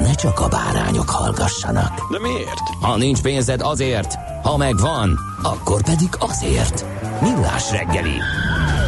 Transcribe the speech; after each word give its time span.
ne 0.00 0.14
csak 0.14 0.40
a 0.40 0.48
bárányok 0.48 1.10
hallgassanak. 1.10 2.10
De 2.10 2.18
miért? 2.18 2.60
Ha 2.80 2.96
nincs 2.96 3.20
pénzed 3.20 3.60
azért, 3.60 4.14
ha 4.42 4.56
megvan, 4.56 5.18
akkor 5.42 5.82
pedig 5.82 6.08
azért. 6.18 6.84
Millás 7.20 7.70
reggeli. 7.70 8.16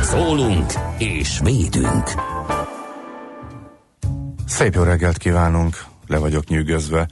Szólunk 0.03 0.73
és 0.98 1.41
védünk. 1.42 2.11
Szép 4.47 4.75
jó 4.75 4.83
reggelt 4.83 5.17
kívánunk, 5.17 5.84
le 6.06 6.19
vagyok 6.19 6.47
nyűgözve. 6.47 7.09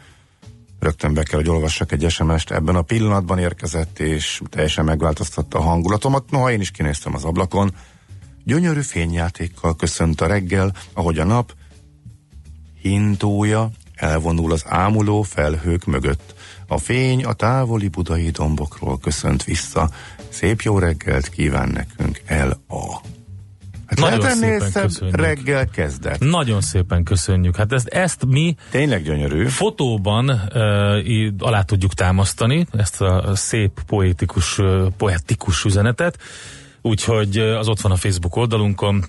Rögtön 0.78 1.14
be 1.14 1.22
kell, 1.22 1.38
hogy 1.38 1.48
olvassak 1.48 1.92
egy 1.92 2.10
SMS-t. 2.10 2.50
Ebben 2.50 2.76
a 2.76 2.82
pillanatban 2.82 3.38
érkezett, 3.38 3.98
és 3.98 4.42
teljesen 4.48 4.84
megváltoztatta 4.84 5.58
a 5.58 5.62
hangulatomat. 5.62 6.30
Noha 6.30 6.50
én 6.50 6.60
is 6.60 6.70
kinéztem 6.70 7.14
az 7.14 7.24
ablakon. 7.24 7.74
Gyönyörű 8.44 8.80
fényjátékkal 8.80 9.76
köszönt 9.76 10.20
a 10.20 10.26
reggel, 10.26 10.72
ahogy 10.92 11.18
a 11.18 11.24
nap 11.24 11.52
hintója 12.82 13.70
elvonul 14.02 14.52
az 14.52 14.64
ámuló 14.68 15.22
felhők 15.22 15.84
mögött. 15.84 16.34
A 16.66 16.78
fény 16.78 17.24
a 17.24 17.32
távoli 17.32 17.88
budai 17.88 18.30
dombokról 18.30 18.98
köszönt 18.98 19.44
vissza. 19.44 19.90
Szép 20.28 20.60
jó 20.60 20.78
reggelt 20.78 21.28
kíván 21.28 21.68
nekünk 21.68 22.20
el 22.26 22.50
a. 22.68 23.00
Hát 23.86 23.98
Nagyon 23.98 24.30
szépen 24.30 24.72
köszönjük. 24.72 25.16
reggel 25.16 25.66
kezdett. 25.68 26.18
Nagyon 26.18 26.60
szépen 26.60 27.04
köszönjük. 27.04 27.56
Hát 27.56 27.72
ezt, 27.72 27.86
ezt 27.86 28.24
mi 28.26 28.56
Tényleg 28.70 29.02
gyönyörű. 29.02 29.44
fotóban 29.46 30.30
uh, 30.30 31.08
í- 31.08 31.42
alá 31.42 31.62
tudjuk 31.62 31.94
támasztani, 31.94 32.66
ezt 32.72 33.00
a 33.00 33.36
szép 33.36 33.80
poétikus, 33.86 34.58
uh, 34.58 34.86
poetikus 34.96 35.64
üzenetet, 35.64 36.18
úgyhogy 36.82 37.38
az 37.38 37.68
ott 37.68 37.80
van 37.80 37.92
a 37.92 37.96
Facebook 37.96 38.36
oldalunkon. 38.36 39.04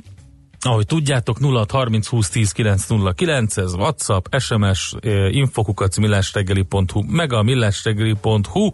Ahogy 0.65 0.85
tudjátok, 0.85 1.37
06 1.39 1.71
30 1.71 2.07
20 2.07 2.29
10 2.29 2.51
909, 2.51 3.57
ez 3.57 3.73
WhatsApp, 3.73 4.25
SMS, 4.37 4.93
uh, 4.93 5.35
infokukac 5.35 5.97
millásreggeli.hu, 5.97 7.03
meg 7.07 7.33
a 7.33 7.43
millásreggeli.hu 7.43 8.71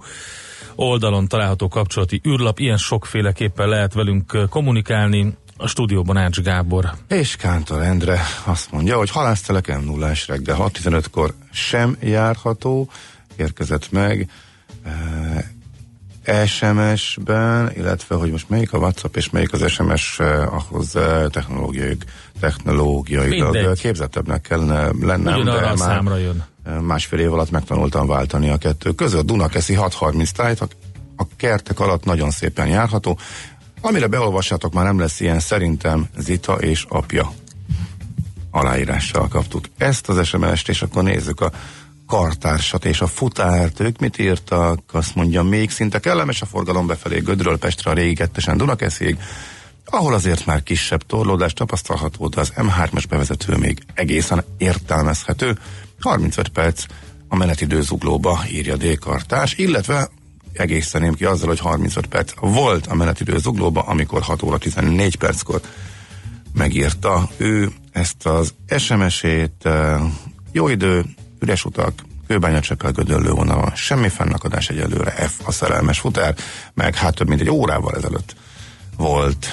oldalon 0.75 1.27
található 1.27 1.67
kapcsolati 1.67 2.21
űrlap, 2.27 2.59
ilyen 2.59 2.77
sokféleképpen 2.77 3.69
lehet 3.69 3.93
velünk 3.93 4.33
uh, 4.33 4.47
kommunikálni. 4.47 5.37
A 5.61 5.67
stúdióban 5.67 6.17
Ács 6.17 6.39
Gábor. 6.39 6.91
És 7.07 7.35
Kántor 7.35 7.81
Endre 7.81 8.21
azt 8.43 8.71
mondja, 8.71 8.97
hogy 8.97 9.09
halásztelek 9.09 9.81
m 9.81 9.85
0 9.85 10.11
reggel 10.27 10.55
6.15-kor 10.59 11.33
sem 11.51 11.97
járható, 12.01 12.89
érkezett 13.37 13.91
meg 13.91 14.29
e, 14.85 14.91
SMS-ben, 16.45 17.71
illetve 17.75 18.15
hogy 18.15 18.31
most 18.31 18.49
melyik 18.49 18.73
a 18.73 18.77
WhatsApp 18.77 19.15
és 19.15 19.29
melyik 19.29 19.53
az 19.53 19.71
SMS, 19.71 20.19
eh, 20.19 20.53
ahhoz 20.53 20.95
eh, 20.95 21.25
technológiai, 21.29 21.97
technológiailag 22.39 23.51
Mindegy. 23.53 23.65
eh, 23.65 23.73
képzettebbnek 23.73 24.41
kellene 24.41 24.83
lennem, 25.01 25.33
Ugyanarra 25.33 25.59
de 25.59 25.65
a 25.65 25.67
már 25.69 25.77
számra 25.77 26.17
jön. 26.17 26.43
eh, 26.65 26.79
másfél 26.79 27.19
év 27.19 27.33
alatt 27.33 27.51
megtanultam 27.51 28.07
váltani 28.07 28.49
a 28.49 28.57
kettő 28.57 28.91
között. 28.91 29.25
Dunakeszi 29.25 29.73
6.30 29.75 30.29
tájt, 30.29 30.59
a, 30.61 30.67
a 31.17 31.23
kertek 31.37 31.79
alatt 31.79 32.03
nagyon 32.03 32.31
szépen 32.31 32.67
járható. 32.67 33.17
Amire 33.81 34.07
beolvassátok, 34.07 34.73
már 34.73 34.85
nem 34.85 34.99
lesz 34.99 35.19
ilyen, 35.19 35.39
szerintem 35.39 36.07
Zita 36.17 36.53
és 36.53 36.85
apja 36.89 37.31
aláírással 38.51 39.27
kaptuk 39.27 39.65
ezt 39.77 40.09
az 40.09 40.27
SMS-t, 40.27 40.69
és 40.69 40.81
akkor 40.81 41.03
nézzük 41.03 41.41
a 41.41 41.51
kartársat 42.09 42.85
és 42.85 43.01
a 43.01 43.07
futárt. 43.07 43.79
Ők 43.79 43.99
mit 43.99 44.19
írtak? 44.19 44.79
Azt 44.91 45.15
mondja, 45.15 45.43
még 45.43 45.69
szinte 45.69 45.99
kellemes 45.99 46.41
a 46.41 46.45
forgalom 46.45 46.87
befelé 46.87 47.19
Gödről 47.19 47.57
Pestre 47.57 47.91
a 47.91 47.93
régi 47.93 48.13
kettesen 48.13 48.57
Dunakeszig, 48.57 49.17
ahol 49.85 50.13
azért 50.13 50.45
már 50.45 50.63
kisebb 50.63 51.05
torlódás 51.05 51.53
tapasztalható, 51.53 52.27
de 52.27 52.39
az 52.39 52.53
M3-as 52.55 53.03
bevezető 53.09 53.55
még 53.55 53.79
egészen 53.93 54.43
értelmezhető. 54.57 55.57
35 55.99 56.47
perc 56.47 56.85
a 57.27 57.35
menetidő 57.35 57.81
zuglóba 57.81 58.39
írja 58.51 58.75
D-kartás, 58.75 59.53
illetve 59.53 60.09
egészeném 60.53 61.13
ki 61.13 61.25
azzal, 61.25 61.47
hogy 61.47 61.59
35 61.59 62.07
perc 62.07 62.33
volt 62.39 62.87
a 62.87 62.95
menetidő 62.95 63.37
zuglóba, 63.37 63.81
amikor 63.81 64.21
6 64.21 64.43
óra 64.43 64.57
14 64.57 65.15
perckor 65.15 65.61
megírta 66.53 67.29
ő 67.37 67.71
ezt 67.91 68.25
az 68.25 68.53
SMS-ét, 68.77 69.69
jó 70.51 70.67
idő, 70.67 71.05
üres 71.39 71.65
utak, 71.65 71.93
kőbánya 72.27 72.59
csepel 72.59 72.91
gödöllő 72.91 73.29
vonalon, 73.29 73.71
semmi 73.75 74.09
fennakadás 74.09 74.69
egyelőre, 74.69 75.11
F 75.11 75.47
a 75.47 75.51
szerelmes 75.51 75.99
futár, 75.99 76.35
meg 76.73 76.95
hát 76.95 77.15
több 77.15 77.27
mint 77.27 77.41
egy 77.41 77.49
órával 77.49 77.95
ezelőtt 77.95 78.35
volt 78.97 79.47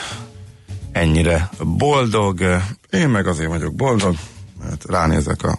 ennyire 0.92 1.50
boldog, 1.60 2.40
én 2.90 3.08
meg 3.08 3.26
azért 3.26 3.48
vagyok 3.48 3.74
boldog, 3.74 4.16
mert 4.64 4.84
ránézek 4.88 5.42
a 5.42 5.58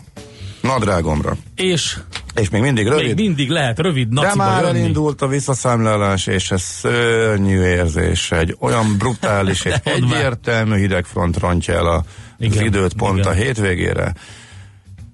nadrágomra, 0.62 1.38
És 1.56 1.98
és 2.36 2.50
még 2.50 2.62
mindig 2.62 2.88
rövid, 2.88 3.06
még 3.06 3.16
mindig 3.16 3.50
lehet 3.50 3.80
rövid 3.80 4.08
de 4.08 4.36
már 4.36 4.64
jönni. 4.64 4.80
elindult 4.80 5.22
a 5.22 5.28
visszaszámlálás, 5.28 6.28
és 6.28 6.52
ez 6.52 6.62
szörnyű 6.62 7.62
érzés. 7.62 8.32
Egy 8.32 8.56
olyan 8.60 8.96
brutális 8.98 9.64
már. 9.64 9.82
egyértelmű 9.84 10.78
hidegfront 10.78 11.38
rontja 11.40 11.74
el 11.74 11.86
a, 11.86 12.04
az 12.40 12.62
időt 12.62 12.94
pont 12.94 13.18
igen. 13.18 13.32
a 13.32 13.34
hétvégére. 13.34 14.14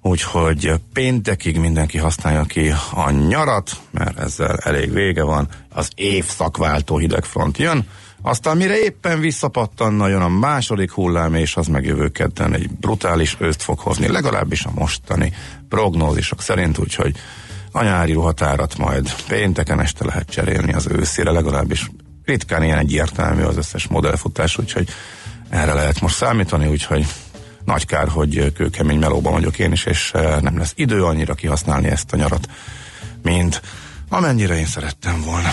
Úgyhogy 0.06 0.72
péntekig 0.92 1.58
mindenki 1.58 1.98
használja 1.98 2.42
ki 2.42 2.72
a 2.94 3.10
nyarat, 3.10 3.70
mert 3.90 4.18
ezzel 4.18 4.56
elég 4.56 4.92
vége 4.92 5.22
van. 5.22 5.48
Az 5.68 5.88
évszakváltó 5.94 6.98
hidegfront 6.98 7.58
jön, 7.58 7.88
aztán 8.22 8.56
mire 8.56 8.78
éppen 8.78 9.20
visszapattanna, 9.20 10.08
jön 10.08 10.20
a 10.20 10.28
második 10.28 10.90
hullám, 10.92 11.34
és 11.34 11.56
az 11.56 11.66
meg 11.66 11.84
jövő 11.84 12.08
kedden 12.08 12.54
egy 12.54 12.70
brutális 12.70 13.36
őszt 13.38 13.62
fog 13.62 13.78
hozni, 13.78 14.08
legalábbis 14.08 14.64
a 14.64 14.70
mostani 14.74 15.32
prognózisok 15.68 16.42
szerint, 16.42 16.78
úgyhogy 16.78 17.16
a 17.72 17.82
nyári 17.82 18.12
ruhatárat 18.12 18.78
majd 18.78 19.14
pénteken 19.28 19.80
este 19.80 20.04
lehet 20.04 20.30
cserélni 20.30 20.72
az 20.72 20.86
őszére, 20.90 21.30
legalábbis 21.30 21.90
ritkán 22.24 22.62
ilyen 22.62 22.78
egyértelmű 22.78 23.42
az 23.42 23.56
összes 23.56 23.86
modellfutás, 23.86 24.58
úgyhogy 24.58 24.88
erre 25.48 25.72
lehet 25.72 26.00
most 26.00 26.16
számítani, 26.16 26.66
úgyhogy 26.66 27.06
nagy 27.64 27.86
kár, 27.86 28.08
hogy 28.08 28.52
kőkemény 28.52 28.98
melóban 28.98 29.32
vagyok 29.32 29.58
én 29.58 29.72
is, 29.72 29.84
és 29.84 30.10
eh, 30.14 30.40
nem 30.40 30.58
lesz 30.58 30.72
idő 30.76 31.04
annyira 31.04 31.34
kihasználni 31.34 31.88
ezt 31.88 32.12
a 32.12 32.16
nyarat, 32.16 32.48
mint 33.22 33.62
amennyire 34.08 34.58
én 34.58 34.66
szerettem 34.66 35.20
volna. 35.20 35.50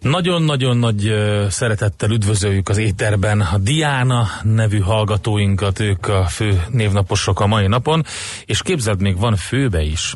Nagyon-nagyon 0.00 0.76
nagy 0.76 1.06
ö, 1.06 1.46
szeretettel 1.50 2.10
üdvözöljük 2.10 2.68
az 2.68 2.76
éterben 2.76 3.40
a 3.40 3.58
Diana 3.58 4.26
nevű 4.42 4.78
hallgatóinkat, 4.78 5.80
ők 5.80 6.08
a 6.08 6.24
fő 6.24 6.62
névnaposok 6.70 7.40
a 7.40 7.46
mai 7.46 7.66
napon, 7.66 8.04
és 8.44 8.62
képzeld, 8.62 9.00
még 9.00 9.18
van 9.18 9.36
főbe 9.36 9.82
is. 9.82 10.14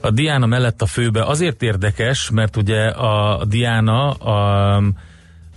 A 0.00 0.10
Diana 0.10 0.46
mellett 0.46 0.82
a 0.82 0.86
főbe 0.86 1.24
azért 1.24 1.62
érdekes, 1.62 2.30
mert 2.30 2.56
ugye 2.56 2.86
a 2.86 3.44
Diana 3.44 4.10
a, 4.10 4.76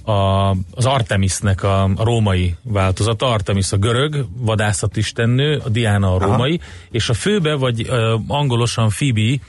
a, 0.05 0.49
az 0.71 0.85
Artemisnek 0.85 1.63
a, 1.63 1.83
a 1.83 2.03
római 2.03 2.55
változata, 2.63 3.25
Artemis 3.25 3.71
a 3.71 3.77
görög 3.77 4.25
vadászatistennő, 4.37 5.61
a 5.65 5.69
Diana 5.69 6.15
a 6.15 6.19
római, 6.19 6.59
és 6.91 7.09
a 7.09 7.13
főbe, 7.13 7.55
vagy 7.55 7.85
ö, 7.89 8.15
angolosan 8.27 8.89
Phoebe, 8.89 9.43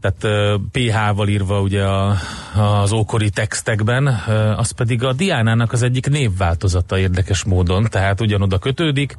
tehát 0.00 0.24
ö, 0.24 0.56
PH-val 0.72 1.28
írva 1.28 1.60
ugye 1.60 1.84
a, 1.84 2.16
az 2.54 2.92
ókori 2.92 3.30
textekben, 3.30 4.06
ö, 4.28 4.32
az 4.32 4.70
pedig 4.70 5.04
a 5.04 5.12
Diánának 5.12 5.72
az 5.72 5.82
egyik 5.82 6.08
névváltozata 6.08 6.98
érdekes 6.98 7.44
módon, 7.44 7.86
tehát 7.90 8.20
ugyanoda 8.20 8.58
kötődik, 8.58 9.16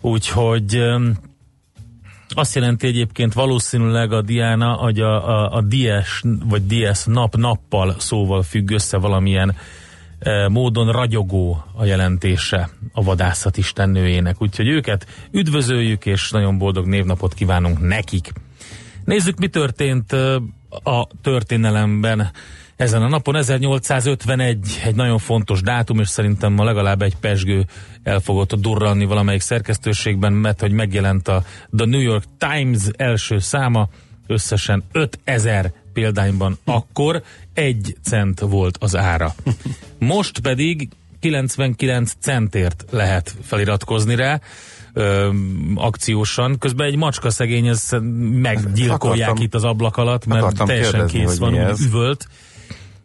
úgyhogy 0.00 0.76
ö, 0.76 1.08
azt 2.38 2.54
jelenti 2.54 2.86
egyébként 2.86 3.32
valószínűleg 3.32 4.12
a 4.12 4.22
Diana, 4.22 4.72
hogy 4.72 5.00
a, 5.00 5.28
a, 5.28 5.56
a 5.56 5.60
DS 5.60 6.22
vagy 6.44 6.66
DS 6.66 7.04
nap-nappal 7.04 7.94
szóval 7.98 8.42
függ 8.42 8.70
össze 8.70 8.96
valamilyen 8.96 9.54
e, 10.18 10.48
módon 10.48 10.92
ragyogó 10.92 11.64
a 11.74 11.84
jelentése 11.84 12.68
a 12.92 13.02
vadászat 13.02 13.56
istennőjének. 13.56 14.42
Úgyhogy 14.42 14.68
őket 14.68 15.06
üdvözöljük, 15.30 16.06
és 16.06 16.30
nagyon 16.30 16.58
boldog 16.58 16.86
névnapot 16.86 17.34
kívánunk 17.34 17.80
nekik. 17.80 18.32
Nézzük, 19.04 19.38
mi 19.38 19.48
történt 19.48 20.12
e, 20.12 20.34
a 20.82 21.06
történelemben. 21.22 22.30
Ezen 22.76 23.02
a 23.02 23.08
napon 23.08 23.36
1851 23.36 24.80
egy 24.84 24.94
nagyon 24.94 25.18
fontos 25.18 25.60
dátum, 25.60 25.98
és 25.98 26.08
szerintem 26.08 26.52
ma 26.52 26.64
legalább 26.64 27.02
egy 27.02 27.16
pesgő 27.16 27.66
el 28.02 28.20
fogott 28.20 28.54
durranni 28.54 29.04
valamelyik 29.04 29.40
szerkesztőségben, 29.40 30.32
mert 30.32 30.60
hogy 30.60 30.72
megjelent 30.72 31.28
a 31.28 31.44
The 31.76 31.86
New 31.86 32.00
York 32.00 32.24
Times 32.38 32.82
első 32.96 33.38
száma, 33.38 33.88
összesen 34.26 34.84
5000 34.92 35.72
példányban 35.92 36.58
akkor 36.64 37.22
egy 37.54 37.96
cent 38.02 38.40
volt 38.40 38.76
az 38.80 38.96
ára. 38.96 39.34
Most 39.98 40.38
pedig 40.38 40.88
99 41.20 42.12
centért 42.20 42.84
lehet 42.90 43.34
feliratkozni 43.42 44.14
rá, 44.14 44.40
ö, 44.92 45.32
akciósan. 45.74 46.58
Közben 46.58 46.86
egy 46.86 46.96
macska 46.96 47.30
szegény, 47.30 47.66
ez 47.66 47.88
meggyilkolják 48.30 49.28
Akartam- 49.28 49.38
itt 49.38 49.54
az 49.54 49.64
ablak 49.64 49.96
alatt, 49.96 50.26
mert 50.26 50.64
teljesen 50.64 51.06
kérdezni, 51.06 51.18
kész 51.18 51.36
van, 51.38 51.58
ez. 51.58 51.80
üvölt. 51.80 52.28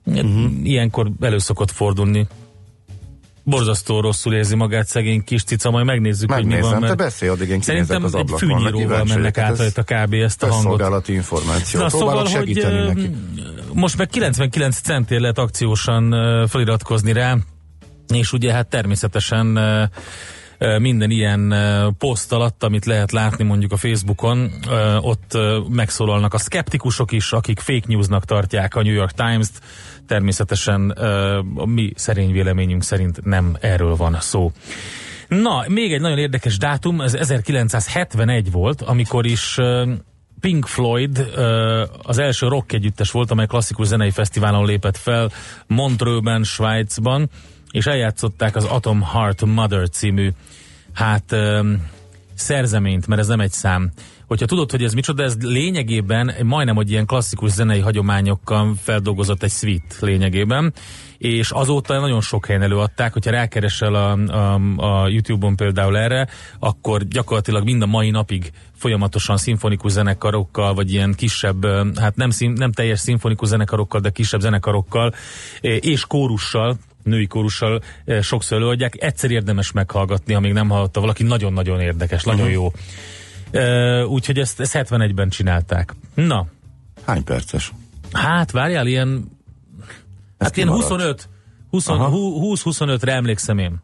Uh-huh. 0.06 0.51
Ilyenkor 0.63 1.12
elő 1.19 1.38
szokott 1.38 1.71
fordulni. 1.71 2.27
Borzasztó 3.44 4.00
rosszul 4.00 4.33
érzi 4.33 4.56
magát 4.56 4.88
szegény 4.88 5.24
kis 5.24 5.44
cica, 5.44 5.71
majd 5.71 5.86
megnézzük, 5.86 6.31
hogy 6.31 6.45
mi 6.45 6.50
Megnézem, 6.50 6.71
van. 6.71 6.80
te 6.81 6.86
Mert 6.88 6.98
beszélj, 6.98 7.31
addig 7.31 7.50
én 7.50 7.62
szerintem 7.62 8.03
az 8.03 8.15
egy 8.15 8.19
ablakon. 8.21 8.48
meg 8.48 8.57
fűnyíróval 8.71 9.03
mennek 9.03 9.36
vagyok, 9.36 9.38
át 9.38 9.51
ez 9.51 9.57
rajta 9.57 9.83
kb. 9.83 10.13
ezt 10.13 10.44
a 10.44 10.45
hangot. 10.45 10.62
Közszolgálati 10.63 11.13
információ. 11.13 11.80
Na, 11.80 11.86
Próbálok 11.86 12.27
szóval, 12.27 12.31
hogy 12.38 12.48
segíteni 12.48 12.77
ö, 12.80 12.86
neki. 12.86 13.15
most 13.74 13.98
meg 13.98 14.07
99 14.07 14.80
centért 14.80 15.21
lehet 15.21 15.38
akciósan 15.38 16.12
feliratkozni 16.47 17.12
rá, 17.13 17.38
és 18.13 18.33
ugye 18.33 18.51
hát 18.54 18.68
természetesen 18.68 19.59
minden 20.80 21.09
ilyen 21.09 21.54
poszt 21.97 22.31
alatt, 22.33 22.63
amit 22.63 22.86
lehet 22.86 23.12
látni 23.12 23.44
mondjuk 23.44 23.71
a 23.71 23.77
Facebookon, 23.77 24.51
ott 25.01 25.38
megszólalnak 25.69 26.33
a 26.33 26.38
szkeptikusok 26.38 27.12
is, 27.12 27.31
akik 27.31 27.59
fake 27.59 27.86
newsnak 27.88 28.25
tartják 28.25 28.75
a 28.75 28.81
New 28.81 28.94
York 28.94 29.12
Times-t, 29.12 29.59
természetesen 30.12 30.90
a 31.56 31.66
mi 31.66 31.92
szerény 31.96 32.31
véleményünk 32.31 32.84
szerint 32.84 33.25
nem 33.25 33.58
erről 33.60 33.96
van 33.96 34.18
szó. 34.19 34.52
Na, 35.28 35.63
még 35.68 35.94
egy 35.94 36.02
nagyon 36.02 36.18
érdekes 36.18 36.58
dátum, 36.58 37.02
ez 37.02 37.13
1971 37.13 38.52
volt, 38.52 38.81
amikor 38.81 39.25
is 39.25 39.58
Pink 40.40 40.66
Floyd 40.66 41.31
az 42.04 42.18
első 42.18 42.48
rock 42.48 42.72
együttes 42.72 43.12
volt, 43.12 43.31
amely 43.31 43.46
klasszikus 43.46 43.88
zenei 43.88 44.10
fesztiválon 44.10 44.66
lépett 44.66 44.98
fel 44.98 45.31
Montreux-ben, 45.68 46.44
Svájcban, 46.44 47.30
és 47.72 47.86
eljátszották 47.86 48.56
az 48.56 48.66
Atom 48.66 49.02
Heart 49.02 49.46
Mother 49.46 49.90
című 49.90 50.30
hát 50.94 51.36
szerzeményt, 52.42 53.08
mert 53.08 53.22
ez 53.22 53.28
nem 53.28 53.40
egy 53.40 53.52
szám. 53.52 53.92
Hogyha 54.28 54.46
tudod, 54.46 54.72
hogy 54.72 54.84
ez 54.84 54.94
micsoda, 54.94 55.24
ez 55.24 55.36
lényegében 55.42 56.36
majdnem, 56.44 56.76
hogy 56.76 56.92
ilyen 56.92 57.06
klasszikus 57.06 57.52
zenei 57.52 57.80
hagyományokkal 57.80 58.74
feldolgozott 58.82 59.44
egy 59.44 59.52
suite 59.52 59.96
lényegében, 60.00 60.74
és 61.18 61.52
azóta 61.52 62.00
nagyon 62.00 62.22
sok 62.22 62.46
helyen 62.46 62.62
előadták, 62.62 63.14
hogyha 63.14 63.32
rákeresel 63.32 63.96
a, 63.96 64.12
a, 64.12 64.60
a 64.78 65.08
YouTube-on 65.08 65.56
például 65.56 65.98
erre, 65.98 66.28
akkor 66.60 67.04
gyakorlatilag 67.04 67.64
mind 67.64 67.82
a 67.82 67.86
mai 67.86 68.10
napig 68.10 68.52
folyamatosan 68.76 69.38
szimfonikus 69.38 69.92
zenekarokkal, 69.92 70.74
vagy 70.74 70.92
ilyen 70.94 71.14
kisebb, 71.14 71.66
hát 72.00 72.16
nem, 72.16 72.30
szín, 72.30 72.52
nem 72.52 72.72
teljes 72.72 73.00
szimfonikus 73.00 73.48
zenekarokkal, 73.48 74.00
de 74.00 74.10
kisebb 74.10 74.40
zenekarokkal, 74.40 75.14
és 75.62 76.06
kórussal, 76.06 76.78
női 77.03 77.27
kórussal 77.27 77.81
eh, 78.06 78.21
sokszor 78.21 78.57
előadják. 78.57 79.03
Egyszer 79.03 79.31
érdemes 79.31 79.71
meghallgatni, 79.71 80.33
amíg 80.33 80.53
nem 80.53 80.69
hallotta 80.69 81.00
valaki, 81.00 81.24
nagyon-nagyon 81.24 81.80
érdekes, 81.80 82.24
nagyon 82.24 82.50
jó. 82.50 82.71
Uh, 83.53 84.12
úgyhogy 84.12 84.39
ezt, 84.39 84.59
ezt 84.59 84.77
71-ben 84.77 85.30
csinálták. 85.30 85.95
Na, 86.13 86.48
Hány 87.06 87.24
perces? 87.24 87.71
hát 88.12 88.51
várjál, 88.51 88.88
ilyen, 88.88 89.31
hát 90.39 90.57
ilyen 90.57 90.68
kimaradt. 90.68 90.89
25, 90.89 91.30
20, 91.69 91.88
Aha. 91.88 92.09
20-25-re 92.13 93.13
emlékszem 93.13 93.57
én. 93.57 93.83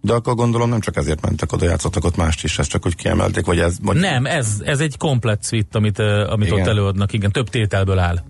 De 0.00 0.12
akkor 0.12 0.34
gondolom 0.34 0.68
nem 0.68 0.80
csak 0.80 0.96
ezért 0.96 1.20
mentek 1.20 1.52
oda, 1.52 1.64
játszottak 1.64 2.04
ott 2.04 2.16
mást 2.16 2.44
is, 2.44 2.58
ez 2.58 2.66
csak 2.66 2.82
hogy 2.82 2.94
kiemelték, 2.94 3.46
vagy 3.46 3.58
ez... 3.58 3.76
Vagy 3.82 3.96
Nem, 3.96 4.26
ez, 4.26 4.60
ez 4.64 4.80
egy 4.80 4.96
komplett 4.96 5.44
suite, 5.44 5.78
amit, 5.78 5.98
uh, 5.98 6.32
amit 6.32 6.46
Igen. 6.46 6.60
ott 6.60 6.66
előadnak, 6.66 7.12
igen, 7.12 7.32
több 7.32 7.48
tételből 7.48 7.98
áll. 7.98 8.22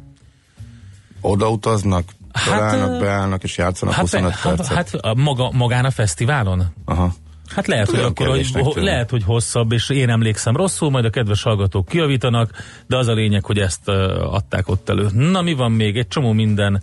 Oda 1.20 1.50
utaznak, 2.46 2.90
Hát, 2.90 3.00
beállnak 3.00 3.42
és 3.42 3.58
játszanak 3.58 3.94
Hát, 3.94 4.02
25 4.02 4.30
hát, 4.30 4.56
percet. 4.56 4.74
hát 4.76 5.14
maga, 5.16 5.50
magán 5.52 5.84
a 5.84 5.90
fesztiválon? 5.90 6.64
Aha. 6.84 7.14
Hát 7.54 7.66
lehet, 7.66 7.90
hogy 7.90 8.00
akkor 8.00 8.28
hogy, 8.28 8.72
lehet, 8.74 9.10
hogy 9.10 9.22
hosszabb, 9.24 9.72
és 9.72 9.90
én 9.90 10.08
emlékszem 10.10 10.56
rosszul, 10.56 10.90
majd 10.90 11.04
a 11.04 11.10
kedves 11.10 11.42
hallgatók 11.42 11.88
kiavítanak, 11.88 12.50
de 12.86 12.96
az 12.96 13.08
a 13.08 13.12
lényeg, 13.12 13.44
hogy 13.44 13.58
ezt 13.58 13.80
uh, 13.88 13.94
adták 14.34 14.68
ott 14.68 14.88
elő. 14.88 15.08
Na, 15.12 15.42
mi 15.42 15.52
van 15.52 15.72
még? 15.72 15.96
Egy 15.96 16.08
csomó 16.08 16.32
minden 16.32 16.82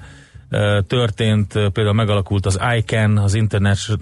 történt, 0.87 1.53
például 1.53 1.93
megalakult 1.93 2.45
az 2.45 2.59
ICANN, 2.77 3.17
az 3.17 3.33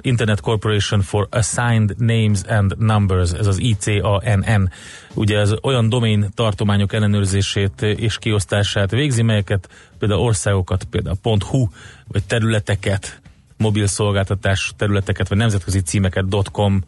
Internet 0.02 0.42
Corporation 0.42 1.02
for 1.02 1.28
Assigned 1.32 1.96
Names 1.98 2.40
and 2.48 2.78
Numbers, 2.78 3.32
ez 3.32 3.48
az 3.48 3.60
ICANN. 3.60 4.70
Ugye 5.14 5.40
ez 5.40 5.54
olyan 5.62 5.90
domain 5.90 6.30
tartományok 6.34 6.94
ellenőrzését 6.94 7.82
és 7.82 8.18
kiosztását 8.18 8.92
végzi, 8.92 9.22
melyeket 9.22 9.70
például 10.00 10.22
országokat, 10.22 10.84
például 10.84 11.18
.hu, 11.50 11.68
vagy 12.08 12.24
területeket, 12.24 13.22
mobil 13.58 13.88
szolgáltatás 13.88 14.74
területeket, 14.78 15.28
vagy 15.28 15.38
nemzetközi 15.38 15.80
címeket 15.80 16.26
.com, 16.52 16.84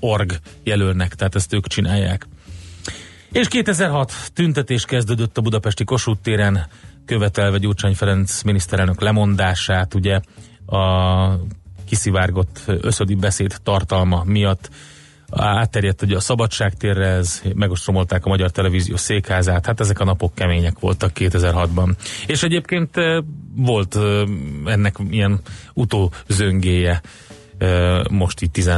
.org 0.00 0.32
jelölnek, 0.62 1.14
tehát 1.14 1.34
ezt 1.34 1.54
ők 1.54 1.66
csinálják. 1.66 2.26
És 3.32 3.48
2006 3.48 4.12
tüntetés 4.32 4.84
kezdődött 4.84 5.38
a 5.38 5.40
budapesti 5.40 5.84
Kossuth 5.84 6.20
téren, 6.22 6.66
követelve 7.06 7.58
Gyurcsány 7.58 7.94
Ferenc 7.94 8.42
miniszterelnök 8.42 9.00
lemondását, 9.00 9.94
ugye 9.94 10.20
a 10.66 11.28
kiszivárgott 11.88 12.62
összödi 12.66 13.14
beszéd 13.14 13.56
tartalma 13.62 14.22
miatt 14.24 14.70
átterjedt 15.30 16.02
ugye 16.02 16.16
a 16.16 16.20
szabadságtérre, 16.20 17.06
ez 17.06 17.42
megostromolták 17.54 18.24
a 18.24 18.28
Magyar 18.28 18.50
Televízió 18.50 18.96
székházát, 18.96 19.66
hát 19.66 19.80
ezek 19.80 20.00
a 20.00 20.04
napok 20.04 20.34
kemények 20.34 20.78
voltak 20.78 21.10
2006-ban. 21.14 21.94
És 22.26 22.42
egyébként 22.42 22.96
eh, 22.96 23.22
volt 23.56 23.96
eh, 23.96 24.22
ennek 24.64 24.96
ilyen 25.10 25.40
utózöngéje 25.74 27.00
eh, 27.58 28.04
most 28.10 28.40
itt 28.40 28.52
10, 28.52 28.70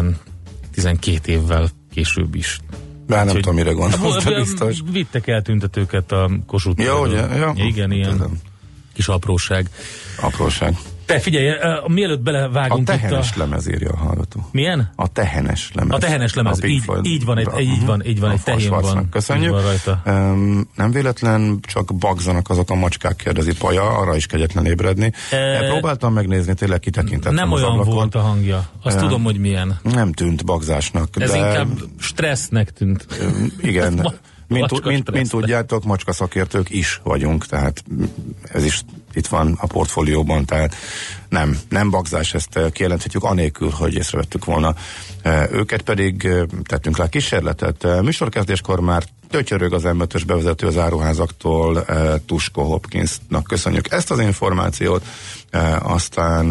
12 0.72 1.32
évvel 1.32 1.68
később 1.92 2.34
is. 2.34 2.60
Bár 3.08 3.24
nem 3.24 3.34
tudom, 3.34 3.54
mire 3.54 3.72
gondolsz, 3.72 4.24
de 4.24 4.34
biztos. 4.34 4.78
Vittek 4.90 5.26
el 5.26 5.42
tüntetőket 5.42 6.12
a 6.12 6.30
Kossuth 6.46 6.82
Ja, 6.82 6.98
ugye? 7.00 7.36
Ja. 7.36 7.52
Igen, 7.56 7.92
ilyen 7.92 8.10
Tudom. 8.10 8.40
kis 8.94 9.08
apróság. 9.08 9.70
Apróság. 10.20 10.76
Te 11.08 11.18
figyelj, 11.18 11.48
eh, 11.48 11.78
mielőtt 11.86 12.18
A 12.18 12.22
belevágunk 12.22 12.80
itt 12.80 12.86
tehenes 12.86 13.30
a... 13.32 13.38
lemez 13.38 13.68
írja 13.68 13.90
a 13.90 13.96
hallgató. 13.96 14.48
Milyen? 14.52 14.92
A 14.96 15.08
tehenes 15.12 15.70
lemez. 15.74 15.94
A 15.94 15.98
tehenes 15.98 16.34
lemez, 16.34 16.58
A 16.62 16.66
így- 16.66 16.82
Floyd- 16.82 17.06
így 17.06 17.24
van, 17.24 17.38
egy- 17.38 17.48
így 17.60 17.84
van, 17.86 18.06
így 18.06 18.20
van, 18.20 18.30
A 18.30 18.32
egy 18.32 18.42
tehén 18.42 18.70
van. 18.70 19.08
Köszönjük. 19.10 19.50
Van 19.52 19.62
rajta. 19.62 20.02
Um, 20.06 20.68
nem 20.76 20.90
véletlen, 20.90 21.58
csak 21.60 21.94
bagzanak 21.94 22.50
azok 22.50 22.70
a 22.70 22.74
macskák, 22.74 23.16
kérdezi 23.16 23.52
Paja, 23.58 23.82
arra 23.98 24.16
is 24.16 24.26
kegyetlen 24.26 24.66
ébredni. 24.66 25.12
E- 25.30 25.66
Próbáltam 25.68 26.12
megnézni, 26.12 26.54
tényleg 26.54 26.80
kitekintettem 26.80 27.34
Nem 27.34 27.52
olyan 27.52 27.70
ablakon. 27.70 27.94
volt 27.94 28.14
a 28.14 28.20
hangja. 28.20 28.68
Azt 28.82 28.96
Nem. 28.96 29.04
tudom, 29.04 29.22
hogy 29.24 29.38
milyen. 29.38 29.78
Nem 29.82 30.12
tűnt 30.12 30.44
bagzásnak, 30.44 31.08
Ez 31.18 31.30
de 31.30 31.36
inkább 31.36 31.68
stressznek 31.98 32.70
tűnt. 32.72 33.06
igen, 33.62 33.92
Ma- 34.02 34.12
mint, 34.48 34.84
mint, 34.84 35.10
mint 35.10 35.28
tudjátok, 35.30 35.84
macska 35.84 36.12
szakértők 36.12 36.70
is 36.70 37.00
vagyunk, 37.04 37.46
tehát 37.46 37.84
ez 38.52 38.64
is 38.64 38.80
itt 39.18 39.26
van 39.26 39.56
a 39.60 39.66
portfólióban, 39.66 40.44
tehát 40.44 40.74
nem, 41.28 41.58
nem 41.68 41.90
bagzás, 41.90 42.34
ezt 42.34 42.56
eh, 42.56 42.70
kijelenthetjük 42.70 43.24
anélkül, 43.24 43.70
hogy 43.70 43.94
észrevettük 43.94 44.44
volna. 44.44 44.74
Eh, 45.22 45.52
Őket 45.52 45.82
pedig 45.82 46.24
eh, 46.24 46.42
tettünk 46.62 46.96
rá 46.96 47.08
kísérletet. 47.08 48.02
Műsorkezdéskor 48.02 48.80
már 48.80 49.04
tötyörög 49.30 49.72
az 49.72 49.82
m 49.82 50.02
bevezető 50.26 50.66
az 50.66 50.78
áruházaktól, 50.78 51.84
Tusko 52.26 52.62
Hopkinsnak 52.62 53.44
köszönjük 53.44 53.92
ezt 53.92 54.10
az 54.10 54.20
információt, 54.20 55.04
aztán 55.78 56.46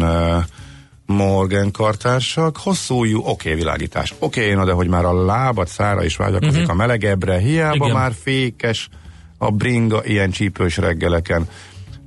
Morgan 1.06 1.70
kartársak, 1.70 2.56
hosszú 2.56 3.04
jú, 3.04 3.18
oké, 3.18 3.30
okay, 3.30 3.54
világítás. 3.54 4.14
Oké, 4.18 4.40
okay, 4.40 4.54
na 4.54 4.64
de 4.64 4.72
hogy 4.72 4.88
már 4.88 5.04
a 5.04 5.24
lábad 5.24 5.68
szára 5.68 6.04
is 6.04 6.16
vágyakozik 6.16 6.60
uh-huh. 6.60 6.70
a 6.70 6.74
melegebbre, 6.74 7.38
hiába. 7.38 7.84
Igen. 7.84 7.96
már 7.96 8.12
fékes 8.22 8.88
a 9.38 9.50
bringa 9.50 10.04
ilyen 10.04 10.30
csípős 10.30 10.76
reggeleken. 10.76 11.48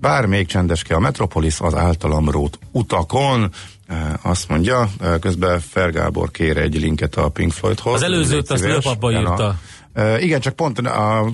Bár 0.01 0.25
még 0.25 0.48
csendeske 0.48 0.96
a 0.96 1.00
Metropolis 1.00 1.60
az 1.60 1.75
általam 1.75 2.29
rót 2.29 2.60
utakon, 2.72 3.51
Eh, 3.91 4.13
azt 4.22 4.50
mondja, 4.50 4.89
eh, 5.00 5.13
közben 5.20 5.60
Fer 5.60 5.91
Gábor 5.91 6.31
kér 6.31 6.58
egy 6.58 6.79
linket 6.79 7.15
a 7.15 7.29
Pink 7.29 7.51
Floydhoz. 7.51 7.93
Az 7.93 8.01
előzőt 8.01 8.51
azt 8.51 8.63
Igen, 8.63 8.81
írta. 9.12 9.55
Uh, 9.96 10.24
igen, 10.24 10.39
csak 10.39 10.55
pont 10.55 10.79
a, 10.79 11.29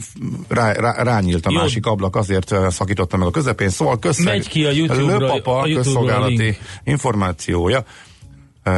rá, 0.48 0.72
rá, 0.72 1.04
rányílt 1.04 1.46
a 1.46 1.52
Jó. 1.52 1.60
másik 1.60 1.86
ablak, 1.86 2.16
azért 2.16 2.56
szakítottam 2.70 3.20
meg 3.20 3.28
a 3.28 3.32
közepén, 3.32 3.70
szóval 3.70 4.00
közszeg, 4.00 4.26
Megy 4.26 4.48
ki 4.48 4.66
a 4.66 4.72
YouTube-ra, 4.72 5.18
Lőpapa 5.18 5.60
a 5.60 5.68
közszolgálati 5.74 6.58
információja, 6.84 7.84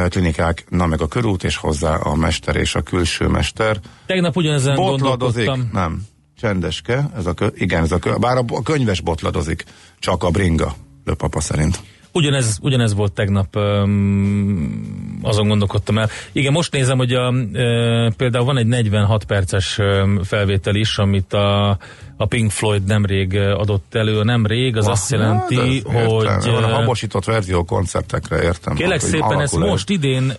klinikák, 0.08 0.64
na 0.68 0.86
meg 0.86 1.00
a 1.00 1.06
körút, 1.06 1.44
és 1.44 1.56
hozzá 1.56 1.94
a 1.94 2.14
mester 2.14 2.56
és 2.56 2.74
a 2.74 2.80
külső 2.82 3.26
mester. 3.26 3.80
Tegnap 4.06 4.36
ugyanezen 4.36 4.74
Botladozik, 4.74 5.44
gondolkodtam. 5.44 5.82
nem, 5.82 6.06
csendeske, 6.40 7.10
ez 7.16 7.26
a 7.26 7.34
kö, 7.34 7.46
igen, 7.54 7.82
ez 7.82 7.92
a 7.92 7.98
kö, 7.98 8.16
bár 8.16 8.36
a, 8.36 8.44
a 8.48 8.62
könyves 8.62 9.00
botladozik, 9.00 9.64
csak 9.98 10.22
a 10.24 10.30
bringa, 10.30 10.74
Lőpapa 11.04 11.40
szerint. 11.40 11.80
Ugyanez, 12.12 12.58
ugyanez 12.62 12.94
volt 12.94 13.12
tegnap, 13.12 13.56
öm, 13.56 15.18
azon 15.22 15.48
gondolkodtam 15.48 15.98
el. 15.98 16.08
Igen, 16.32 16.52
most 16.52 16.72
nézem, 16.72 16.96
hogy 16.96 17.12
a, 17.12 17.34
ö, 17.52 18.08
például 18.16 18.44
van 18.44 18.58
egy 18.58 18.66
46 18.66 19.24
perces 19.24 19.78
felvétel 20.22 20.74
is, 20.74 20.98
amit 20.98 21.32
a, 21.32 21.78
a 22.20 22.26
Pink 22.26 22.50
Floyd 22.50 22.84
nemrég 22.84 23.36
adott 23.36 23.94
elő. 23.94 24.22
Nemrég, 24.22 24.76
az 24.76 24.86
azt 24.86 25.10
jelenti, 25.10 25.56
Hát, 25.56 25.94
ez 25.96 26.04
hogy... 26.04 26.24
Értem, 26.24 26.64
a 26.64 26.74
habosított 26.74 27.24
verzió 27.24 27.64
koncertekre, 27.64 28.42
értem. 28.42 28.74
Kérlek 28.74 29.00
hogy 29.00 29.10
szépen, 29.10 29.40
ezt 29.40 29.54
el. 29.54 29.66
most 29.66 29.90
idén, 29.90 30.32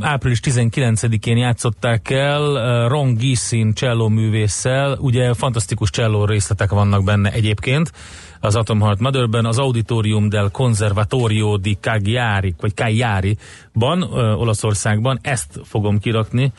április 0.00 0.40
19-én 0.44 1.36
játszották 1.36 2.10
el 2.10 2.88
Ron 2.88 3.14
Gissin 3.14 3.72
cselló 3.72 4.08
művésszel, 4.08 4.96
ugye 5.00 5.34
fantasztikus 5.34 5.90
cselló 5.90 6.24
részletek 6.24 6.70
vannak 6.70 7.04
benne 7.04 7.32
egyébként, 7.32 7.92
az 8.40 8.56
Atom 8.56 8.80
Heart 8.80 9.00
Motherben, 9.00 9.44
az 9.44 9.58
Auditorium 9.58 10.28
del 10.28 10.50
Conservatorio 10.50 11.56
di 11.56 11.76
Cagliari, 11.80 12.54
vagy 12.60 12.74
Cagliari-ban, 12.74 14.02
Olaszországban, 14.38 15.18
ezt 15.22 15.60
fogom 15.64 15.98
kirakni 15.98 16.52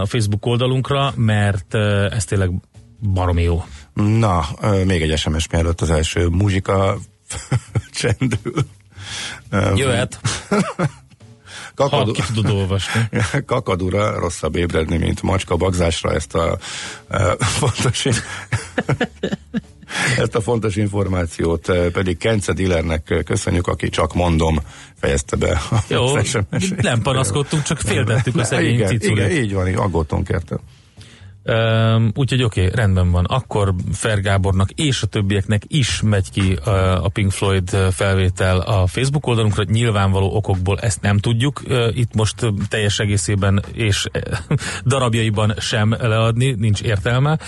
a 0.00 0.06
Facebook 0.06 0.46
oldalunkra, 0.46 1.12
mert 1.16 1.74
ez 2.10 2.24
tényleg 2.24 2.50
baromi 2.98 3.42
jó. 3.42 3.64
Na, 3.94 4.46
még 4.84 5.02
egy 5.02 5.18
SMS 5.18 5.48
mielőtt 5.48 5.80
az 5.80 5.90
első 5.90 6.26
muzsika 6.26 6.98
csendül. 8.00 8.66
Jöhet, 9.74 10.20
ha 11.78 11.88
Kakadu, 11.88 12.12
ki 12.12 12.22
tudod 12.34 12.56
olvasni. 12.56 13.08
kakadura 13.46 14.18
rosszabb 14.18 14.56
ébredni, 14.56 14.96
mint 14.96 15.22
macska 15.22 15.56
bagzásra 15.56 16.12
ezt 16.12 16.34
a, 16.34 16.58
a 17.08 17.44
fontos 17.44 18.06
ezt 20.18 20.34
a 20.34 20.40
fontos 20.40 20.76
információt 20.76 21.72
pedig 21.92 22.16
Kence 22.16 22.52
Dillernek 22.52 23.22
köszönjük, 23.24 23.66
aki 23.66 23.88
csak 23.88 24.14
mondom 24.14 24.58
fejezte 25.00 25.36
be 25.36 25.60
a 25.70 25.76
Jó, 25.88 26.16
nem 26.76 27.02
panaszkodtunk, 27.02 27.62
csak 27.62 27.78
féltettük 27.78 28.36
a 28.36 28.44
szegény 28.44 28.74
igen, 28.74 28.88
ciculit. 28.88 29.30
igen, 29.30 29.42
így 29.42 29.54
van, 29.54 29.68
így 29.68 29.74
aggódtunk 29.74 30.28
érte. 30.28 30.56
Um, 31.48 32.10
úgyhogy 32.14 32.42
oké, 32.42 32.64
okay, 32.64 32.74
rendben 32.74 33.10
van. 33.10 33.24
Akkor 33.24 33.74
Fer 33.92 34.20
Gábornak 34.20 34.70
és 34.70 35.02
a 35.02 35.06
többieknek 35.06 35.62
is 35.66 36.00
megy 36.02 36.30
ki 36.30 36.58
uh, 36.66 37.04
a 37.04 37.08
Pink 37.08 37.30
Floyd 37.30 37.70
felvétel 37.90 38.58
a 38.58 38.86
Facebook 38.86 39.26
oldalunkra. 39.26 39.62
Nyilvánvaló 39.62 40.34
okokból 40.34 40.78
ezt 40.78 41.00
nem 41.00 41.18
tudjuk 41.18 41.62
uh, 41.68 41.96
itt 41.96 42.14
most 42.14 42.34
teljes 42.68 42.98
egészében 42.98 43.62
és 43.72 44.06
darabjaiban 44.86 45.54
sem 45.58 45.96
leadni, 46.00 46.54
nincs 46.58 46.82
értelme. 46.82 47.38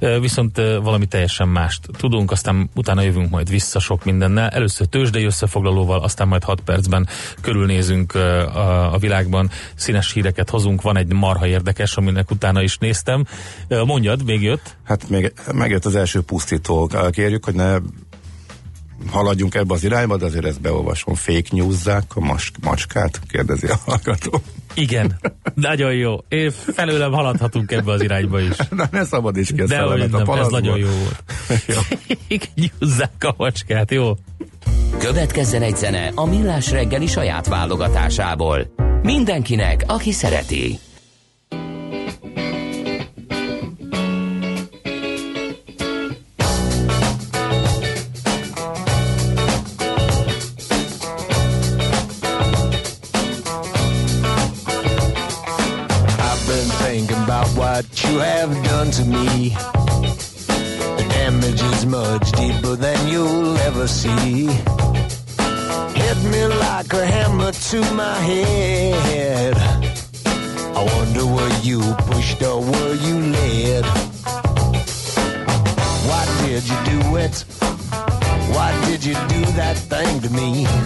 Uh, 0.00 0.20
viszont 0.20 0.58
uh, 0.58 0.82
valami 0.82 1.06
teljesen 1.06 1.48
mást 1.48 1.86
tudunk, 1.96 2.30
aztán 2.30 2.70
utána 2.74 3.02
jövünk 3.02 3.30
majd 3.30 3.50
vissza 3.50 3.78
sok 3.78 4.04
mindennel. 4.04 4.48
Először 4.48 4.86
tőzsdei 4.86 5.24
összefoglalóval, 5.24 6.00
aztán 6.00 6.28
majd 6.28 6.44
6 6.44 6.60
percben 6.60 7.08
körülnézünk 7.40 8.14
uh, 8.14 8.22
a, 8.56 8.92
a 8.92 8.98
világban, 8.98 9.50
színes 9.74 10.12
híreket 10.12 10.50
hozunk. 10.50 10.82
Van 10.82 10.96
egy 10.96 11.12
marha 11.12 11.46
érdekes, 11.46 11.96
aminek 11.96 12.30
utána 12.30 12.62
is 12.62 12.78
néztem. 12.78 13.24
Mondjad, 13.68 14.24
még 14.24 14.42
jött? 14.42 14.76
Hát 14.84 15.08
még 15.08 15.32
megjött 15.52 15.84
az 15.84 15.94
első 15.94 16.20
pusztító. 16.20 16.90
Kérjük, 17.10 17.44
hogy 17.44 17.54
ne 17.54 17.76
haladjunk 19.10 19.54
ebbe 19.54 19.74
az 19.74 19.84
irányba, 19.84 20.16
de 20.16 20.24
azért 20.24 20.44
ezt 20.44 20.60
beolvasom. 20.60 21.14
Fake 21.14 21.48
newzzák 21.50 22.04
a 22.14 22.20
mas- 22.20 22.52
macskát? 22.60 23.20
Kérdezi 23.28 23.66
a 23.66 23.78
hallgató. 23.84 24.42
Igen, 24.74 25.18
nagyon 25.54 25.92
jó. 25.92 26.16
Én 26.28 26.50
felőlem 26.50 27.12
haladhatunk 27.12 27.72
ebbe 27.72 27.92
az 27.92 28.02
irányba 28.02 28.40
is. 28.40 28.56
Na, 28.70 28.88
ne 28.90 29.04
szabadíts 29.04 29.52
ki 29.52 29.60
a 29.60 29.66
De 29.66 29.78
hogy 29.78 29.88
szellemet 29.88 30.28
a 30.28 30.32
nem, 30.32 30.42
ez 30.42 30.48
nagyon 30.48 30.78
jó 30.78 30.88
volt. 30.88 31.22
Nyúzzák 32.80 33.24
a 33.24 33.34
macskát, 33.36 33.90
jó? 33.90 34.16
Következzen 34.98 35.62
egy 35.62 35.76
zene 35.76 36.12
a 36.14 36.24
Millás 36.24 36.70
reggeli 36.70 37.06
saját 37.06 37.48
válogatásából. 37.48 38.74
Mindenkinek, 39.02 39.84
aki 39.86 40.12
szereti. 40.12 40.78
Hammer 67.70 67.84
to 67.84 67.94
my 67.94 68.14
head. 68.14 69.56
I 70.76 70.84
wonder 70.96 71.26
were 71.26 71.60
you 71.62 71.80
pushed 72.06 72.42
or 72.42 72.60
were 72.60 72.94
you 72.94 73.32
led? 73.32 73.84
Why 76.06 76.24
did 76.46 76.64
you 76.68 76.76
do 76.84 77.16
it? 77.16 77.44
Why 78.54 78.72
did 78.86 79.04
you 79.04 79.14
do 79.14 79.44
that 79.52 79.76
thing 79.76 80.20
to 80.20 80.30
me? 80.30 80.77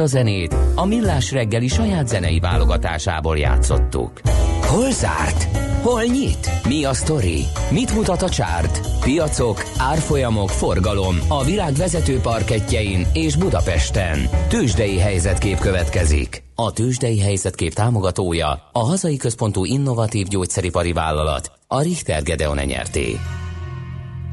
A 0.00 0.06
zenét 0.06 0.56
a 0.74 0.86
Millás 0.86 1.32
reggeli 1.32 1.68
saját 1.68 2.08
zenei 2.08 2.38
válogatásából 2.38 3.38
játszottuk. 3.38 4.20
Hol 4.66 4.90
zárt? 4.90 5.56
Hol 5.82 6.02
nyit? 6.02 6.50
Mi 6.68 6.84
a 6.84 6.94
sztori? 6.94 7.44
Mit 7.70 7.94
mutat 7.94 8.22
a 8.22 8.28
csárt? 8.28 8.80
Piacok, 9.00 9.64
árfolyamok, 9.78 10.48
forgalom 10.48 11.16
a 11.28 11.44
világ 11.44 11.72
vezető 11.72 12.18
parketjein 12.18 13.06
és 13.12 13.36
Budapesten. 13.36 14.28
Tősdei 14.48 14.98
helyzetkép 14.98 15.58
következik. 15.58 16.42
A 16.54 16.72
Tősdei 16.72 17.20
helyzetkép 17.20 17.72
támogatója 17.72 18.68
a 18.72 18.78
hazai 18.78 19.16
központú 19.16 19.64
innovatív 19.64 20.26
gyógyszeripari 20.26 20.92
vállalat, 20.92 21.52
a 21.66 21.82
Richter 21.82 22.22
Gedeon 22.22 22.56
nyerté. 22.56 23.18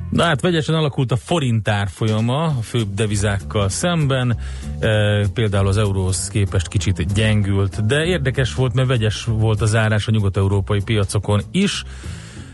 Na 0.09 0.23
hát 0.23 0.41
vegyesen 0.41 0.75
alakult 0.75 1.11
a 1.11 1.15
forint 1.15 1.67
árfolyama 1.67 2.43
a 2.43 2.61
főbb 2.61 2.93
devizákkal 2.93 3.69
szemben, 3.69 4.37
e, 4.79 5.27
például 5.33 5.67
az 5.67 5.77
euróhoz 5.77 6.27
képest 6.27 6.67
kicsit 6.67 7.13
gyengült, 7.13 7.85
de 7.85 8.05
érdekes 8.05 8.53
volt, 8.53 8.73
mert 8.73 8.87
vegyes 8.87 9.23
volt 9.23 9.61
a 9.61 9.65
zárás 9.65 10.07
a 10.07 10.11
nyugat-európai 10.11 10.83
piacokon 10.83 11.41
is, 11.51 11.83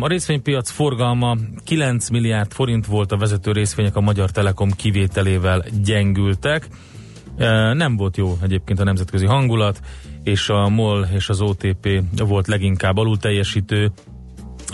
a 0.00 0.06
részvénypiac 0.06 0.70
forgalma 0.70 1.36
9 1.64 2.08
milliárd 2.08 2.52
forint 2.52 2.86
volt, 2.86 3.12
a 3.12 3.16
vezető 3.16 3.52
részvények 3.52 3.96
a 3.96 4.00
Magyar 4.00 4.30
Telekom 4.30 4.70
kivételével 4.70 5.64
gyengültek. 5.82 6.68
Nem 7.72 7.96
volt 7.96 8.16
jó 8.16 8.36
egyébként 8.42 8.80
a 8.80 8.84
nemzetközi 8.84 9.26
hangulat, 9.26 9.80
és 10.22 10.48
a 10.48 10.68
MOL 10.68 11.08
és 11.14 11.28
az 11.28 11.40
OTP 11.40 12.02
volt 12.16 12.46
leginkább 12.46 12.96
alul 12.96 13.18
teljesítő, 13.18 13.92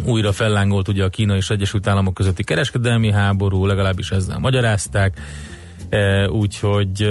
újra 0.04 0.32
fellángolt 0.32 0.88
ugye 0.88 1.04
a 1.04 1.09
Kína 1.09 1.37
és 1.37 1.50
Egyesült 1.50 1.87
Államok 1.87 2.14
közötti 2.14 2.44
kereskedelmi 2.44 3.12
háború, 3.12 3.66
legalábbis 3.66 4.11
ezzel 4.11 4.38
magyarázták 4.38 5.20
E, 5.88 6.29
úgyhogy, 6.31 7.09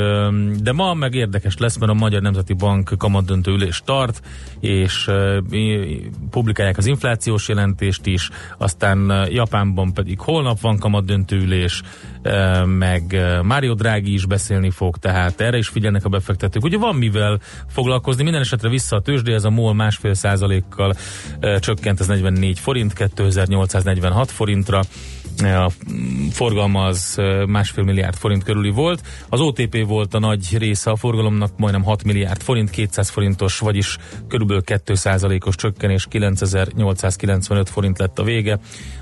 de 0.62 0.72
ma 0.72 0.94
meg 0.94 1.14
érdekes 1.14 1.58
lesz, 1.58 1.78
mert 1.78 1.92
a 1.92 1.96
Magyar 1.96 2.22
Nemzeti 2.22 2.54
Bank 2.54 2.94
kamadöntő 2.98 3.52
ülés 3.52 3.82
tart, 3.86 4.22
és 4.60 5.10
publikálják 6.30 6.78
az 6.78 6.86
inflációs 6.86 7.48
jelentést 7.48 8.06
is, 8.06 8.30
aztán 8.58 9.28
Japánban 9.30 9.94
pedig 9.94 10.20
holnap 10.20 10.60
van 10.60 10.78
kamadöntő 10.80 11.38
ülés, 11.38 11.82
meg 12.66 13.18
Mário 13.44 13.74
Drági 13.74 14.14
is 14.14 14.26
beszélni 14.26 14.70
fog, 14.70 14.98
tehát 14.98 15.42
erre 15.42 15.58
is 15.58 15.68
figyelnek 15.68 16.06
a 16.06 16.10
befektetők. 16.10 16.64
Ugye 16.64 16.78
van 16.78 16.96
mivel 16.96 17.40
foglalkozni, 17.68 18.24
minden 18.24 18.42
esetre 18.42 18.70
vissza 18.70 18.96
a 18.96 19.02
tőzsdé, 19.02 19.34
ez 19.34 19.44
a 19.44 19.50
MOL 19.50 19.74
másfél 19.74 20.14
százalékkal 20.14 20.94
csökkent, 21.60 22.00
ez 22.00 22.08
44 22.08 22.60
forint, 22.60 22.94
2846 22.94 24.32
forintra, 24.32 24.82
a 25.44 25.72
forgalma 26.32 26.84
az 26.84 27.22
másfél 27.48 27.84
milliárd 27.84 28.16
forint 28.16 28.44
körüli 28.66 28.82
volt. 28.82 29.02
Az 29.30 29.40
OTP 29.40 29.86
volt 29.88 30.14
a 30.14 30.20
nagy 30.20 30.58
része 30.58 30.92
a 30.92 30.96
forgalomnak, 30.96 31.58
majdnem 31.58 31.84
6 31.84 32.04
milliárd 32.04 32.42
forint, 32.42 32.70
200 32.70 33.10
forintos, 33.10 33.60
vagyis 33.60 33.98
körülbelül 34.28 34.64
2%-os 34.66 35.56
csökkenés, 35.56 36.06
9895 36.10 37.70
forint 37.70 38.00
lett 38.00 38.20
a 38.20 38.24
vége. 38.24 38.54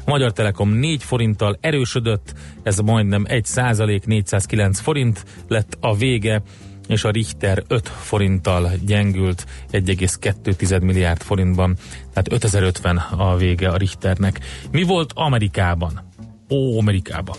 A 0.05 0.09
Magyar 0.09 0.31
Telekom 0.31 0.69
4 0.69 1.03
forinttal 1.03 1.57
erősödött, 1.61 2.33
ez 2.63 2.79
majdnem 2.79 3.23
1 3.27 3.45
százalék, 3.45 4.05
409 4.05 4.79
forint 4.79 5.25
lett 5.47 5.77
a 5.79 5.95
vége 5.95 6.41
és 6.87 7.03
a 7.03 7.09
Richter 7.09 7.63
5 7.67 7.87
forinttal 7.87 8.71
gyengült 8.85 9.45
1,2 9.71 10.81
milliárd 10.81 11.21
forintban, 11.21 11.75
tehát 12.13 12.31
5050 12.31 12.97
a 12.97 13.35
vége 13.35 13.69
a 13.69 13.77
Richternek. 13.77 14.39
Mi 14.71 14.83
volt 14.83 15.11
Amerikában? 15.15 16.01
Ó, 16.49 16.79
Amerikában. 16.79 17.35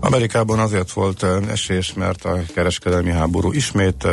Amerikában 0.00 0.58
azért 0.58 0.92
volt 0.92 1.26
esés, 1.48 1.92
mert 1.92 2.24
a 2.24 2.42
kereskedelmi 2.54 3.10
háború 3.10 3.52
ismét 3.52 4.06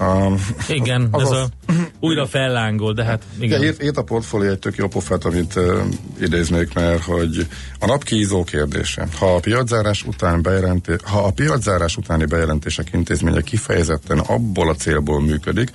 Um, 0.00 0.34
igen, 0.68 1.08
az 1.10 1.22
ez 1.22 1.30
az, 1.30 1.36
a 1.36 1.48
újra 2.06 2.26
fellángol, 2.26 2.92
de 2.92 3.04
hát 3.04 3.22
igen. 3.38 3.62
Itt, 3.62 3.82
itt 3.82 3.96
a 3.96 4.02
portfólió 4.02 4.50
egy 4.50 4.58
tök 4.58 4.76
jó 4.76 4.86
pofát, 4.86 5.24
amit 5.24 5.56
uh, 5.56 5.78
idéznék, 6.20 6.74
mert 6.74 7.02
hogy 7.02 7.46
a 7.78 7.86
nap 7.86 8.04
kízó 8.04 8.44
kérdése. 8.44 9.08
Ha 9.18 9.34
a 9.34 9.40
piaczárás 9.40 10.02
után 10.02 10.42
bejelenté, 10.42 10.96
ha 11.04 11.24
a 11.24 11.30
piaczárás 11.30 11.96
utáni 11.96 12.24
bejelentések 12.24 12.88
intézménye 12.92 13.40
kifejezetten 13.40 14.18
abból 14.18 14.68
a 14.68 14.74
célból 14.74 15.20
működik, 15.20 15.70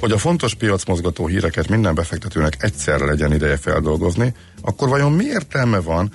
hogy 0.00 0.12
a 0.12 0.18
fontos 0.18 0.54
piacmozgató 0.54 1.26
híreket 1.26 1.68
minden 1.68 1.94
befektetőnek 1.94 2.56
egyszerre 2.58 3.04
legyen 3.04 3.32
ideje 3.32 3.56
feldolgozni, 3.56 4.34
akkor 4.62 4.88
vajon 4.88 5.12
mi 5.12 5.24
értelme 5.24 5.80
van 5.80 6.10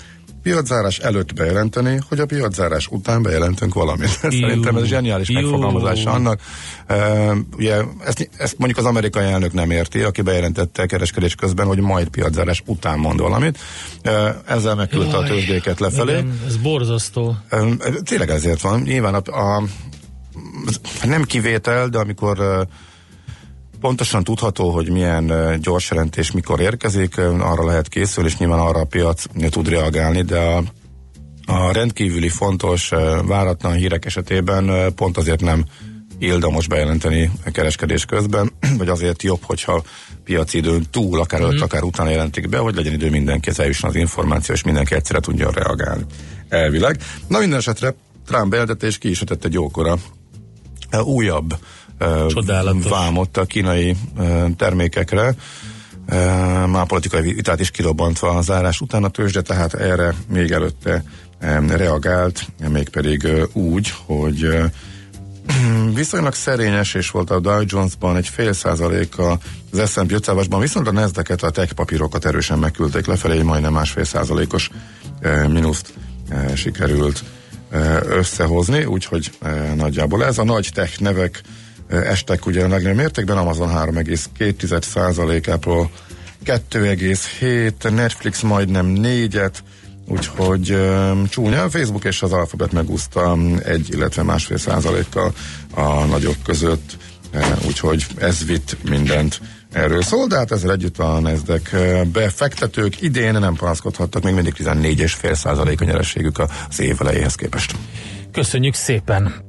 piaczárás 0.46 1.00
előtt 1.00 1.34
bejelenteni, 1.34 2.00
hogy 2.10 2.20
a 2.20 2.26
piaczárás 2.26 2.88
után 2.88 3.22
bejelentünk 3.22 3.74
valamit. 3.74 4.08
Szerintem 4.22 4.76
ez 4.76 4.84
zseniális 4.84 5.32
megfogalmazása 5.32 6.12
annak. 6.12 6.40
Uh, 6.90 7.38
ugye 7.58 7.76
ezt, 8.06 8.30
ezt 8.38 8.58
mondjuk 8.58 8.80
az 8.80 8.86
amerikai 8.86 9.26
elnök 9.26 9.54
nem 9.54 9.72
érti, 9.72 10.02
aki 10.02 10.22
bejelentette 10.22 10.86
kereskedés 10.86 11.36
közben, 11.36 11.66
hogy 11.66 11.80
majd 11.80 12.08
piaczárás 12.08 12.64
után 12.66 13.00
mond 13.00 13.20
valamit. 13.20 13.58
Uh, 14.06 14.30
ezzel 14.46 14.76
megküldte 14.76 15.18
a 15.18 15.24
tőzsdéket 15.24 15.80
lefelé. 15.80 16.12
Igen, 16.12 16.40
ez 16.48 16.58
borzasztó. 16.58 17.36
Uh, 17.52 17.74
tényleg 18.04 18.30
ezért 18.30 18.62
van. 18.62 18.82
Nyilván 18.82 19.14
a, 19.14 19.56
a 19.56 19.64
nem 21.04 21.24
kivétel, 21.24 21.88
de 21.88 21.98
amikor 21.98 22.68
pontosan 23.80 24.24
tudható, 24.24 24.70
hogy 24.70 24.90
milyen 24.90 25.58
gyors 25.62 25.90
jelentés 25.90 26.32
mikor 26.32 26.60
érkezik, 26.60 27.18
arra 27.18 27.66
lehet 27.66 27.88
készülni, 27.88 28.30
és 28.30 28.38
nyilván 28.38 28.60
arra 28.60 28.80
a 28.80 28.86
piac 28.86 29.24
tud 29.50 29.70
reagálni, 29.70 30.22
de 30.22 30.40
a, 30.40 30.64
a 31.46 31.72
rendkívüli 31.72 32.30
fontos, 32.30 32.90
váratlan 33.26 33.74
hírek 33.74 34.06
esetében 34.06 34.94
pont 34.96 35.18
azért 35.18 35.42
nem 35.42 35.66
illamos 36.20 36.68
bejelenteni 36.68 37.32
a 37.46 37.52
kereskedés 37.52 38.06
közben, 38.06 38.52
vagy 38.78 38.90
azért 38.90 39.24
jobb, 39.24 39.44
hogyha 39.44 39.84
piaci 40.24 40.58
időn 40.58 40.86
túl, 40.92 41.20
akár 41.20 41.42
előtt, 41.42 41.60
mm. 41.60 41.64
akár 41.64 41.84
utána 41.84 42.10
jelentik 42.10 42.50
be, 42.50 42.58
hogy 42.58 42.76
legyen 42.76 42.94
idő 42.94 43.10
mindenki, 43.10 43.52
eljusson 43.56 43.90
az 43.90 43.96
információ, 43.96 44.56
és 44.56 44.64
mindenki 44.64 44.96
egyszerre 44.96 45.20
tudja 45.20 45.52
reagálni. 45.52 46.04
Elvileg. 46.50 46.98
Na 47.28 47.40
minden 47.40 47.58
esetre 47.58 47.96
Trump 48.26 48.50
bejelentés 48.50 48.98
ki 48.98 49.10
is 49.10 49.22
egy 49.22 49.54
jókora 49.54 49.98
újabb 51.04 51.58
Csodálatos. 52.28 52.90
vámot 52.90 53.38
a 53.38 53.46
kínai 53.46 53.96
termékekre, 54.58 55.36
már 56.68 56.86
politikai 56.88 57.34
vitát 57.34 57.60
is 57.60 57.72
kirobbantva 57.72 58.30
a 58.30 58.42
zárás 58.42 58.82
után 58.82 59.04
a 59.04 59.10
tőzsde, 59.10 59.42
tehát 59.42 59.74
erre 59.74 60.14
még 60.30 60.52
előtte 60.52 61.04
reagált, 61.68 62.48
mégpedig 62.70 63.28
úgy, 63.54 63.94
hogy 64.06 64.48
viszonylag 65.94 66.34
szerényes 66.34 66.94
és 66.94 67.10
volt 67.10 67.30
a 67.30 67.40
Dow 67.40 67.64
Jones-ban 67.66 68.16
egy 68.16 68.28
fél 68.28 68.54
százaléka 68.54 69.40
az 69.72 69.92
S&P 69.92 70.12
500-ban, 70.12 70.58
viszont 70.60 70.88
a 70.88 70.92
nasdaq 70.92 71.46
a 71.46 71.50
tech 71.50 71.74
papírokat 71.74 72.26
erősen 72.26 72.60
megküldték 72.60 73.06
lefelé, 73.06 73.42
majdnem 73.42 73.74
másfél 73.74 74.04
százalékos 74.04 74.70
mínuszt 75.48 75.94
sikerült 76.56 77.24
összehozni, 78.08 78.86
úgyhogy 78.86 79.32
nagyjából 79.76 80.26
ez 80.26 80.38
a 80.38 80.44
nagy 80.44 80.70
tech 80.74 81.00
nevek 81.00 81.42
estek 81.90 82.46
ugye 82.46 82.64
a 82.64 82.68
legnagyobb 82.68 82.98
mértékben, 82.98 83.38
Amazon 83.38 83.70
3,2 83.70 85.52
Apple 85.52 85.90
2,7, 86.46 87.94
Netflix 87.94 88.42
majdnem 88.42 88.96
4-et, 88.98 89.54
úgyhogy 90.08 90.78
csúnya. 91.30 91.64
A 91.64 91.70
Facebook 91.70 92.04
és 92.04 92.22
az 92.22 92.32
Alphabet 92.32 92.72
megúszta 92.72 93.38
egy, 93.64 93.90
illetve 93.94 94.24
másfél 94.24 94.58
százalékkal 94.58 95.34
a 95.74 96.06
nagyok 96.06 96.36
között, 96.44 96.98
úgyhogy 97.66 98.06
ez 98.18 98.46
vitt 98.46 98.78
mindent 98.90 99.42
erről 99.72 100.02
szól, 100.02 100.28
de 100.28 100.36
hát 100.36 100.52
ezzel 100.52 100.72
együtt 100.72 101.00
a 101.00 101.20
Nasdaq 101.20 101.70
befektetők 102.12 103.02
idén 103.02 103.34
nem 103.34 103.56
panaszkodhattak, 103.56 104.24
még 104.24 104.34
mindig 104.34 104.54
14,5 104.58 105.34
százalék 105.34 105.82
a 105.82 105.86
nyerességük 105.86 106.40
az 106.70 106.80
év 106.80 106.96
elejéhez 107.00 107.36
képest. 107.36 107.76
Köszönjük 108.32 108.74
szépen! 108.74 109.45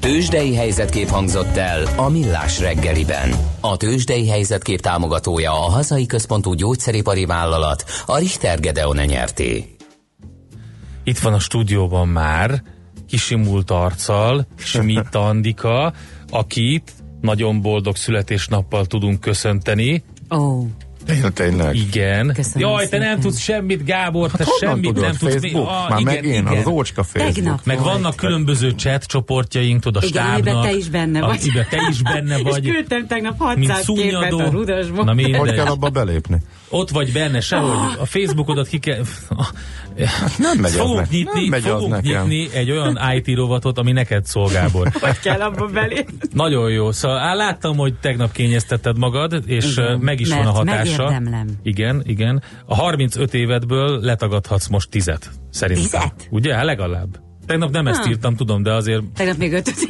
Tőzsdei 0.00 0.54
helyzetkép 0.54 1.08
hangzott 1.08 1.56
el 1.56 1.82
a 1.96 2.08
Millás 2.08 2.60
reggeliben. 2.60 3.30
A 3.60 3.76
Tőzsdei 3.76 4.28
helyzetkép 4.28 4.80
támogatója 4.80 5.50
a 5.50 5.70
hazai 5.70 6.06
központú 6.06 6.52
gyógyszeripari 6.52 7.24
vállalat, 7.24 7.84
a 8.06 8.18
Richter 8.18 8.60
Gedeon 8.60 8.96
nyerté. 8.96 9.76
Itt 11.04 11.18
van 11.18 11.32
a 11.32 11.38
stúdióban 11.38 12.08
már, 12.08 12.62
kisimult 13.08 13.70
arccal, 13.70 14.46
Schmidt 14.56 15.14
Andika, 15.14 15.92
akit 16.30 16.92
nagyon 17.20 17.60
boldog 17.60 17.96
születésnappal 17.96 18.86
tudunk 18.86 19.20
köszönteni. 19.20 20.04
Oh. 20.28 20.64
Tényleg, 21.06 21.32
tényleg. 21.32 21.74
Igen. 21.76 22.32
Köszönöm 22.34 22.68
Jaj, 22.68 22.88
te 22.88 22.98
nem 22.98 23.20
tudsz 23.20 23.38
semmit, 23.38 23.84
Gábor, 23.84 24.30
te 24.30 24.36
Hát 24.38 24.46
honnan 24.46 24.74
semmit 24.74 24.86
tudod? 24.94 25.02
nem 25.02 25.16
tudsz. 25.16 25.32
Facebook? 25.32 25.68
Ah, 25.68 25.88
Már 25.88 26.00
igen, 26.00 26.14
meg 26.14 26.24
én, 26.24 26.46
igen. 26.46 26.58
az 26.58 26.66
ócska 26.66 27.02
Facebook. 27.02 27.34
Tegnap 27.34 27.60
Meg 27.64 27.78
volt. 27.78 27.92
vannak 27.92 28.16
különböző 28.16 28.70
chat 28.70 29.04
csoportjaink, 29.04 29.82
tudod, 29.82 30.02
a 30.02 30.06
Igen, 30.06 30.24
stábnak. 30.24 30.64
te 30.64 30.72
is 30.72 30.88
benne 30.88 31.20
vagy. 31.20 31.40
Amiben 31.42 31.66
te 31.70 31.76
is 31.90 32.02
benne 32.02 32.38
vagy. 32.50 32.64
És 32.66 32.72
küldtem 32.72 33.06
tegnap 33.06 33.54
mint 33.56 33.70
600 33.70 33.86
képet 33.96 34.32
a 34.32 34.50
rudasból. 34.50 35.04
Na. 35.04 35.38
Hogy 35.38 35.54
kell 35.54 35.66
abba 35.66 35.88
belépni? 35.88 36.36
Ott 36.74 36.90
vagy 36.90 37.12
benne, 37.12 37.40
sehogy. 37.40 37.96
A 37.98 38.06
Facebookodat 38.06 38.68
ki 38.68 38.78
kell... 38.78 39.02
Nem 40.38 40.58
megy 40.58 40.70
az 40.70 40.76
fogunk 40.76 40.96
nekem. 40.98 41.10
nyitni, 41.16 41.40
Nem 41.40 41.48
megy 41.48 41.64
az 41.64 41.70
fogunk 41.70 41.92
nekem. 41.92 42.26
nyitni 42.28 42.56
egy 42.58 42.70
olyan 42.70 42.98
IT 43.14 43.36
rovatot, 43.36 43.78
ami 43.78 43.92
neked 43.92 44.24
szól, 44.26 44.48
Gábor. 44.48 44.88
Hogy 45.00 45.18
kell 45.18 45.40
abba 45.40 45.66
belé? 45.66 46.04
Nagyon 46.32 46.70
jó. 46.70 46.92
Szóval 46.92 47.18
á, 47.18 47.34
láttam, 47.34 47.76
hogy 47.76 47.94
tegnap 48.00 48.32
kényeztetted 48.32 48.98
magad, 48.98 49.42
és 49.46 49.76
Igen, 49.76 49.98
meg 49.98 50.20
is 50.20 50.28
van 50.28 50.46
a 50.46 50.50
hatása. 50.50 51.02
megérdemlem. 51.04 51.48
Igen, 51.62 52.02
igen. 52.06 52.42
A 52.66 52.74
35 52.74 53.34
évedből 53.34 54.00
letagadhatsz 54.00 54.66
most 54.68 54.90
tizet, 54.90 55.30
szerintem. 55.50 55.84
Tizet? 55.84 56.28
Ugye? 56.30 56.54
Hát 56.54 56.64
legalább. 56.64 57.18
Tegnap 57.46 57.70
nem 57.70 57.86
ezt 57.86 58.00
Ah. 58.04 58.08
írtam, 58.10 58.36
tudom, 58.36 58.62
de 58.62 58.72
azért 58.72 59.02
Tegnap 59.16 59.36
még 59.36 59.52
ötöt 59.52 59.74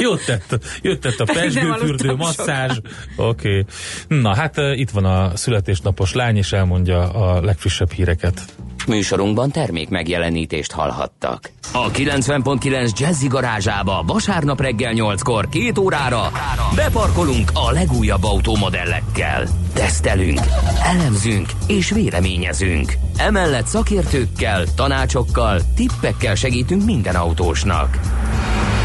jót 0.00 0.24
tett, 0.24 0.58
jót 0.82 1.00
tett 1.00 1.20
a 1.20 1.24
pesgőfürdő, 1.24 2.14
masszázs. 2.14 2.78
Oké. 3.16 3.58
Okay. 3.58 3.64
Na, 4.20 4.34
hát 4.34 4.58
eh, 4.58 4.78
itt 4.78 4.90
van 4.90 5.04
a 5.04 5.36
születésnapos 5.36 6.12
lány, 6.12 6.36
és 6.36 6.52
elmondja 6.52 7.10
a 7.10 7.40
legfrissebb 7.40 7.90
híreket. 7.90 8.42
Műsorunkban 8.86 9.50
termék 9.50 9.88
megjelenítést 9.88 10.72
hallhattak. 10.72 11.50
A 11.72 11.90
90.9 11.90 12.98
Jazzy 12.98 13.26
garázsába 13.26 14.04
vasárnap 14.06 14.60
reggel 14.60 14.92
8-kor 14.96 15.48
két 15.48 15.78
órára 15.78 16.30
beparkolunk 16.74 17.50
a 17.54 17.70
legújabb 17.70 18.24
automodellekkel. 18.24 19.48
Tesztelünk, 19.74 20.40
elemzünk 20.82 21.48
és 21.66 21.90
véleményezünk. 21.90 22.92
Emellett 23.16 23.66
szakértőkkel, 23.66 24.64
tanácsokkal, 24.76 25.60
tippekkel 25.76 26.34
segítünk 26.34 26.84
minden 26.84 27.14
autósnak. 27.14 27.98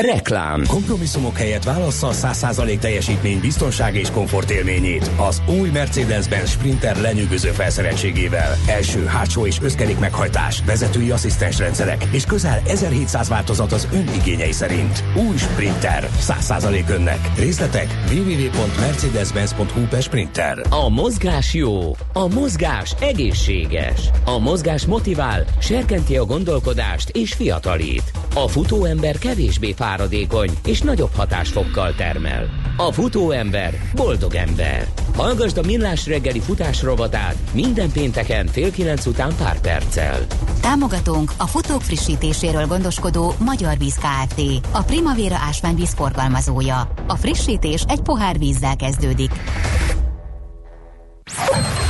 Reklám. 0.00 0.62
Kompromisszumok 0.66 1.36
helyett 1.36 1.64
válassza 1.64 2.06
a 2.06 2.12
100% 2.12 2.78
teljesítmény, 2.78 3.40
biztonság 3.40 3.96
és 3.96 4.10
komfort 4.10 4.50
élményét. 4.50 5.10
Az 5.28 5.42
új 5.60 5.68
Mercedes-Benz 5.68 6.50
Sprinter 6.50 7.00
lenyűgöző 7.00 7.48
felszereltségével. 7.48 8.56
Első, 8.66 9.04
hátsó 9.04 9.46
és 9.46 9.58
összkerék 9.62 9.98
meghajtás, 9.98 10.62
vezetői 10.66 11.10
asszisztens 11.10 11.58
rendszerek 11.58 12.04
és 12.10 12.24
közel 12.24 12.62
1700 12.66 13.28
változat 13.28 13.72
az 13.72 13.88
ön 13.92 14.08
igényei 14.14 14.52
szerint. 14.52 15.04
Új 15.28 15.36
Sprinter. 15.36 16.08
100% 16.20 16.88
önnek. 16.88 17.18
Részletek 17.38 17.86
www.mercedes-benz.hu 18.12 19.86
per 19.88 20.02
Sprinter. 20.02 20.62
A 20.70 20.88
mozgás 20.88 21.54
jó, 21.54 21.96
a 22.12 22.26
mozgás 22.26 22.94
egészséges. 23.00 24.10
A 24.24 24.38
mozgás 24.38 24.86
motivál, 24.86 25.44
serkenti 25.60 26.16
a 26.16 26.24
gondolkodást 26.24 27.08
és 27.08 27.32
fiatalít. 27.32 28.12
A 28.34 28.48
futóember 28.48 29.18
kevésbé 29.18 29.72
fáradékony 29.90 30.50
és 30.66 30.80
nagyobb 30.80 31.14
hatásfokkal 31.14 31.94
termel. 31.94 32.48
A 32.76 32.92
futóember 32.92 33.90
boldog 33.94 34.34
ember. 34.34 34.86
Hallgasd 35.16 35.58
a 35.58 35.62
Millás 35.62 36.06
reggeli 36.06 36.40
futás 36.40 36.82
rovatát 36.82 37.36
minden 37.52 37.90
pénteken 37.92 38.46
fél 38.46 38.70
kilenc 38.70 39.06
után 39.06 39.32
pár 39.36 39.60
perccel. 39.60 40.26
Támogatónk 40.60 41.32
a 41.36 41.46
futók 41.46 41.82
frissítéséről 41.82 42.66
gondoskodó 42.66 43.34
Magyar 43.38 43.78
Víz 43.78 43.94
Kft. 43.96 44.40
A 44.70 44.82
Primavera 44.82 45.36
ásványvíz 45.48 45.94
forgalmazója. 45.94 46.92
A 47.06 47.16
frissítés 47.16 47.84
egy 47.88 48.00
pohár 48.00 48.38
vízzel 48.38 48.76
kezdődik. 48.76 49.30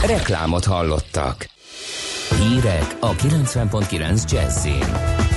Reklámot 0.07 0.65
hallottak. 0.65 1.49
Hírek 2.39 2.97
a 3.01 3.11
90.9 3.11 4.31
Jazzin. 4.31 5.30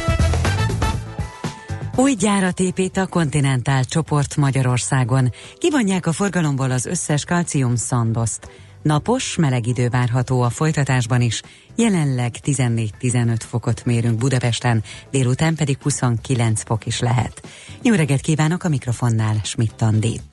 Új 1.95 2.13
gyárat 2.13 2.59
épít 2.59 2.97
a 2.97 3.07
Continental 3.07 3.83
csoport 3.83 4.35
Magyarországon. 4.35 5.31
Kivonják 5.57 6.05
a 6.05 6.11
forgalomból 6.11 6.71
az 6.71 6.85
összes 6.85 7.25
kalcium 7.25 7.75
szandoszt. 7.75 8.49
Napos, 8.81 9.35
meleg 9.35 9.67
idő 9.67 9.89
várható 9.89 10.41
a 10.41 10.49
folytatásban 10.49 11.21
is. 11.21 11.41
Jelenleg 11.75 12.35
14-15 12.43 13.35
fokot 13.39 13.85
mérünk 13.85 14.17
Budapesten, 14.17 14.83
délután 15.11 15.55
pedig 15.55 15.77
29 15.81 16.63
fok 16.63 16.85
is 16.85 16.99
lehet. 16.99 17.47
Jó 17.81 17.93
reggelt 17.93 18.21
kívánok 18.21 18.63
a 18.63 18.69
mikrofonnál, 18.69 19.35
Schmidt 19.43 19.81
Andi. 19.81 20.32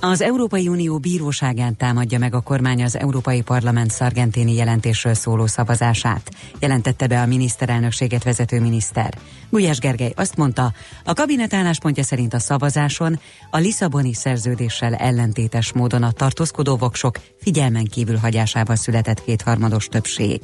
Az 0.00 0.20
Európai 0.20 0.68
Unió 0.68 0.98
bíróságán 0.98 1.76
támadja 1.76 2.18
meg 2.18 2.34
a 2.34 2.40
kormány 2.40 2.82
az 2.82 2.98
Európai 2.98 3.42
Parlament 3.42 3.90
szargentini 3.90 4.54
jelentésről 4.54 5.14
szóló 5.14 5.46
szavazását, 5.46 6.30
jelentette 6.60 7.06
be 7.06 7.20
a 7.20 7.26
miniszterelnökséget 7.26 8.24
vezető 8.24 8.60
miniszter. 8.60 9.14
Gulyás 9.50 9.78
Gergely 9.78 10.12
azt 10.16 10.36
mondta, 10.36 10.72
a 11.04 11.12
kabinet 11.12 11.54
álláspontja 11.54 12.02
szerint 12.02 12.34
a 12.34 12.38
szavazáson 12.38 13.20
a 13.50 13.58
Lisszaboni 13.58 14.14
szerződéssel 14.14 14.94
ellentétes 14.94 15.72
módon 15.72 16.02
a 16.02 16.12
tartózkodó 16.12 16.76
voksok 16.76 17.18
figyelmen 17.40 17.84
kívül 17.84 18.16
hagyásával 18.16 18.76
született 18.76 19.24
kétharmados 19.24 19.86
többség. 19.86 20.40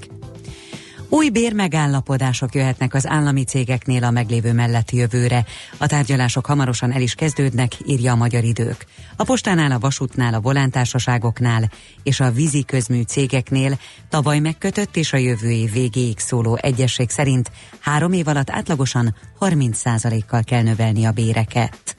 Új 1.15 1.29
bérmegállapodások 1.29 2.55
jöhetnek 2.55 2.95
az 2.95 3.07
állami 3.07 3.45
cégeknél 3.45 4.05
a 4.05 4.11
meglévő 4.11 4.53
mellett 4.53 4.91
jövőre. 4.91 5.45
A 5.79 5.87
tárgyalások 5.87 6.47
hamarosan 6.47 6.93
el 6.93 7.01
is 7.01 7.15
kezdődnek, 7.15 7.73
írja 7.87 8.13
a 8.13 8.17
Magyar 8.17 8.45
Idők. 8.45 8.87
A 9.17 9.25
postánál, 9.25 9.73
a 9.73 9.79
vasútnál, 9.79 10.35
a 10.35 10.41
volántársaságoknál 10.41 11.71
és 12.03 12.21
a 12.21 12.31
vízi 12.31 12.65
közmű 12.65 13.03
cégeknél 13.03 13.79
tavaly 14.09 14.39
megkötött 14.39 14.97
és 14.97 15.13
a 15.13 15.17
jövő 15.17 15.51
év 15.51 15.73
végéig 15.73 16.19
szóló 16.19 16.59
egyesség 16.61 17.11
szerint 17.11 17.51
három 17.81 18.13
év 18.13 18.29
alatt 18.29 18.51
átlagosan 18.51 19.15
30%-kal 19.41 20.43
kell 20.43 20.63
növelni 20.63 21.05
a 21.05 21.13
béreket. 21.13 21.97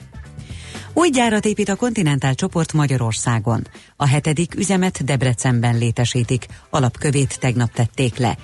Új 0.92 1.10
gyárat 1.10 1.44
épít 1.44 1.68
a 1.68 1.76
Continental 1.76 2.34
csoport 2.34 2.72
Magyarországon. 2.72 3.66
A 3.96 4.06
hetedik 4.06 4.54
üzemet 4.54 5.04
Debrecenben 5.04 5.78
létesítik, 5.78 6.46
alapkövét 6.70 7.38
tegnap 7.40 7.72
tették 7.72 8.16
le. 8.16 8.36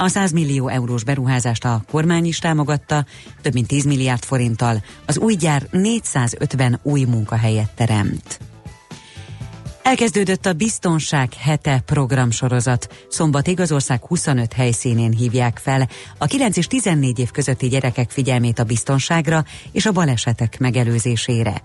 A 0.00 0.08
100 0.08 0.32
millió 0.32 0.68
eurós 0.68 1.04
beruházást 1.04 1.64
a 1.64 1.82
kormány 1.90 2.24
is 2.24 2.38
támogatta, 2.38 3.04
több 3.42 3.52
mint 3.52 3.66
10 3.66 3.84
milliárd 3.84 4.24
forinttal. 4.24 4.82
Az 5.06 5.18
új 5.18 5.34
gyár 5.34 5.66
450 5.70 6.78
új 6.82 7.04
munkahelyet 7.04 7.70
teremt. 7.74 8.38
Elkezdődött 9.88 10.46
a 10.46 10.52
Biztonság 10.52 11.32
hete 11.34 11.82
programsorozat. 11.86 13.06
Szombatig 13.08 13.60
az 13.60 13.72
ország 13.72 14.04
25 14.04 14.52
helyszínén 14.52 15.12
hívják 15.12 15.58
fel 15.58 15.88
a 16.18 16.26
9 16.26 16.56
és 16.56 16.66
14 16.66 17.18
év 17.18 17.30
közötti 17.30 17.68
gyerekek 17.68 18.10
figyelmét 18.10 18.58
a 18.58 18.64
biztonságra 18.64 19.44
és 19.72 19.86
a 19.86 19.92
balesetek 19.92 20.58
megelőzésére. 20.58 21.62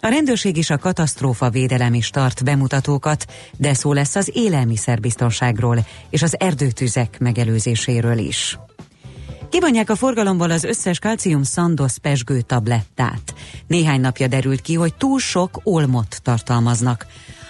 A 0.00 0.08
rendőrség 0.08 0.56
és 0.56 0.70
a 0.70 0.78
katasztrófa 0.78 1.50
védelem 1.50 1.94
is 1.94 2.10
tart 2.10 2.44
bemutatókat, 2.44 3.26
de 3.56 3.74
szó 3.74 3.92
lesz 3.92 4.16
az 4.16 4.30
élelmiszerbiztonságról 4.34 5.86
és 6.10 6.22
az 6.22 6.40
erdőtüzek 6.40 7.18
megelőzéséről 7.18 8.18
is. 8.18 8.58
Kivonják 9.48 9.90
a 9.90 9.96
forgalomból 9.96 10.50
az 10.50 10.64
összes 10.64 10.98
kalcium 10.98 11.42
szandosz 11.42 11.96
pesgő 11.96 12.40
tablettát. 12.40 13.34
Néhány 13.66 14.00
napja 14.00 14.26
derült 14.26 14.60
ki, 14.60 14.74
hogy 14.74 14.94
túl 14.94 15.18
sok 15.18 15.60
olmot 15.62 16.20
tartalmaznak. 16.22 17.06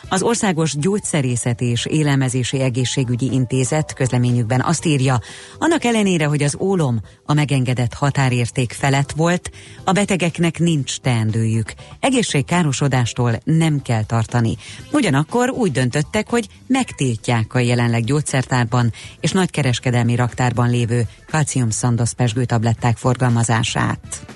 Az 0.09 0.23
Országos 0.23 0.77
Gyógyszerészeti 0.77 1.65
és 1.65 1.87
Élelmezési 1.87 2.61
Egészségügyi 2.61 3.33
Intézet 3.33 3.95
közleményükben 3.95 4.63
azt 4.63 4.85
írja, 4.85 5.21
annak 5.59 5.85
ellenére, 5.85 6.27
hogy 6.27 6.43
az 6.43 6.57
ólom 6.59 7.01
a 7.25 7.33
megengedett 7.33 7.95
határérték 7.95 8.73
felett 8.73 9.11
volt, 9.11 9.51
a 9.85 9.93
betegeknek 9.93 10.59
nincs 10.59 10.99
teendőjük. 10.99 11.73
Egészségkárosodástól 12.01 13.41
nem 13.45 13.83
kell 13.83 14.05
tartani. 14.05 14.57
Ugyanakkor 14.93 15.51
úgy 15.51 15.73
döntöttek, 15.73 16.29
hogy 16.29 16.49
megtiltják 16.67 17.55
a 17.55 17.59
jelenleg 17.59 18.05
gyógyszertárban 18.05 18.93
és 19.21 19.33
nagykereskedelmi 19.33 20.15
raktárban 20.15 20.71
lévő 20.71 21.09
kalcium 21.31 21.71
szandosz 21.71 22.13
pesgő 22.13 22.45
tabletták 22.45 22.97
forgalmazását. 22.97 24.27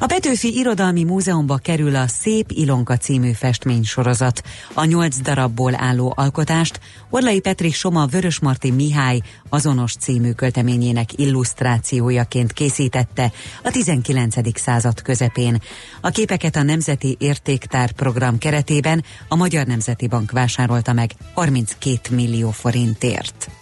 A 0.00 0.06
Petőfi 0.06 0.56
Irodalmi 0.56 1.04
Múzeumba 1.04 1.56
kerül 1.56 1.96
a 1.96 2.06
Szép 2.06 2.50
Ilonka 2.50 2.96
című 2.96 3.32
festménysorozat. 3.32 4.42
A 4.74 4.84
nyolc 4.84 5.20
darabból 5.20 5.74
álló 5.74 6.12
alkotást 6.16 6.80
Orlai 7.10 7.40
Petri 7.40 7.70
Soma 7.70 8.06
Vörösmarty 8.06 8.70
Mihály 8.70 9.20
azonos 9.48 9.94
című 9.94 10.32
költeményének 10.32 11.18
illusztrációjaként 11.18 12.52
készítette 12.52 13.32
a 13.64 13.70
19. 13.70 14.58
század 14.58 15.02
közepén. 15.02 15.62
A 16.00 16.08
képeket 16.08 16.56
a 16.56 16.62
Nemzeti 16.62 17.16
Értéktár 17.20 17.92
program 17.92 18.38
keretében 18.38 19.04
a 19.28 19.36
Magyar 19.36 19.66
Nemzeti 19.66 20.06
Bank 20.06 20.30
vásárolta 20.30 20.92
meg 20.92 21.10
32 21.34 22.14
millió 22.14 22.50
forintért. 22.50 23.57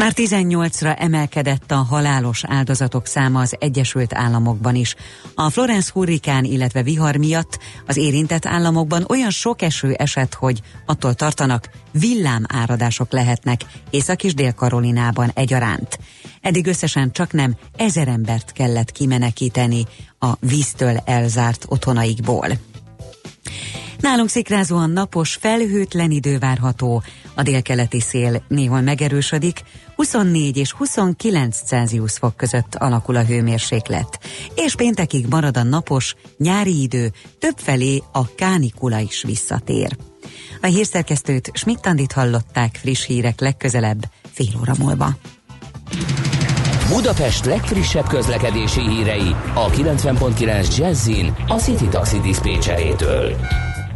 Már 0.00 0.12
18-ra 0.16 1.00
emelkedett 1.00 1.70
a 1.70 1.74
halálos 1.74 2.44
áldozatok 2.44 3.06
száma 3.06 3.40
az 3.40 3.56
Egyesült 3.58 4.14
Államokban 4.14 4.74
is. 4.74 4.94
A 5.34 5.50
Florence 5.50 5.90
hurrikán, 5.92 6.44
illetve 6.44 6.82
vihar 6.82 7.16
miatt 7.16 7.58
az 7.86 7.96
érintett 7.96 8.46
államokban 8.46 9.04
olyan 9.08 9.30
sok 9.30 9.62
eső 9.62 9.92
esett, 9.92 10.34
hogy 10.34 10.60
attól 10.86 11.14
tartanak, 11.14 11.70
villámáradások 11.92 13.12
lehetnek 13.12 13.60
Észak- 13.90 14.24
és 14.24 14.34
Dél-Karolinában 14.34 15.30
egyaránt. 15.34 15.98
Eddig 16.40 16.66
összesen 16.66 17.12
csak 17.12 17.32
nem 17.32 17.56
ezer 17.76 18.08
embert 18.08 18.52
kellett 18.52 18.92
kimenekíteni 18.92 19.86
a 20.18 20.32
víztől 20.38 20.96
elzárt 21.04 21.64
otthonaikból. 21.68 22.46
Nálunk 24.00 24.28
szikrázóan 24.28 24.90
napos, 24.90 25.34
felhőtlen 25.34 26.10
idő 26.10 26.38
várható, 26.38 27.02
a 27.34 27.42
délkeleti 27.42 28.00
szél 28.00 28.42
néhol 28.48 28.80
megerősödik, 28.80 29.62
24 30.00 30.56
és 30.56 30.72
29 30.72 31.62
Celsius 31.66 32.12
fok 32.12 32.36
között 32.36 32.74
alakul 32.74 33.16
a 33.16 33.24
hőmérséklet, 33.24 34.18
és 34.54 34.74
péntekig 34.74 35.26
marad 35.26 35.56
a 35.56 35.62
napos, 35.62 36.14
nyári 36.36 36.82
idő, 36.82 37.12
többfelé 37.38 38.02
a 38.12 38.34
kánikula 38.34 38.98
is 38.98 39.22
visszatér. 39.22 39.96
A 40.62 40.66
hírszerkesztőt 40.66 41.50
Schmidt-Tandit 41.54 42.12
hallották 42.12 42.76
friss 42.76 43.06
hírek 43.06 43.40
legközelebb, 43.40 44.02
fél 44.32 44.60
óra 44.60 44.72
múlva. 44.78 45.10
Budapest 46.88 47.44
legfrissebb 47.44 48.06
közlekedési 48.06 48.80
hírei 48.80 49.34
a 49.54 49.70
90.9 49.70 50.76
Jazzin 50.76 51.34
a 51.48 51.54
City 51.54 51.88
Taxi 51.88 52.20
Dispécsejétől. 52.20 53.36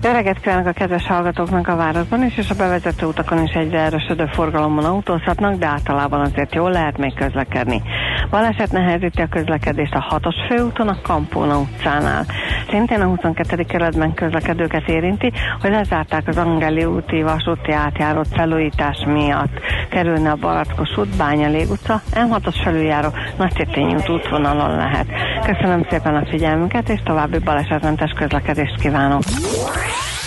Jó 0.05 0.11
reggelt 0.11 0.41
kívánok 0.41 0.67
a 0.67 0.73
kedves 0.73 1.07
hallgatóknak 1.07 1.69
a 1.69 1.77
városban 1.77 2.25
is, 2.25 2.37
és 2.37 2.51
a 2.51 2.55
bevezető 2.55 3.07
utakon 3.07 3.43
is 3.43 3.53
egyre 3.53 3.79
erősödő 3.79 4.27
forgalomban 4.33 4.85
autózhatnak, 4.85 5.55
de 5.55 5.67
általában 5.67 6.21
azért 6.21 6.55
jól 6.55 6.71
lehet 6.71 6.99
még 6.99 7.15
közlekedni. 7.15 7.83
Baleset 8.31 8.73
nehezíti 8.73 9.23
a 9.23 9.27
közlekedést 9.27 9.95
a 9.95 10.21
6-os 10.21 10.35
főúton, 10.49 10.89
a 10.89 11.01
Kampóna 11.03 11.59
utcánál. 11.59 12.25
Szintén 12.71 13.01
a 13.01 13.05
22. 13.05 13.63
kerületben 13.63 14.15
közlekedőket 14.15 14.89
érinti, 14.89 15.33
hogy 15.61 15.71
lezárták 15.71 16.29
az 16.29 16.37
Angeli 16.37 16.85
úti 16.85 17.23
vasúti 17.23 17.73
átjárót 17.73 18.29
felújítás 18.33 19.05
miatt. 19.07 19.61
Kerülne 19.91 20.31
a 20.31 20.37
Barackos 20.37 20.97
út, 20.97 21.17
Bányalég 21.17 21.71
utca, 21.71 22.01
M6-os 22.15 22.61
felüljáró, 22.65 23.09
Nagy 23.37 23.69
út 23.79 24.09
útvonalon 24.09 24.77
lehet. 24.77 25.07
Köszönöm 25.45 25.87
szépen 25.91 26.15
a 26.15 26.27
figyelmüket, 26.27 26.89
és 26.89 27.01
további 27.05 27.39
balesetmentes 27.39 28.13
közlekedést 28.17 28.81
kívánok. 28.81 29.23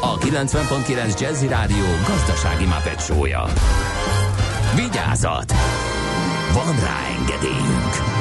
a 0.00 0.18
90.9 0.18 1.20
Jazzy 1.20 1.46
Rádió 1.46 1.84
gazdasági 2.06 2.64
mapetsója. 2.64 3.44
Vigyázat! 4.76 5.52
Van 6.52 6.80
rá 6.80 7.06
engedélyünk! 7.18 8.18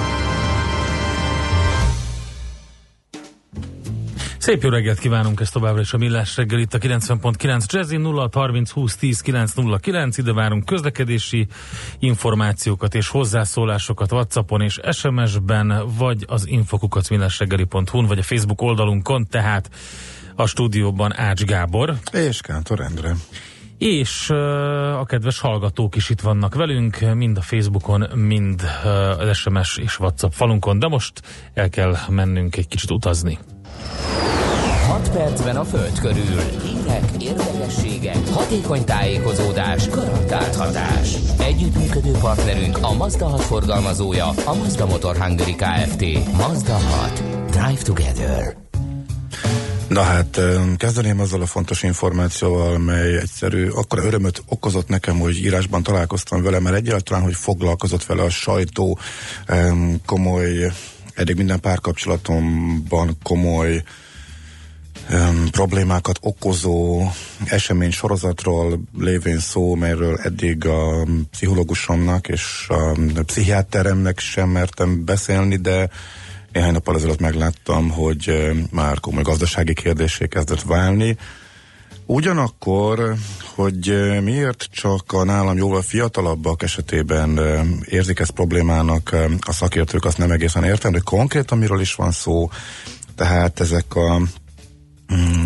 Szép 4.38 4.64
jó 4.64 4.70
reggelt 4.70 5.00
kívánunk 5.00 5.40
ezt 5.40 5.54
továbbra 5.54 5.82
is 5.82 5.94
a 5.94 5.98
Millás 5.98 6.38
reggel 6.38 6.60
itt 6.60 6.74
a 6.74 6.78
90.9 6.78 7.66
Jazzy 7.72 7.98
0 7.98 8.30
30 8.34 8.72
20 8.72 8.96
10 8.96 9.22
909 9.22 10.18
ide 10.18 10.34
várunk 10.34 10.66
közlekedési 10.66 11.48
információkat 12.00 12.96
és 12.96 13.10
hozzászólásokat 13.10 14.12
Whatsappon 14.12 14.62
és 14.62 14.80
SMS-ben 14.92 15.84
vagy 15.98 16.26
az 16.28 16.48
infokukacmillásreggeli.hu-n 16.48 18.06
vagy 18.06 18.20
a 18.20 18.24
Facebook 18.24 18.62
oldalunkon, 18.62 19.28
tehát 19.30 19.70
a 20.38 20.46
stúdióban 20.46 21.18
Ács 21.18 21.44
Gábor. 21.44 21.98
És 22.12 22.42
Kántor 22.42 22.80
Endre. 22.80 23.16
És 23.78 24.30
a 25.00 25.06
kedves 25.06 25.40
hallgatók 25.40 25.96
is 25.96 26.10
itt 26.10 26.22
vannak 26.22 26.56
velünk, 26.56 27.14
mind 27.14 27.38
a 27.38 27.42
Facebookon, 27.42 28.10
mind 28.16 28.62
az 29.20 29.38
SMS 29.38 29.78
és 29.78 30.00
WhatsApp 30.00 30.32
falunkon, 30.32 30.80
de 30.80 30.88
most 30.88 31.22
el 31.54 31.70
kell 31.70 31.96
mennünk 32.10 32.56
egy 32.56 32.68
kicsit 32.68 32.92
utazni. 32.92 33.38
6 34.88 35.12
percben 35.12 35.56
a 35.56 35.64
Föld 35.64 36.00
körül. 36.00 36.42
Hírek, 36.64 37.04
érdekességek, 37.20 38.28
hatékony 38.28 38.86
tájékozódás, 38.86 39.90
garantált 39.90 40.56
hatás. 40.56 41.16
Együttműködő 41.40 42.12
partnerünk 42.12 42.78
a 42.82 42.94
Mazda 42.94 43.28
6 43.28 43.42
forgalmazója, 43.42 44.28
a 44.28 44.56
Mazda 44.56 44.86
Motor 44.86 45.18
Hungary 45.18 45.56
Kft. 45.56 46.04
Mazda 46.38 46.74
6. 46.74 47.24
Drive 47.50 47.82
Together. 47.82 48.67
Na 49.88 50.02
hát, 50.02 50.40
kezdeném 50.78 51.20
azzal 51.20 51.42
a 51.42 51.46
fontos 51.46 51.84
információval, 51.84 52.78
mely 52.78 53.18
egyszerű, 53.18 53.68
akkor 53.68 54.00
örömöt 54.00 54.44
okozott 54.48 54.88
nekem, 54.88 55.20
hogy 55.20 55.38
írásban 55.38 55.84
találkoztam 55.84 56.42
vele, 56.42 56.60
mert 56.60 56.76
egyáltalán, 56.76 57.24
hogy 57.24 57.36
foglalkozott 57.36 58.06
vele 58.06 58.22
a 58.22 58.30
sajtó, 58.30 59.00
komoly, 60.06 60.72
eddig 61.14 61.36
minden 61.36 61.60
párkapcsolatomban 61.60 63.18
komoly 63.24 63.84
problémákat 65.52 66.18
okozó 66.22 67.02
esemény 67.46 67.92
sorozatról 67.92 68.80
lévén 68.98 69.40
szó, 69.40 69.76
melyről 69.76 70.20
eddig 70.24 70.66
a 70.66 71.08
pszichológusomnak 71.32 72.28
és 72.28 72.66
a 72.70 73.24
pszichiáteremnek 73.26 74.20
sem 74.20 74.50
mertem 74.50 75.06
beszélni, 75.06 75.56
de 75.56 75.90
néhány 76.52 76.72
nappal 76.72 76.96
ezelőtt 76.96 77.20
megláttam, 77.20 77.90
hogy 77.90 78.52
már 78.72 79.00
komoly 79.00 79.24
gazdasági 79.24 79.74
kérdésé 79.74 80.28
kezdett 80.28 80.62
válni. 80.62 81.18
Ugyanakkor, 82.06 83.14
hogy 83.56 84.12
miért 84.24 84.68
csak 84.72 85.12
a 85.12 85.24
nálam 85.24 85.58
jóval 85.58 85.82
fiatalabbak 85.82 86.64
esetében 86.64 87.40
érzik 87.86 88.20
ezt 88.20 88.32
problémának 88.32 89.16
a 89.40 89.52
szakértők, 89.52 90.06
azt 90.06 90.18
nem 90.18 90.32
egészen 90.32 90.64
értem, 90.64 90.92
de 90.92 91.02
konkrétan 91.04 91.58
miről 91.58 91.80
is 91.82 91.96
van 91.96 92.12
szó, 92.12 92.50
tehát 93.16 93.60
ezek 93.60 93.96
a 93.96 94.22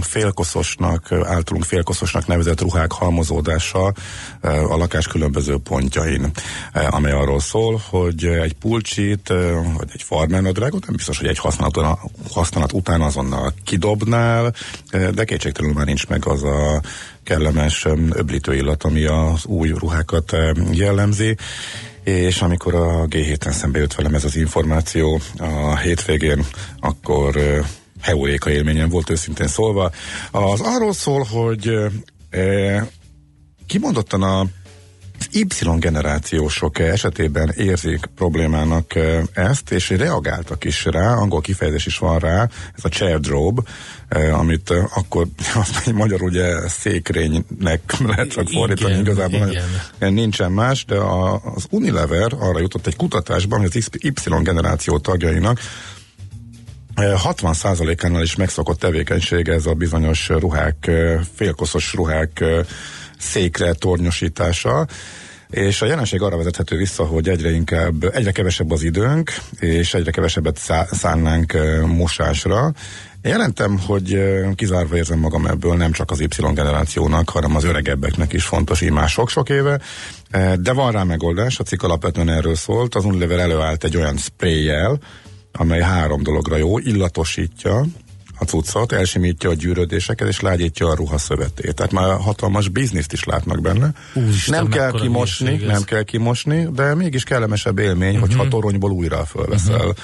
félkoszosnak, 0.02 1.12
általunk 1.12 1.64
félkoszosnak 1.64 2.28
nevezett 2.28 2.62
ruhák 2.62 2.92
halmozódása 2.92 3.94
a 4.42 4.78
lakás 4.78 5.08
különböző 5.08 5.58
pontjain, 5.58 6.32
amely 6.74 7.12
arról 7.12 7.40
szól, 7.40 7.82
hogy 7.90 8.26
egy 8.26 8.54
pulcsit, 8.54 9.28
vagy 9.78 9.90
egy 9.94 10.04
farmernadrágot, 10.04 10.86
nem 10.86 10.96
biztos, 10.96 11.18
hogy 11.18 11.28
egy 11.28 11.38
használat, 11.38 12.00
használat 12.32 12.74
után 12.74 13.02
azonnal 13.02 13.54
kidobnál, 13.64 14.54
de 15.14 15.24
kétségtelenül 15.24 15.76
már 15.76 15.86
nincs 15.86 16.08
meg 16.08 16.28
az 16.28 16.44
a 16.44 16.82
kellemes 17.24 17.86
öblítő 18.10 18.56
illat, 18.56 18.84
ami 18.84 19.04
az 19.04 19.46
új 19.46 19.70
ruhákat 19.70 20.36
jellemzi. 20.72 21.38
És 22.04 22.42
amikor 22.42 22.76
a 22.76 23.06
G7-en 23.08 23.52
szembe 23.52 23.80
jött 23.80 23.94
velem 23.94 24.14
ez 24.14 24.24
az 24.24 24.36
információ 24.36 25.22
a 25.38 25.78
hétvégén, 25.78 26.46
akkor 26.80 27.36
heuréka 28.02 28.50
élményem 28.50 28.90
volt 28.90 29.10
őszintén 29.10 29.48
szólva. 29.48 29.92
Az 30.32 30.62
arról 30.62 30.94
szól, 30.94 31.24
hogy 31.24 31.78
e, 32.30 32.88
kimondottan 33.68 34.24
a 34.24 34.46
Y 35.32 35.46
generációsok 35.80 36.80
esetében 36.80 37.54
érzik 37.58 38.06
problémának 38.16 38.94
ezt, 39.34 39.72
és 39.72 39.90
reagáltak 39.90 40.64
is 40.64 40.86
rá, 40.86 41.14
angol 41.14 41.42
kifejezés 41.42 41.86
is 41.86 41.98
van 41.98 42.20
rá, 42.20 42.50
ez 42.76 42.86
a 42.86 42.90
chair 42.90 43.20
drobe, 43.20 43.62
amit 44.32 44.70
akkor 44.70 45.28
azt 45.56 45.92
magyarul 45.92 46.30
ugye 46.30 46.68
székrénynek 46.68 47.82
lehet 48.16 48.32
csak 48.32 48.50
fordítani, 48.50 48.92
igen, 48.92 49.06
igazából 49.06 49.50
igen. 50.00 50.14
nincsen 50.14 50.52
más, 50.52 50.86
de 50.86 50.96
az 51.56 51.66
Unilever 51.70 52.32
arra 52.40 52.60
jutott 52.60 52.88
egy 52.88 52.96
kutatásban, 52.96 53.60
hogy 53.60 53.72
az 53.74 53.90
Y 53.98 54.12
generáció 54.44 54.98
tagjainak 54.98 55.60
60%-ánál 56.96 58.22
is 58.22 58.36
megszokott 58.36 58.80
tevékenysége 58.80 59.54
ez 59.54 59.66
a 59.66 59.74
bizonyos 59.74 60.30
ruhák, 60.30 60.92
félkoszos 61.36 61.94
ruhák 61.94 62.44
székre 63.18 63.74
tornyosítása, 63.74 64.88
és 65.50 65.82
a 65.82 65.86
jelenség 65.86 66.22
arra 66.22 66.38
vezethető 66.38 66.78
vissza, 66.78 67.06
hogy 67.06 67.30
egyre 67.30 67.52
inkább, 67.52 68.04
egyre 68.04 68.32
kevesebb 68.32 68.72
az 68.72 68.84
időnk, 68.84 69.32
és 69.60 69.94
egyre 69.94 70.12
kevesebbet 70.12 70.60
szánnánk 70.92 71.58
mosásra. 71.86 72.72
Jelentem, 73.22 73.80
hogy 73.80 74.20
kizárva 74.56 74.96
érzem 74.96 75.20
magam 75.20 75.46
ebből 75.46 75.76
nem 75.76 75.92
csak 75.92 76.12
az 76.12 76.20
Y 76.20 76.28
generációnak, 76.54 77.30
hanem 77.30 77.56
az 77.56 77.64
öregebbeknek 77.64 78.34
is 78.34 78.44
fontos 78.44 78.82
így 78.82 78.94
sok-sok 79.08 79.50
éve, 79.50 79.80
de 80.60 80.74
van 80.74 80.92
rá 80.92 81.04
megoldás, 81.04 81.60
a 81.60 81.64
cikk 81.64 81.84
alapvetően 81.84 82.30
erről 82.30 82.56
szólt, 82.56 82.96
az 82.96 83.06
Unilever 83.06 83.40
előállt 83.40 83.84
egy 83.84 83.98
olyan 83.98 84.18
sprayjel, 84.18 85.00
amely 85.52 85.82
három 85.82 86.24
dologra 86.24 86.58
jó, 86.58 86.80
illatosítja 86.80 87.86
a 88.42 88.46
cuccot, 88.46 88.92
elsimítja 88.92 89.50
a 89.50 89.54
gyűrödéseket, 89.54 90.28
és 90.28 90.40
lágyítja 90.40 90.88
a 90.88 90.96
ruhaszövetét. 90.96 91.76
Tehát 91.76 91.92
már 91.92 92.20
hatalmas 92.20 92.68
bizniszt 92.68 93.14
is 93.14 93.24
látnak 93.24 93.62
benne. 93.62 93.92
Úristen, 94.14 94.62
nem 94.62 94.72
kell 94.72 94.92
kimosni, 94.92 95.56
nem 95.56 95.84
kell 95.84 96.04
kimosni, 96.04 96.68
de 96.72 96.96
mégis 96.96 97.24
kellemesebb 97.24 97.80
élmény, 97.80 98.16
uh-huh. 98.16 98.30
hogyha 98.30 98.48
toronyból 98.48 98.92
újra 98.92 99.26
fölveszel 99.26 99.76
uh-huh 99.76 99.96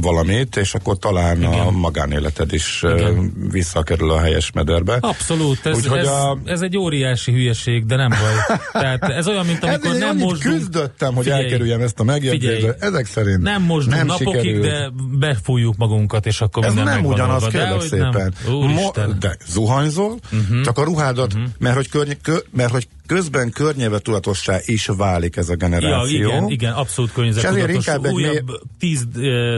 valamit, 0.00 0.56
és 0.56 0.74
akkor 0.74 0.98
talán 0.98 1.36
Igen. 1.36 1.52
a 1.52 1.70
magánéleted 1.70 2.52
is 2.52 2.82
Igen. 2.82 3.32
visszakerül 3.50 4.10
a 4.10 4.20
helyes 4.20 4.50
mederbe. 4.52 4.96
Abszolút, 5.00 5.66
ez, 5.66 5.86
ez, 5.86 6.06
a... 6.06 6.38
ez 6.44 6.60
egy 6.60 6.76
óriási 6.76 7.32
hülyeség, 7.32 7.86
de 7.86 7.96
nem 7.96 8.08
baj. 8.08 8.58
Tehát 8.72 9.02
ez 9.02 9.28
olyan, 9.28 9.46
mint 9.46 9.64
amikor 9.64 9.94
nem 9.94 10.16
mosdunk... 10.16 10.56
küzdöttem, 10.56 11.14
hogy 11.14 11.24
figyelj, 11.24 11.42
elkerüljem 11.44 11.80
ezt 11.80 12.00
a 12.00 12.04
megjegyzést, 12.04 12.66
de 12.66 12.76
ezek 12.80 13.06
szerint 13.06 13.42
nem 13.42 13.62
mosdunk 13.62 13.96
nem 13.96 14.06
napokig, 14.06 14.40
sikerült. 14.40 14.62
de 14.62 14.90
befújjuk 15.18 15.76
magunkat, 15.76 16.26
és 16.26 16.40
akkor 16.40 16.64
ez 16.64 16.74
nem 16.74 17.04
ugyanaz, 17.04 17.46
kérlek 17.46 17.80
szépen. 17.80 18.34
Mo- 18.48 19.18
de 19.18 19.36
zuhanyzol, 19.46 20.18
uh-huh. 20.32 20.60
csak 20.60 20.78
a 20.78 20.84
ruhádat, 20.84 21.32
uh-huh. 21.32 21.48
mert 21.58 21.76
hogy, 21.76 21.88
körny- 21.88 22.20
kö- 22.22 22.46
mert 22.52 22.70
hogy 22.70 22.88
közben 23.14 23.50
környezetudatossá 23.50 24.58
is 24.64 24.86
válik 24.86 25.36
ez 25.36 25.48
a 25.48 25.54
generáció. 25.54 26.20
Ja, 26.20 26.26
igen, 26.26 26.48
igen, 26.48 26.72
abszolút 26.72 27.12
környezettudatos. 27.12 28.12
Újabb 28.12 28.46
mély... 28.46 28.58
10 28.78 29.06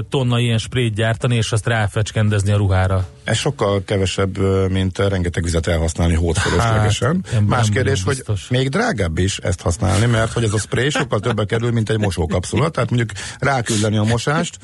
tonna 0.08 0.38
ilyen 0.38 0.58
sprayt 0.58 0.94
gyártani, 0.94 1.36
és 1.36 1.52
azt 1.52 1.66
ráfecskendezni 1.66 2.52
a 2.52 2.56
ruhára. 2.56 3.06
Ez 3.24 3.36
sokkal 3.36 3.82
kevesebb, 3.84 4.38
mint 4.70 4.98
rengeteg 4.98 5.42
vizet 5.42 5.66
elhasználni 5.66 6.14
hótfölöslegesen. 6.14 7.24
Hát, 7.32 7.46
Más 7.46 7.68
kérdés, 7.68 8.02
hogy 8.02 8.14
biztos. 8.14 8.48
még 8.48 8.68
drágább 8.68 9.18
is 9.18 9.38
ezt 9.38 9.60
használni, 9.60 10.06
mert 10.06 10.32
hogy 10.32 10.44
ez 10.44 10.52
a 10.52 10.58
spray 10.58 10.90
sokkal 10.90 11.20
többe 11.20 11.44
kerül, 11.44 11.70
mint 11.70 11.90
egy 11.90 11.98
mosókapszula, 11.98 12.68
tehát 12.68 12.90
mondjuk 12.90 13.10
ráküldeni 13.38 13.96
a 13.96 14.04
mosást. 14.04 14.58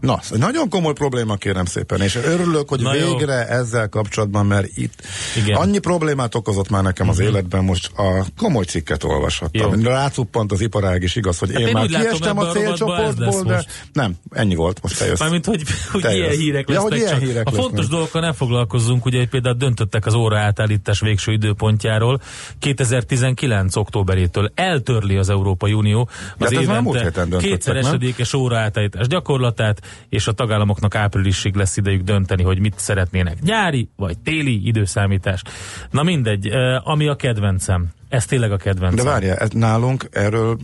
Na, 0.00 0.20
nagyon 0.30 0.68
komoly 0.68 0.92
probléma 0.92 1.36
kérem 1.36 1.64
szépen, 1.64 2.00
és 2.00 2.14
örülök, 2.14 2.68
hogy 2.68 2.80
Na 2.80 2.90
végre 2.90 3.34
jó. 3.34 3.56
ezzel 3.58 3.88
kapcsolatban, 3.88 4.46
mert 4.46 4.66
itt 4.74 5.02
Igen. 5.36 5.56
annyi 5.56 5.78
problémát 5.78 6.34
okozott 6.34 6.70
már 6.70 6.82
nekem 6.82 7.08
az 7.08 7.16
mhm. 7.16 7.26
életben 7.26 7.64
most 7.64 7.90
a 7.96 8.24
komoly 8.36 8.64
cikket 8.64 9.04
olvashattam. 9.04 9.80
Jó. 9.80 9.90
Rácuppant 9.90 10.52
az 10.52 10.60
iparág 10.60 11.02
is, 11.02 11.16
igaz, 11.16 11.38
hogy 11.38 11.50
Hát 11.52 11.60
én, 11.60 11.66
én 11.66 11.72
már 11.72 11.86
kiestem 11.86 12.38
a 12.38 12.46
célcsoportból, 12.46 13.42
de 13.42 13.54
most. 13.54 13.68
nem, 13.92 14.14
ennyi 14.30 14.54
volt, 14.54 14.82
most 14.82 14.98
te 14.98 15.06
jössz. 15.06 15.20
Mármint, 15.20 15.44
hogy, 15.44 15.62
hogy 15.92 16.00
Te 16.00 16.14
ilyen 16.14 16.26
jössz. 16.26 16.38
hírek 16.38 16.68
Ja, 16.68 16.74
lesznek 16.74 16.92
hogy 16.92 17.00
ilyen 17.00 17.18
hírek 17.18 17.46
a 17.46 17.50
fontos 17.50 17.86
dolgokkal 18.04 18.30
ne 18.30 18.36
foglalkozzunk, 18.36 19.04
ugye 19.04 19.26
például 19.26 19.54
döntöttek 19.54 20.06
az 20.06 20.14
óra 20.14 20.38
átállítás 20.38 21.00
végső 21.00 21.32
időpontjáról 21.32 22.20
2019. 22.58 23.76
októberétől. 23.76 24.50
Eltörli 24.54 25.16
az 25.16 25.28
Európai 25.28 25.72
Unió 25.72 26.08
az 26.38 26.54
hát 26.54 26.66
már 26.66 26.80
múlt 26.80 27.00
évente 27.00 27.36
kétszer 27.36 27.74
nem? 27.74 27.84
esedékes 27.84 28.34
óra 28.34 28.58
átállítás 28.58 29.06
gyakorlatát, 29.06 29.80
és 30.08 30.26
a 30.26 30.32
tagállamoknak 30.32 30.94
áprilisig 30.94 31.54
lesz 31.54 31.76
idejük 31.76 32.02
dönteni, 32.02 32.42
hogy 32.42 32.58
mit 32.58 32.74
szeretnének. 32.76 33.40
Nyári 33.42 33.88
vagy 33.96 34.18
téli 34.18 34.66
időszámítás. 34.66 35.42
Na 35.90 36.02
mindegy, 36.02 36.48
eh, 36.48 36.88
ami 36.88 37.08
a 37.08 37.16
kedvencem. 37.16 37.86
Ez 38.08 38.24
tényleg 38.24 38.52
a 38.52 38.56
kedvencem. 38.56 39.04
De 39.04 39.10
várjál, 39.10 39.36
ez 39.36 39.50
nálunk 39.50 40.08
erről 40.12 40.58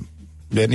de, 0.51 0.67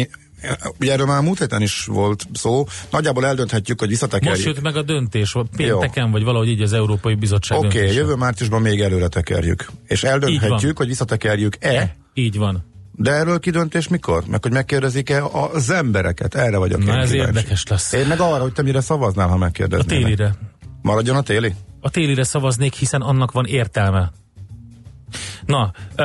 ugye 0.79 0.91
erről 0.91 1.05
már 1.05 1.21
múlt 1.21 1.39
héten 1.39 1.61
is 1.61 1.85
volt 1.85 2.25
szó, 2.33 2.65
nagyjából 2.91 3.25
eldönthetjük, 3.25 3.79
hogy 3.79 3.89
Most 3.89 4.01
visszatekerjük. 4.01 4.45
jött 4.45 4.61
meg 4.61 4.75
a 4.75 4.81
döntés, 4.81 5.35
pénteken, 5.57 6.11
vagy 6.11 6.23
valahogy 6.23 6.47
így 6.49 6.61
az 6.61 6.73
Európai 6.73 7.15
Bizottság 7.15 7.57
Oké, 7.57 7.81
okay, 7.81 7.95
jövő 7.95 8.15
márciusban 8.15 8.61
még 8.61 8.81
előre 8.81 9.07
tekerjük. 9.07 9.65
És 9.87 10.03
eldönthetjük, 10.03 10.77
hogy 10.77 10.87
visszatekerjük-e. 10.87 11.95
Így 12.13 12.37
van. 12.37 12.73
De 12.97 13.11
erről 13.11 13.39
kidöntés 13.39 13.87
mikor? 13.87 14.23
Meg 14.27 14.43
hogy 14.43 14.51
megkérdezik-e 14.51 15.23
az 15.25 15.69
embereket? 15.69 16.35
Erre 16.35 16.57
vagyok 16.57 16.83
Na 16.85 16.93
én 16.93 16.99
ez 16.99 17.09
kíváncsi. 17.09 17.35
érdekes 17.37 17.63
lesz. 17.67 17.93
Én 17.93 18.07
meg 18.07 18.19
arra, 18.19 18.41
hogy 18.41 18.53
te 18.53 18.61
mire 18.61 18.81
szavaznál, 18.81 19.27
ha 19.27 19.33
A 19.33 19.37
megkérdeznél. 19.37 20.01
télire. 20.01 20.35
Maradjon 20.81 21.15
a 21.15 21.21
téli? 21.21 21.53
A 21.81 21.89
télire 21.89 22.23
szavaznék, 22.23 22.73
hiszen 22.73 23.01
annak 23.01 23.31
van 23.31 23.45
értelme. 23.45 24.11
Na, 25.45 25.71
ö, 25.95 26.03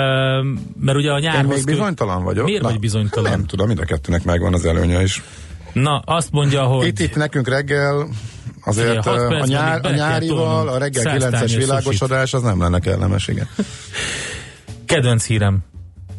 mert 0.80 0.98
ugye 0.98 1.12
a 1.12 1.16
Én 1.16 1.22
nyárhoz... 1.22 1.55
még 1.55 1.64
kö- 1.64 1.74
bizonytalan 1.74 2.24
vagyok. 2.24 2.44
Miért 2.44 2.62
Na, 2.62 2.68
vagy 2.68 2.78
bizonytalan? 2.78 3.30
Nem 3.30 3.46
tudom, 3.46 3.66
mind 3.66 3.78
a 3.78 3.84
kettőnek 3.84 4.24
megvan 4.24 4.55
az 4.55 4.64
előnye 4.64 5.03
is. 5.03 5.22
Na, 5.72 5.98
azt 5.98 6.30
mondja, 6.30 6.62
hogy... 6.64 6.86
Itt, 6.86 6.98
itt 6.98 7.14
nekünk 7.14 7.48
reggel 7.48 8.09
azért 8.64 9.03
Figyelj, 9.03 9.40
a, 9.40 9.46
nyár, 9.46 9.80
még 9.80 9.92
a 9.92 9.94
nyárival, 9.94 10.68
a 10.68 10.78
reggel 10.78 11.03
száz 11.03 11.24
9-es 11.24 11.30
tányér 11.30 11.59
világosodás 11.59 12.34
az 12.34 12.42
nem 12.42 12.61
lenne 12.61 12.78
kellemes, 12.78 13.28
igen. 13.28 13.48
Kedvenc 14.84 15.24
hírem. 15.24 15.59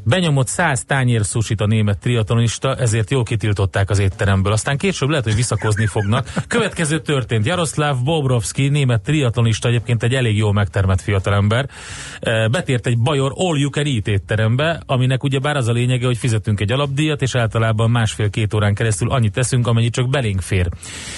Benyomott 0.03 0.47
száz 0.47 0.83
tányér 0.85 1.23
susit 1.23 1.61
a 1.61 1.65
német 1.65 1.99
triatlonista, 1.99 2.75
ezért 2.75 3.11
jól 3.11 3.23
kitiltották 3.23 3.89
az 3.89 3.99
étteremből. 3.99 4.51
Aztán 4.51 4.77
később 4.77 5.09
lehet, 5.09 5.23
hogy 5.23 5.35
visszakozni 5.35 5.85
fognak. 5.85 6.33
Következő 6.47 6.99
történt. 6.99 7.45
Jaroszláv 7.45 7.95
Bobrovski, 8.03 8.67
német 8.67 9.01
triatlonista, 9.01 9.67
egyébként 9.67 10.03
egy 10.03 10.13
elég 10.13 10.37
jól 10.37 10.53
megtermett 10.53 11.01
fiatalember, 11.01 11.69
eh, 12.19 12.47
betért 12.47 12.87
egy 12.87 12.97
Bajor 12.97 13.33
All 13.35 13.57
You 13.57 13.69
Can 13.69 13.85
Eat 13.85 14.07
étterembe, 14.07 14.81
aminek 14.85 15.23
ugye 15.23 15.39
bár 15.39 15.55
az 15.55 15.67
a 15.67 15.71
lényege, 15.71 16.05
hogy 16.05 16.17
fizetünk 16.17 16.59
egy 16.59 16.71
alapdíjat, 16.71 17.21
és 17.21 17.35
általában 17.35 17.91
másfél-két 17.91 18.53
órán 18.53 18.73
keresztül 18.73 19.11
annyit 19.11 19.33
teszünk, 19.33 19.67
amennyi 19.67 19.89
csak 19.89 20.09
belénk 20.09 20.41
fér. 20.41 20.69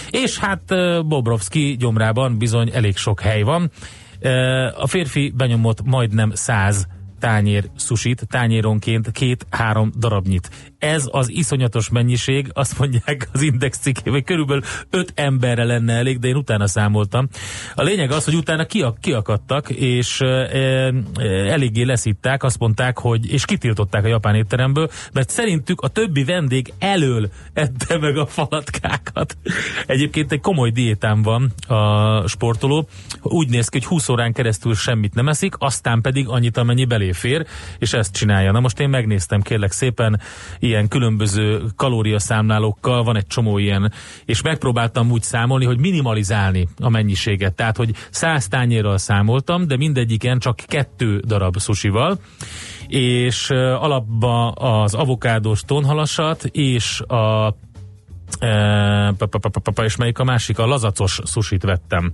És 0.10 0.38
hát 0.38 0.72
eh, 0.72 1.02
Bobrovski 1.04 1.76
gyomrában 1.80 2.38
bizony 2.38 2.70
elég 2.74 2.98
sok 2.98 3.22
hely 3.22 3.42
van. 3.42 3.72
Eh, 4.20 4.82
A 4.82 4.88
férfi 4.88 5.34
benyomott 5.36 5.84
majdnem 5.84 6.32
száz 6.34 6.88
tányér 7.24 7.70
susit, 7.78 8.28
tányéronként 8.30 9.12
két-három 9.12 9.92
darabnyit. 9.98 10.50
Ez 10.78 11.08
az 11.12 11.30
iszonyatos 11.30 11.90
mennyiség, 11.90 12.50
azt 12.54 12.80
mondják 12.80 13.30
az 13.34 13.42
index 13.42 13.78
cikkében, 13.78 14.24
körülbelül 14.24 14.64
öt 14.90 15.12
emberre 15.16 15.64
lenne 15.64 15.94
elég, 15.94 16.20
de 16.20 16.28
én 16.28 16.36
utána 16.36 16.68
számoltam. 16.68 17.28
A 17.76 17.84
lényeg 17.84 18.12
az, 18.12 18.26
hogy 18.26 18.36
utána 18.36 18.66
kiak, 18.66 18.98
kiakadtak, 19.02 19.70
és 19.70 20.22
e, 20.22 20.26
e, 20.26 20.94
eléggé 21.26 21.84
leszitták, 21.84 22.44
azt 22.44 22.60
mondták, 22.60 22.98
hogy, 22.98 23.32
és 23.32 23.46
kitiltották 23.46 24.04
a 24.04 24.08
japán 24.08 24.36
étteremből, 24.36 24.90
mert 25.14 25.30
szerintük 25.30 25.82
a 25.82 25.88
többi 25.88 26.24
vendég 26.24 26.74
elől 26.80 27.30
ette 27.54 27.98
meg 27.98 28.18
a 28.18 28.26
falatkákat. 28.26 29.38
Egyébként 29.86 30.32
egy 30.32 30.42
komoly 30.42 30.70
diétám 30.70 31.22
van 31.22 31.54
a 31.68 32.28
sportoló, 32.28 32.88
úgy 33.22 33.50
néz 33.50 33.68
ki, 33.68 33.78
hogy 33.78 33.88
20 33.88 34.10
órán 34.10 34.34
keresztül 34.34 34.76
semmit 34.76 35.14
nem 35.14 35.28
eszik, 35.28 35.56
aztán 35.58 36.02
pedig 36.02 36.28
annyit, 36.28 36.58
amennyi 36.58 36.86
beléfér, 37.14 37.46
és 37.78 37.94
ezt 37.94 38.14
csinálja. 38.14 38.52
Na 38.52 38.60
most 38.60 38.80
én 38.80 38.90
megnéztem 38.90 39.42
kérlek 39.42 39.72
szépen 39.72 40.20
ilyen 40.60 40.88
különböző 40.88 41.62
kalóriaszámlálókkal, 41.76 43.04
van 43.04 43.16
egy 43.16 43.28
csomó 43.28 43.58
ilyen, 43.58 43.92
és 44.26 44.42
megpróbáltam 44.42 45.12
úgy 45.12 45.22
számolni, 45.22 45.66
hogy 45.66 45.80
minimalizálni 45.80 46.68
a 46.80 46.90
mennyiséget. 46.90 47.56
Tehát, 47.56 47.78
hogy 47.78 47.96
100 48.10 48.48
tányérral 48.48 48.98
számoltam, 48.98 49.68
de 49.68 49.78
mindegyiken 49.78 50.40
csak 50.40 50.56
kettő 50.56 51.22
darab 51.26 51.60
susival, 51.60 52.20
és 52.88 53.50
alapba 53.50 54.52
az 54.52 54.94
avokádós 54.94 55.62
tonhalasat 55.62 56.44
és 56.52 57.00
a 57.00 57.56
és 59.84 59.96
melyik 59.96 60.20
a 60.20 60.24
másik? 60.24 60.60
A 60.60 60.66
lazacos 60.66 61.20
susit 61.26 61.64
vettem. 61.64 62.12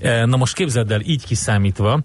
Na 0.00 0.36
most 0.36 0.54
képzeld 0.54 0.90
el, 0.90 1.00
így 1.00 1.24
kiszámítva, 1.24 2.02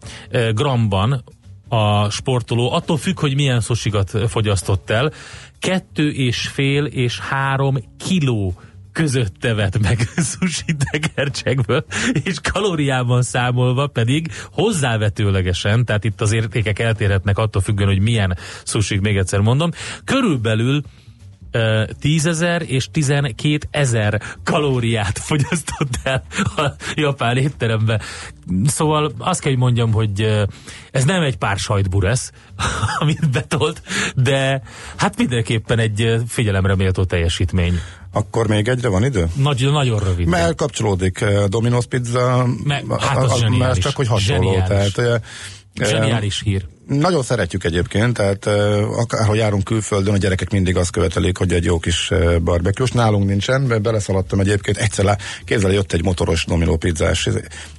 gramban 0.53 1.23
a 1.68 2.09
sportoló, 2.09 2.72
attól 2.72 2.97
függ, 2.97 3.20
hogy 3.20 3.36
milyen 3.36 3.61
susigat 3.61 4.11
fogyasztott 4.28 4.89
el, 4.89 5.11
kettő 5.59 6.11
és 6.11 6.47
fél 6.47 6.86
és 6.86 7.20
három 7.20 7.78
kiló 7.97 8.53
között 8.91 9.36
tevet 9.39 9.80
meg 9.80 10.09
sushi 10.39 10.76
tekercsekből, 10.91 11.86
és 12.24 12.39
kalóriában 12.51 13.22
számolva 13.22 13.88
pedig 13.88 14.32
hozzávetőlegesen, 14.51 15.86
tehát 15.86 16.03
itt 16.03 16.22
az 16.22 16.32
értékek 16.32 16.80
eltérhetnek 16.80 17.38
attól 17.38 17.61
függően, 17.61 17.89
hogy 17.89 17.99
milyen 17.99 18.38
sushi, 18.63 18.99
még 18.99 19.18
egyszer 19.18 19.39
mondom, 19.39 19.72
körülbelül 20.03 20.82
10 21.99 22.25
ezer 22.25 22.61
és 22.67 22.87
12 22.91 23.67
ezer 23.71 24.21
kalóriát 24.43 25.19
fogyasztott 25.19 25.99
el 26.03 26.23
a 26.55 26.69
japán 26.95 27.37
étteremben. 27.37 28.01
Szóval 28.65 29.11
azt 29.17 29.39
kell, 29.39 29.51
hogy 29.51 29.59
mondjam, 29.61 29.91
hogy 29.91 30.21
ez 30.91 31.03
nem 31.05 31.21
egy 31.21 31.37
pár 31.37 31.57
sajtburesz, 31.57 32.31
amit 32.99 33.29
betolt, 33.31 33.81
de 34.15 34.61
hát 34.95 35.17
mindenképpen 35.17 35.79
egy 35.79 36.15
figyelemre 36.27 36.75
méltó 36.75 37.03
teljesítmény. 37.03 37.79
Akkor 38.11 38.47
még 38.47 38.67
egyre 38.67 38.87
van 38.87 39.03
idő? 39.03 39.27
Nagy, 39.35 39.71
nagyon 39.71 39.99
rövid. 39.99 40.27
Mert 40.27 40.55
kapcsolódik 40.55 41.19
Domino's 41.25 41.83
Pizza, 41.89 42.45
Me- 42.63 43.01
hát 43.01 43.17
az 43.17 43.31
a- 43.31 43.33
a- 43.33 43.37
zseniális. 43.37 43.57
mert 43.59 43.79
csak 43.79 43.95
hogy 43.95 44.07
hasonló. 44.07 44.51
Zseniális. 44.53 44.91
Tehát, 44.91 45.21
eh, 45.77 45.85
eh, 45.87 45.89
Zseniális 45.89 46.41
hír. 46.41 46.65
Nagyon 46.88 47.23
szeretjük 47.23 47.63
egyébként, 47.63 48.13
tehát 48.13 48.45
akárhol 48.97 49.36
járunk 49.36 49.63
külföldön, 49.63 50.13
a 50.13 50.17
gyerekek 50.17 50.51
mindig 50.51 50.77
azt 50.77 50.91
követelik, 50.91 51.38
hogy 51.38 51.53
egy 51.53 51.63
jó 51.63 51.79
kis 51.79 52.11
barbecue 52.43 52.88
nálunk 52.93 53.25
nincsen, 53.25 53.67
be- 53.67 53.79
beleszaladtam 53.79 54.39
egyébként, 54.39 54.77
egyszer 54.77 55.17
kézzel 55.45 55.71
jött 55.71 55.93
egy 55.93 56.03
motoros 56.03 56.45
dominó 56.45 56.77
pizzás, 56.77 57.29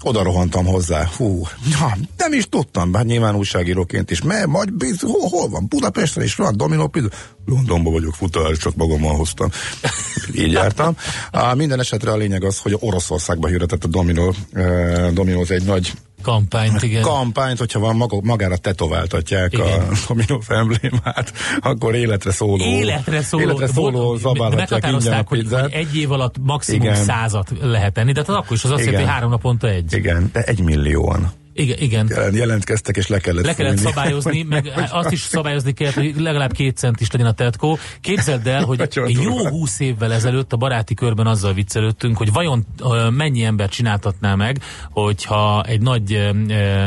oda 0.02 0.22
rohantam 0.22 0.66
hozzá, 0.66 1.10
hú, 1.16 1.46
ja, 1.70 1.96
nem 2.16 2.32
is 2.32 2.48
tudtam, 2.48 2.94
hát 2.94 3.04
nyilván 3.04 3.34
újságíróként 3.34 4.10
is, 4.10 4.22
mert 4.22 4.46
majd 4.46 4.72
biz, 4.72 5.00
hol, 5.00 5.28
hol 5.28 5.48
van, 5.48 5.66
Budapesten 5.68 6.22
is 6.22 6.34
van 6.34 6.56
dominó 6.56 6.86
pizza, 6.86 7.08
Londonban 7.46 7.92
vagyok 7.92 8.14
futár, 8.14 8.56
csak 8.56 8.76
magammal 8.76 9.16
hoztam. 9.16 9.48
Így 10.42 10.52
jártam. 10.52 10.96
Uh, 11.32 11.56
minden 11.56 11.80
esetre 11.80 12.10
a 12.10 12.16
lényeg 12.16 12.44
az, 12.44 12.58
hogy 12.58 12.76
Oroszországba 12.80 13.48
hirdetett 13.48 13.84
a 13.84 13.88
uh, 13.88 14.34
Domino's 15.12 15.50
egy 15.50 15.64
nagy 15.64 15.92
Kampányt, 16.26 16.82
igen. 16.82 17.02
kampányt, 17.02 17.58
hogyha 17.58 17.78
van 17.78 17.96
maga, 17.96 18.20
magára 18.22 18.56
tetováltatják 18.56 19.52
Igen. 19.52 19.66
a 19.90 19.96
Domino 20.08 20.38
emblémát, 20.48 21.32
akkor 21.60 21.94
életre 21.94 22.30
szóló, 22.30 22.64
Életre 22.64 23.22
szóló, 23.22 23.42
életre 23.42 23.66
szóló 23.66 24.16
zabálhatják 24.16 24.86
ingyen 24.86 25.12
a 25.12 25.22
pizzát. 25.22 25.62
hogy 25.62 25.72
egy 25.72 25.96
év 25.96 26.12
alatt 26.12 26.34
maximum 26.40 26.82
Igen. 26.82 27.04
százat 27.04 27.52
lehet 27.60 27.92
tenni, 27.92 28.12
de 28.12 28.20
akkor 28.20 28.56
is 28.56 28.64
az 28.64 28.70
azt 28.70 28.80
jelenti, 28.80 29.02
hogy 29.02 29.12
három 29.12 29.30
naponta 29.30 29.68
egy. 29.68 29.92
Igen, 29.92 30.30
de 30.32 30.42
egy 30.42 30.60
millióan 30.60 31.32
Igen, 31.56 31.78
igen. 31.78 32.06
Jelen- 32.08 32.34
jelentkeztek, 32.34 32.96
és 32.96 33.06
le 33.06 33.18
kellett 33.18 33.44
Le 33.44 33.54
kellett 33.54 33.76
fújni. 33.78 33.90
szabályozni, 33.92 34.42
meg 34.42 34.72
azt 34.90 35.10
is 35.10 35.20
szabályozni 35.20 35.72
kellett, 35.72 35.94
hogy 35.94 36.14
legalább 36.16 36.52
két 36.52 36.76
centis 36.76 37.10
legyen 37.10 37.26
a 37.26 37.32
tetkó. 37.32 37.78
Képzeld 38.00 38.46
el, 38.46 38.64
hogy 38.64 38.88
jó 39.22 39.48
húsz 39.48 39.80
évvel 39.80 40.12
ezelőtt 40.12 40.52
a 40.52 40.56
baráti 40.56 40.94
körben 40.94 41.26
azzal 41.26 41.52
viccelődtünk, 41.52 42.16
hogy 42.16 42.32
vajon 42.32 42.66
mennyi 43.10 43.44
ember 43.44 43.68
csináltatná 43.68 44.34
meg, 44.34 44.58
hogyha 44.90 45.62
egy 45.62 45.80
nagy 45.80 46.30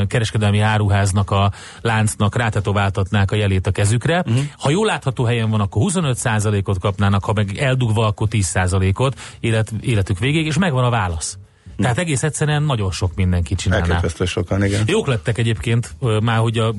kereskedelmi 0.07 0.59
áruháznak 0.59 1.31
a 1.31 1.51
láncnak 1.81 2.35
rátetováltatnák 2.35 3.31
a 3.31 3.35
jelét 3.35 3.67
a 3.67 3.71
kezükre. 3.71 4.23
Uh-huh. 4.27 4.43
Ha 4.57 4.69
jól 4.69 4.85
látható 4.85 5.23
helyen 5.23 5.49
van, 5.49 5.61
akkor 5.61 5.91
25%-ot 5.93 6.79
kapnának, 6.79 7.23
ha 7.25 7.33
meg 7.33 7.57
eldugva, 7.57 8.05
akkor 8.05 8.27
10%-ot 8.31 9.19
élet, 9.39 9.71
életük 9.81 10.19
végéig, 10.19 10.45
és 10.45 10.57
megvan 10.57 10.83
a 10.83 10.89
válasz. 10.89 11.37
Tehát 11.81 11.97
egész 11.97 12.23
egyszerűen 12.23 12.63
nagyon 12.63 12.91
sok 12.91 13.15
mindenki 13.15 13.55
csinálná. 13.55 13.85
Elképesztő 13.85 14.25
sokan, 14.25 14.63
igen. 14.63 14.83
Jók 14.85 15.07
lettek 15.07 15.37
egyébként, 15.37 15.95
már 16.21 16.37
hogy 16.37 16.57
a 16.57 16.73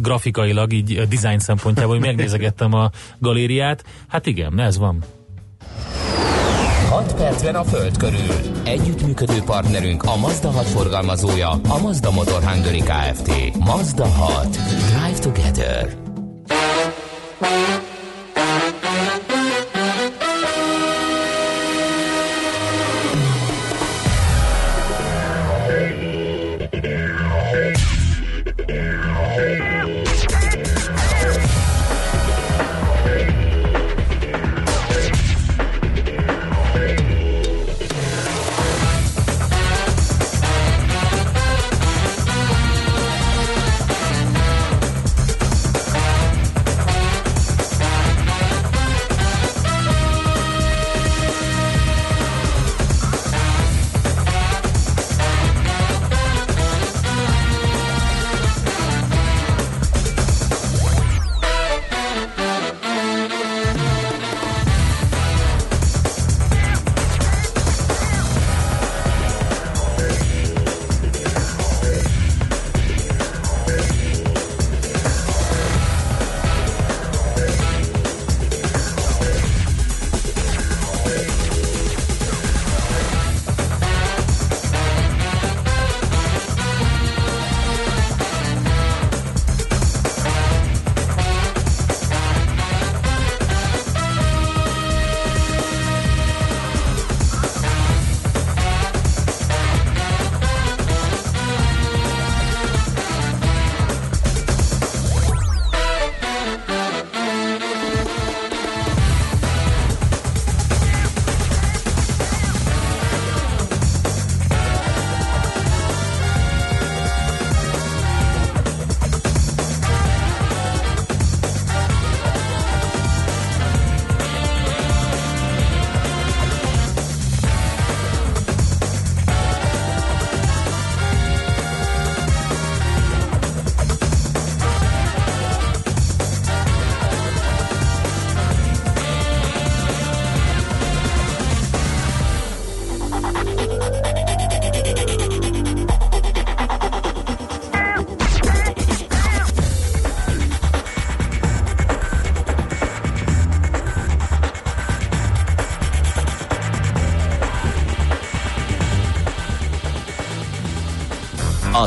grafikailag, 0.00 0.72
így 0.72 0.96
a 0.96 1.04
design 1.04 1.38
szempontjából, 1.38 1.96
hogy 1.96 2.04
megnézegettem 2.06 2.72
a 2.72 2.90
galériát. 3.18 3.84
Hát 4.08 4.26
igen, 4.26 4.60
ez 4.60 4.78
van. 4.78 5.04
6 6.88 7.14
percben 7.14 7.54
a 7.54 7.64
Föld 7.64 7.96
körül. 7.96 8.34
Együttműködő 8.64 9.42
partnerünk 9.44 10.02
a 10.02 10.16
Mazda 10.16 10.50
6 10.50 10.66
forgalmazója, 10.66 11.50
a 11.68 11.78
Mazda 11.82 12.10
Motor 12.10 12.42
Hungary 12.42 12.80
Kft. 12.80 13.56
Mazda 13.58 14.06
6. 14.06 14.48
Drive 14.56 15.18
together. 15.18 15.96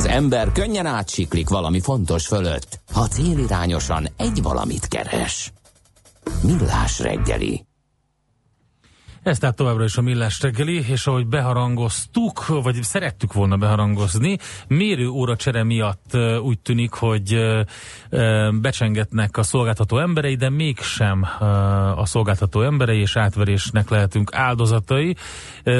Ember 0.10 0.51
könnyen 0.51 0.86
átsiklik 0.86 1.49
valami 1.49 1.80
fontos 1.80 2.28
fölött, 2.28 2.80
ha 2.91 3.07
célirányosan 3.07 4.07
egy 4.18 4.41
valamit 4.41 4.88
keres. 4.88 5.53
Millás 6.41 6.99
reggeli. 6.99 7.68
Ez 9.30 9.38
tehát 9.38 9.56
továbbra 9.56 9.84
is 9.84 9.98
a 9.98 10.02
Millás 10.02 10.42
reggeli, 10.42 10.86
és 10.90 11.08
ahogy 11.08 11.28
beharangoztuk, 11.28 12.48
vagy 12.48 12.84
szerettük 12.84 13.34
volna 13.34 13.58
beharangozni, 13.58 14.38
mérő 14.68 15.08
óra 15.08 15.36
csere 15.36 15.64
miatt 15.64 16.18
úgy 16.42 16.60
tűnik, 16.60 16.94
hogy 16.94 17.56
becsengetnek 18.62 19.38
a 19.38 19.44
szolgáltató 19.44 20.00
emberei, 20.00 20.36
de 20.36 20.50
mégsem 20.50 21.26
a 21.96 22.06
szolgáltató 22.06 22.62
emberei, 22.62 23.00
és 23.00 23.16
átverésnek 23.16 23.90
lehetünk 23.90 24.36
áldozatai. 24.36 25.16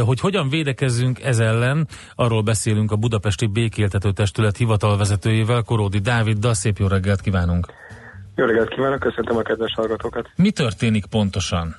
Hogy 0.06 0.20
hogyan 0.20 0.50
védekezzünk 0.50 1.24
ez 1.24 1.39
ellen, 1.39 1.88
arról 2.16 2.41
beszélünk 2.41 2.91
a 2.91 2.95
Budapesti 2.95 3.47
Békéltető 3.47 4.12
Testület 4.12 4.58
hivatalvezetőjével, 4.58 5.64
Koródi 5.64 6.00
Dáviddal. 6.00 6.54
Szép 6.54 6.78
jó 6.78 6.88
reggelt 6.88 7.22
kívánunk! 7.22 7.68
Jó 8.36 8.45
reggelt 8.45 8.70
kívánok, 8.70 9.00
köszöntöm 9.00 9.38
a 9.38 9.41
kedves 9.41 9.74
hallgatókat! 9.76 10.30
Mi 10.36 10.52
történik 10.52 11.06
pontosan? 11.06 11.76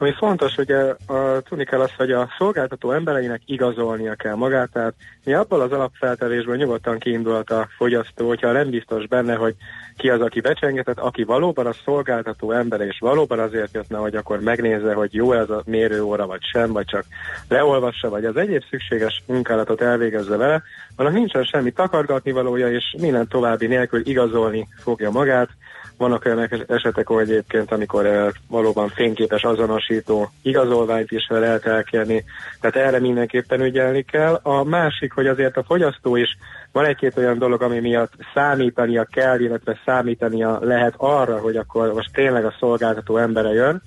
Ami 0.00 0.12
fontos, 0.12 0.54
hogy 0.54 0.70
a, 0.70 0.96
a, 1.06 1.40
tudni 1.40 1.64
kell 1.64 1.80
azt, 1.80 1.94
hogy 1.96 2.12
a 2.12 2.28
szolgáltató 2.38 2.92
embereinek 2.92 3.40
igazolnia 3.44 4.14
kell 4.14 4.34
magát, 4.34 4.70
tehát 4.72 4.94
mi 5.24 5.34
abból 5.34 5.60
az 5.60 5.72
alapfeltevésből 5.72 6.56
nyugodtan 6.56 6.98
kiindult 6.98 7.50
a 7.50 7.68
fogyasztó, 7.76 8.26
hogyha 8.26 8.52
nem 8.52 8.70
biztos 8.70 9.06
benne, 9.06 9.34
hogy 9.34 9.54
ki 9.96 10.10
az, 10.10 10.20
aki 10.20 10.40
becsengetett, 10.40 10.98
aki 10.98 11.24
valóban 11.24 11.66
a 11.66 11.72
szolgáltató 11.84 12.52
ember, 12.52 12.80
és 12.80 12.98
valóban 13.00 13.38
azért 13.38 13.74
jött, 13.74 13.94
hogy 13.94 14.14
akkor 14.14 14.40
megnézze, 14.40 14.94
hogy 14.94 15.14
jó 15.14 15.32
ez 15.32 15.50
a 15.50 15.62
mérőóra, 15.66 16.26
vagy 16.26 16.42
sem, 16.52 16.72
vagy 16.72 16.86
csak 16.86 17.04
leolvassa, 17.48 18.08
vagy 18.08 18.24
az 18.24 18.36
egyéb 18.36 18.62
szükséges 18.70 19.22
munkálatot 19.26 19.80
elvégezze 19.80 20.36
vele, 20.36 20.62
annak 20.96 21.12
nincsen 21.12 21.44
semmi 21.44 21.70
takargatni 21.70 22.32
valója, 22.32 22.70
és 22.70 22.94
minden 23.00 23.28
további 23.28 23.66
nélkül 23.66 24.06
igazolni 24.06 24.68
fogja 24.76 25.10
magát, 25.10 25.48
vannak 25.98 26.24
olyan 26.24 26.48
esetek, 26.66 27.06
hogy 27.06 27.30
egyébként, 27.30 27.72
amikor 27.72 28.06
uh, 28.06 28.28
valóban 28.48 28.88
fényképes 28.88 29.42
azonosító 29.42 30.30
igazolványt 30.42 31.10
is 31.10 31.26
lehet 31.28 31.66
elkérni, 31.66 32.24
tehát 32.60 32.76
erre 32.76 33.00
mindenképpen 33.00 33.60
ügyelni 33.60 34.02
kell. 34.02 34.40
A 34.42 34.64
másik, 34.64 35.12
hogy 35.12 35.26
azért 35.26 35.56
a 35.56 35.64
fogyasztó 35.64 36.16
is 36.16 36.36
van 36.72 36.84
egy-két 36.84 37.16
olyan 37.16 37.38
dolog, 37.38 37.62
ami 37.62 37.80
miatt 37.80 38.12
számítania 38.34 39.04
kell, 39.04 39.40
illetve 39.40 39.80
számítania 39.84 40.58
lehet 40.60 40.94
arra, 40.96 41.38
hogy 41.38 41.56
akkor 41.56 41.92
most 41.92 42.12
tényleg 42.12 42.44
a 42.44 42.54
szolgáltató 42.58 43.16
embere 43.16 43.52
jön. 43.52 43.82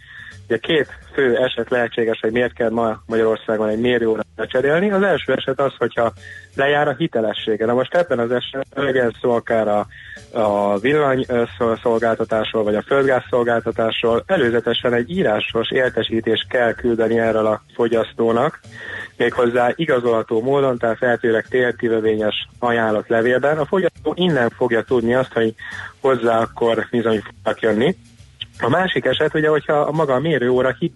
Ugye 0.47 0.57
két 0.57 0.87
fő 1.13 1.37
eset 1.37 1.69
lehetséges, 1.69 2.19
hogy 2.19 2.31
miért 2.31 2.53
kell 2.53 2.69
ma 2.69 3.01
Magyarországon 3.05 3.69
egy 3.69 3.79
mérőóra 3.79 4.21
cserélni. 4.35 4.91
Az 4.91 5.03
első 5.03 5.33
eset 5.33 5.59
az, 5.59 5.73
hogyha 5.77 6.13
lejár 6.55 6.87
a 6.87 6.95
hitelessége. 6.97 7.65
Na 7.65 7.73
most 7.73 7.93
ebben 7.93 8.19
az 8.19 8.31
esetben 8.31 8.83
legyen 8.83 9.15
szó 9.21 9.31
akár 9.31 9.67
a, 9.67 9.87
a 10.31 10.79
villany 10.79 11.25
szolgáltatásról, 11.81 12.63
vagy 12.63 12.75
a 12.75 12.81
földgáz 12.81 13.23
szolgáltatásról, 13.29 14.23
előzetesen 14.25 14.93
egy 14.93 15.09
írásos 15.09 15.71
értesítést 15.71 16.47
kell 16.47 16.73
küldeni 16.73 17.19
erről 17.19 17.45
a 17.45 17.61
fogyasztónak, 17.73 18.59
méghozzá 19.17 19.71
igazolható 19.75 20.41
módon, 20.41 20.77
tehát 20.77 20.97
feltétlenül 20.97 21.41
térkivevényes 21.49 22.47
ajánlott 22.59 23.07
levélben. 23.07 23.57
A 23.57 23.65
fogyasztó 23.65 24.13
innen 24.15 24.49
fogja 24.49 24.81
tudni 24.81 25.13
azt, 25.13 25.33
hogy 25.33 25.53
hozzá 25.99 26.39
akkor 26.39 26.87
bizony 26.91 27.21
fognak 27.21 27.61
jönni. 27.61 27.95
A 28.59 28.69
másik 28.69 29.05
eset, 29.05 29.35
ugye, 29.35 29.49
hogyha 29.49 29.73
a 29.73 29.91
maga 29.91 30.13
a 30.13 30.19
mérőóra 30.19 30.75
hit 30.79 30.93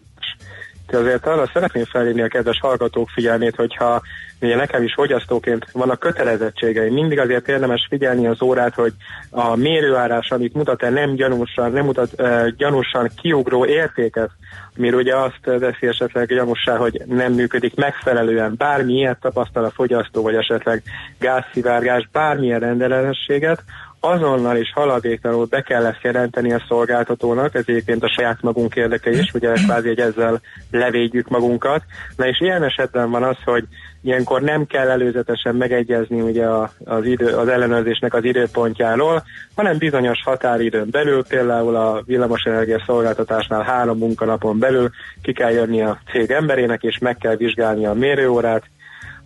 de 0.87 0.97
azért 0.97 1.25
arra 1.25 1.49
szeretném 1.53 1.83
felhívni 1.83 2.21
a 2.21 2.27
kedves 2.27 2.59
hallgatók 2.59 3.09
figyelmét, 3.09 3.55
hogyha 3.55 4.01
ugye 4.41 4.55
nekem 4.55 4.83
is 4.83 4.93
fogyasztóként 4.93 5.65
vannak 5.71 5.99
kötelezettségeim, 5.99 6.93
mindig 6.93 7.19
azért 7.19 7.47
érdemes 7.47 7.85
figyelni 7.89 8.27
az 8.27 8.41
órát, 8.41 8.73
hogy 8.73 8.93
a 9.29 9.55
mérőárás, 9.55 10.31
amit 10.31 10.53
mutat-e 10.53 10.89
nem 10.89 11.15
gyanúsan, 11.15 11.71
nem 11.71 11.85
mutat 11.85 12.09
uh, 12.17 12.47
gyanúsan 12.47 13.09
kiugró 13.21 13.65
értéket, 13.65 14.29
amiről 14.77 14.99
ugye 14.99 15.15
azt 15.15 15.39
veszi 15.43 15.87
esetleg 15.87 16.27
gyanúsá, 16.27 16.77
hogy 16.77 17.01
nem 17.05 17.33
működik 17.33 17.75
megfelelően, 17.75 18.55
bármi 18.57 18.93
ilyet 18.93 19.19
tapasztal 19.19 19.63
a 19.63 19.71
fogyasztó, 19.71 20.21
vagy 20.21 20.35
esetleg 20.35 20.83
gázszivárgás, 21.19 22.09
bármilyen 22.11 22.59
rendellenességet, 22.59 23.63
azonnal 24.05 24.57
és 24.57 24.71
haladéktalanul 24.73 25.45
be 25.45 25.61
kell 25.61 25.85
ezt 25.85 26.01
jelenteni 26.01 26.53
a 26.53 26.63
szolgáltatónak, 26.67 27.55
ez 27.55 27.63
egyébként 27.65 28.03
a 28.03 28.13
saját 28.15 28.41
magunk 28.41 28.75
érdeke 28.75 29.09
is, 29.09 29.33
ugye 29.33 29.53
kvázi, 29.53 29.87
hogy 29.87 29.99
ezzel 29.99 30.41
levédjük 30.71 31.27
magunkat. 31.27 31.81
Na 32.15 32.27
és 32.27 32.41
ilyen 32.41 32.63
esetben 32.63 33.11
van 33.11 33.23
az, 33.23 33.37
hogy 33.45 33.63
ilyenkor 34.01 34.41
nem 34.41 34.65
kell 34.65 34.89
előzetesen 34.89 35.55
megegyezni 35.55 36.21
ugye 36.21 36.47
az, 36.83 37.05
idő, 37.05 37.27
az 37.27 37.47
ellenőrzésnek 37.47 38.13
az 38.13 38.23
időpontjáról, 38.23 39.23
hanem 39.55 39.77
bizonyos 39.77 40.21
határidőn 40.23 40.87
belül, 40.91 41.25
például 41.27 41.75
a 41.75 42.01
villamosenergia 42.05 42.83
szolgáltatásnál 42.85 43.61
három 43.61 43.97
munkanapon 43.97 44.59
belül 44.59 44.89
ki 45.21 45.33
kell 45.33 45.51
jönni 45.51 45.81
a 45.81 45.99
cég 46.11 46.31
emberének, 46.31 46.83
és 46.83 46.97
meg 46.97 47.17
kell 47.17 47.35
vizsgálni 47.35 47.85
a 47.85 47.93
mérőórát, 47.93 48.63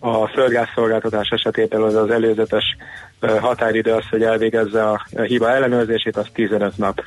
a 0.00 0.26
földgázszolgáltatás 0.26 1.28
esetében 1.28 1.82
az 1.82 1.94
az 1.94 2.10
előzetes 2.10 2.76
határidő 3.20 3.92
az, 3.92 4.04
hogy 4.10 4.22
elvégezze 4.22 4.88
a 4.88 5.04
hiba 5.22 5.50
ellenőrzését, 5.50 6.16
az 6.16 6.26
15 6.32 6.76
nap. 6.76 7.02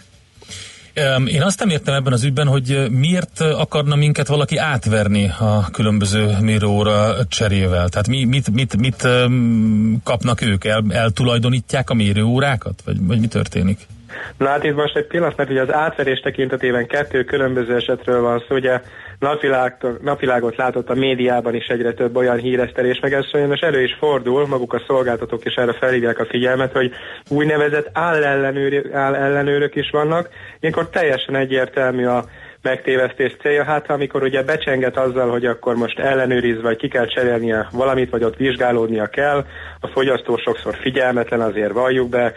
Én 1.25 1.41
azt 1.41 1.59
nem 1.59 1.69
értem 1.69 1.93
ebben 1.93 2.13
az 2.13 2.23
ügyben, 2.23 2.47
hogy 2.47 2.85
miért 2.89 3.39
akarna 3.39 3.95
minket 3.95 4.27
valaki 4.27 4.57
átverni 4.57 5.31
a 5.39 5.69
különböző 5.71 6.37
mérőóra 6.41 7.25
cserével. 7.27 7.89
Tehát 7.89 8.07
mi, 8.07 8.25
mit, 8.25 8.51
mit, 8.51 8.77
mit 8.77 9.07
kapnak 10.03 10.41
ők? 10.41 10.65
El, 10.65 10.83
eltulajdonítják 10.89 11.89
a 11.89 11.93
mérőórákat? 11.93 12.81
Vagy, 12.85 13.05
vagy 13.05 13.19
mi 13.19 13.27
történik? 13.27 13.79
Na 14.37 14.47
hát 14.47 14.63
itt 14.63 14.75
most 14.75 14.95
egy 14.95 15.07
pillanat, 15.07 15.37
mert 15.37 15.49
ugye 15.49 15.61
az 15.61 15.73
átverés 15.73 16.19
tekintetében 16.19 16.87
kettő 16.87 17.23
különböző 17.23 17.75
esetről 17.75 18.21
van 18.21 18.43
szó, 18.47 18.55
ugye 18.55 18.81
napvilágot 20.01 20.55
látott 20.55 20.89
a 20.89 20.93
médiában 20.93 21.55
is 21.55 21.67
egyre 21.67 21.93
több 21.93 22.15
olyan 22.15 22.37
híresztelés, 22.37 22.99
meg 22.99 23.13
ez 23.13 23.27
sajnos 23.27 23.59
elő 23.59 23.83
is 23.83 23.95
fordul, 23.99 24.47
maguk 24.47 24.73
a 24.73 24.83
szolgáltatók 24.87 25.45
is 25.45 25.55
erre 25.55 25.73
felhívják 25.73 26.19
a 26.19 26.25
figyelmet, 26.25 26.71
hogy 26.71 26.91
úgynevezett 27.29 27.89
állellenőrök, 27.93 28.93
állellenőrök 28.93 29.75
is 29.75 29.89
vannak, 29.89 30.29
ilyenkor 30.59 30.89
teljesen 30.89 31.35
egyértelmű 31.35 32.05
a 32.05 32.25
megtévesztés 32.63 33.35
célja. 33.41 33.63
Hát 33.63 33.89
amikor 33.89 34.23
ugye 34.23 34.43
becsenget 34.43 34.97
azzal, 34.97 35.29
hogy 35.29 35.45
akkor 35.45 35.75
most 35.75 35.99
ellenőriz, 35.99 36.61
vagy 36.61 36.77
ki 36.77 36.87
kell 36.87 37.05
cserélnie 37.05 37.67
valamit, 37.71 38.09
vagy 38.09 38.23
ott 38.23 38.35
vizsgálódnia 38.35 39.07
kell, 39.07 39.45
a 39.79 39.87
fogyasztó 39.87 40.37
sokszor 40.37 40.75
figyelmetlen, 40.75 41.41
azért 41.41 41.71
valljuk 41.71 42.09
be. 42.09 42.33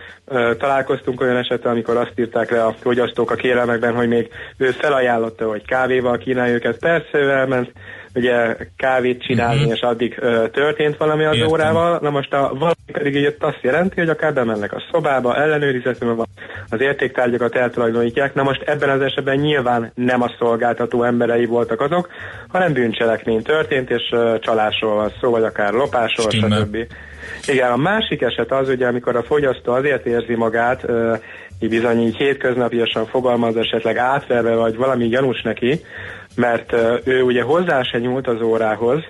Találkoztunk 0.58 1.20
olyan 1.20 1.36
esetben, 1.36 1.72
amikor 1.72 1.96
azt 1.96 2.12
írták 2.16 2.50
le 2.50 2.64
a 2.64 2.74
fogyasztók 2.80 3.30
a 3.30 3.34
kérelmekben, 3.34 3.94
hogy 3.94 4.08
még 4.08 4.28
ő 4.56 4.70
felajánlotta, 4.70 5.48
hogy 5.48 5.66
kávéval 5.66 6.18
kínálja 6.18 6.54
őket. 6.54 6.78
Persze 6.78 7.18
ő 7.18 7.30
elment, 7.30 7.72
ugye 8.16 8.56
kávét 8.76 9.22
csinálni, 9.22 9.58
uh-huh. 9.58 9.72
és 9.72 9.80
addig 9.80 10.16
ö, 10.20 10.48
történt 10.52 10.96
valami 10.96 11.24
az 11.24 11.34
Értem. 11.34 11.50
órával. 11.50 11.98
Na 12.02 12.10
most 12.10 12.32
a 12.32 12.52
valami 12.58 12.74
pedig 12.92 13.14
így 13.14 13.36
azt 13.38 13.58
jelenti, 13.62 14.00
hogy 14.00 14.08
akár 14.08 14.34
bemennek 14.34 14.72
a 14.72 14.82
szobába, 14.92 15.36
ellenőrizetben 15.36 16.16
van, 16.16 16.26
az 16.70 16.80
értéktárgyakat 16.80 17.54
eltulajdonítják. 17.54 18.34
Na 18.34 18.42
most 18.42 18.62
ebben 18.62 18.88
az 18.88 19.00
esetben 19.00 19.36
nyilván 19.36 19.92
nem 19.94 20.22
a 20.22 20.30
szolgáltató 20.38 21.02
emberei 21.02 21.46
voltak 21.46 21.80
azok, 21.80 22.08
hanem 22.48 22.72
bűncselekmény 22.72 23.42
történt, 23.42 23.90
és 23.90 24.08
ö, 24.10 24.34
csalásról 24.40 24.94
van 24.94 25.12
szó, 25.20 25.30
vagy 25.30 25.44
akár 25.44 25.72
lopásról, 25.72 26.30
stb. 26.30 26.76
Igen, 27.46 27.70
a 27.70 27.76
másik 27.76 28.22
eset 28.22 28.52
az, 28.52 28.68
ugye, 28.68 28.86
amikor 28.86 29.16
a 29.16 29.22
fogyasztó 29.22 29.72
azért 29.72 30.06
érzi 30.06 30.34
magát, 30.34 30.82
ö, 30.84 31.14
így 31.60 31.68
bizony 31.68 32.00
így 32.00 32.16
hétköznapiasan 32.16 33.06
fogalmaz 33.06 33.56
esetleg 33.56 33.96
átverve, 33.96 34.54
vagy 34.54 34.76
valami 34.76 35.08
gyanús 35.08 35.42
neki, 35.42 35.80
mert 36.36 36.72
ő 37.04 37.22
ugye 37.22 37.42
hozzá 37.42 37.82
se 37.82 37.98
nyúlt 37.98 38.26
az 38.26 38.40
órához, 38.40 39.04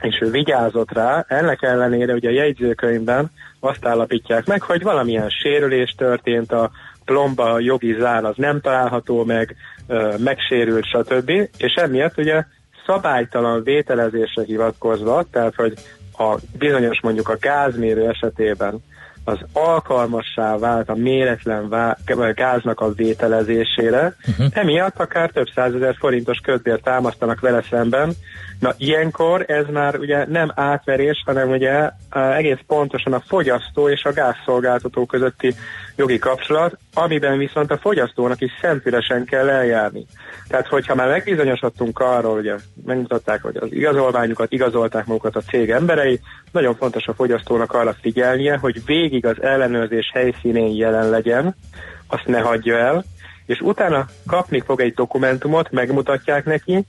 és 0.00 0.18
ő 0.20 0.30
vigyázott 0.30 0.92
rá, 0.92 1.24
ennek 1.28 1.62
ellenére 1.62 2.12
ugye 2.12 2.28
a 2.28 2.32
jegyzőkönyvben 2.32 3.30
azt 3.60 3.86
állapítják 3.86 4.46
meg, 4.46 4.62
hogy 4.62 4.82
valamilyen 4.82 5.28
sérülés 5.28 5.94
történt, 5.96 6.52
a 6.52 6.70
plomba, 7.04 7.52
a 7.52 7.60
jogi 7.60 7.96
zár 7.98 8.24
az 8.24 8.34
nem 8.36 8.60
található 8.60 9.24
meg, 9.24 9.56
megsérült, 10.18 10.84
stb. 10.84 11.30
És 11.58 11.74
emiatt 11.74 12.18
ugye 12.18 12.44
szabálytalan 12.86 13.62
vételezésre 13.62 14.42
hivatkozva, 14.44 15.24
tehát 15.30 15.54
hogy 15.54 15.74
a 16.18 16.36
bizonyos 16.58 17.00
mondjuk 17.02 17.28
a 17.28 17.36
gázmérő 17.40 18.08
esetében 18.08 18.82
az 19.24 19.38
alkalmassá 19.52 20.56
vált 20.56 20.88
a 20.88 20.94
méretlen 20.94 21.68
vá- 21.68 21.98
gáznak 22.34 22.80
a 22.80 22.92
vételezésére, 22.92 24.16
uh-huh. 24.28 24.46
emiatt 24.52 24.98
akár 24.98 25.30
több 25.30 25.46
százezer 25.54 25.94
forintos 25.98 26.38
kötbért 26.38 26.82
támasztanak 26.82 27.40
vele 27.40 27.62
szemben. 27.70 28.12
Na 28.60 28.74
ilyenkor 28.76 29.44
ez 29.48 29.64
már 29.72 29.98
ugye 29.98 30.26
nem 30.28 30.52
átverés, 30.54 31.22
hanem 31.26 31.50
ugye 31.50 31.90
egész 32.10 32.58
pontosan 32.66 33.12
a 33.12 33.22
fogyasztó 33.26 33.88
és 33.88 34.04
a 34.04 34.12
gázszolgáltató 34.12 35.06
közötti 35.06 35.54
jogi 35.96 36.18
kapcsolat, 36.18 36.78
amiben 36.94 37.38
viszont 37.38 37.70
a 37.70 37.78
fogyasztónak 37.78 38.40
is 38.40 38.50
szentülesen 38.60 39.24
kell 39.24 39.48
eljárni. 39.48 40.06
Tehát, 40.48 40.66
hogyha 40.66 40.94
már 40.94 41.08
megbizonyosodtunk 41.08 41.98
arról, 41.98 42.34
hogy 42.34 42.52
megmutatták, 42.84 43.42
hogy 43.42 43.56
az 43.56 43.72
igazolványukat 43.72 44.52
igazolták 44.52 45.06
magukat 45.06 45.36
a 45.36 45.40
cég 45.40 45.70
emberei, 45.70 46.20
nagyon 46.52 46.74
fontos 46.74 47.06
a 47.06 47.14
fogyasztónak 47.14 47.72
arra 47.72 47.96
figyelnie, 48.00 48.56
hogy 48.56 48.84
végig 48.84 49.26
az 49.26 49.42
ellenőrzés 49.42 50.10
helyszínén 50.14 50.76
jelen 50.76 51.10
legyen, 51.10 51.56
azt 52.06 52.26
ne 52.26 52.40
hagyja 52.40 52.78
el, 52.78 53.04
és 53.46 53.60
utána 53.60 54.06
kapni 54.26 54.60
fog 54.60 54.80
egy 54.80 54.94
dokumentumot, 54.94 55.70
megmutatják 55.70 56.44
neki, 56.44 56.86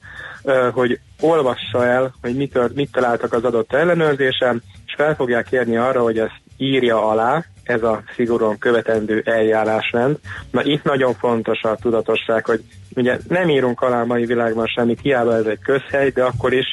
hogy 0.71 0.99
olvassa 1.19 1.85
el, 1.85 2.13
hogy 2.21 2.35
mit, 2.35 2.73
mit 2.75 2.91
találtak 2.91 3.33
az 3.33 3.43
adott 3.43 3.73
ellenőrzésen, 3.73 4.63
és 4.85 4.93
fel 4.97 5.15
fogják 5.15 5.47
kérni 5.49 5.77
arra, 5.77 6.01
hogy 6.01 6.19
ezt 6.19 6.41
írja 6.57 7.07
alá, 7.07 7.43
ez 7.63 7.83
a 7.83 8.03
szigorúan 8.15 8.57
követendő 8.57 9.21
eljárásrend. 9.25 10.17
Na 10.51 10.63
itt 10.63 10.83
nagyon 10.83 11.13
fontos 11.13 11.61
a 11.61 11.75
tudatosság, 11.75 12.45
hogy 12.45 12.63
ugye 12.95 13.17
nem 13.27 13.49
írunk 13.49 13.81
alá 13.81 14.01
a 14.01 14.05
mai 14.05 14.25
világban 14.25 14.65
semmit, 14.65 15.01
hiába 15.01 15.35
ez 15.35 15.45
egy 15.45 15.59
közhely, 15.59 16.09
de 16.09 16.23
akkor 16.23 16.53
is 16.53 16.71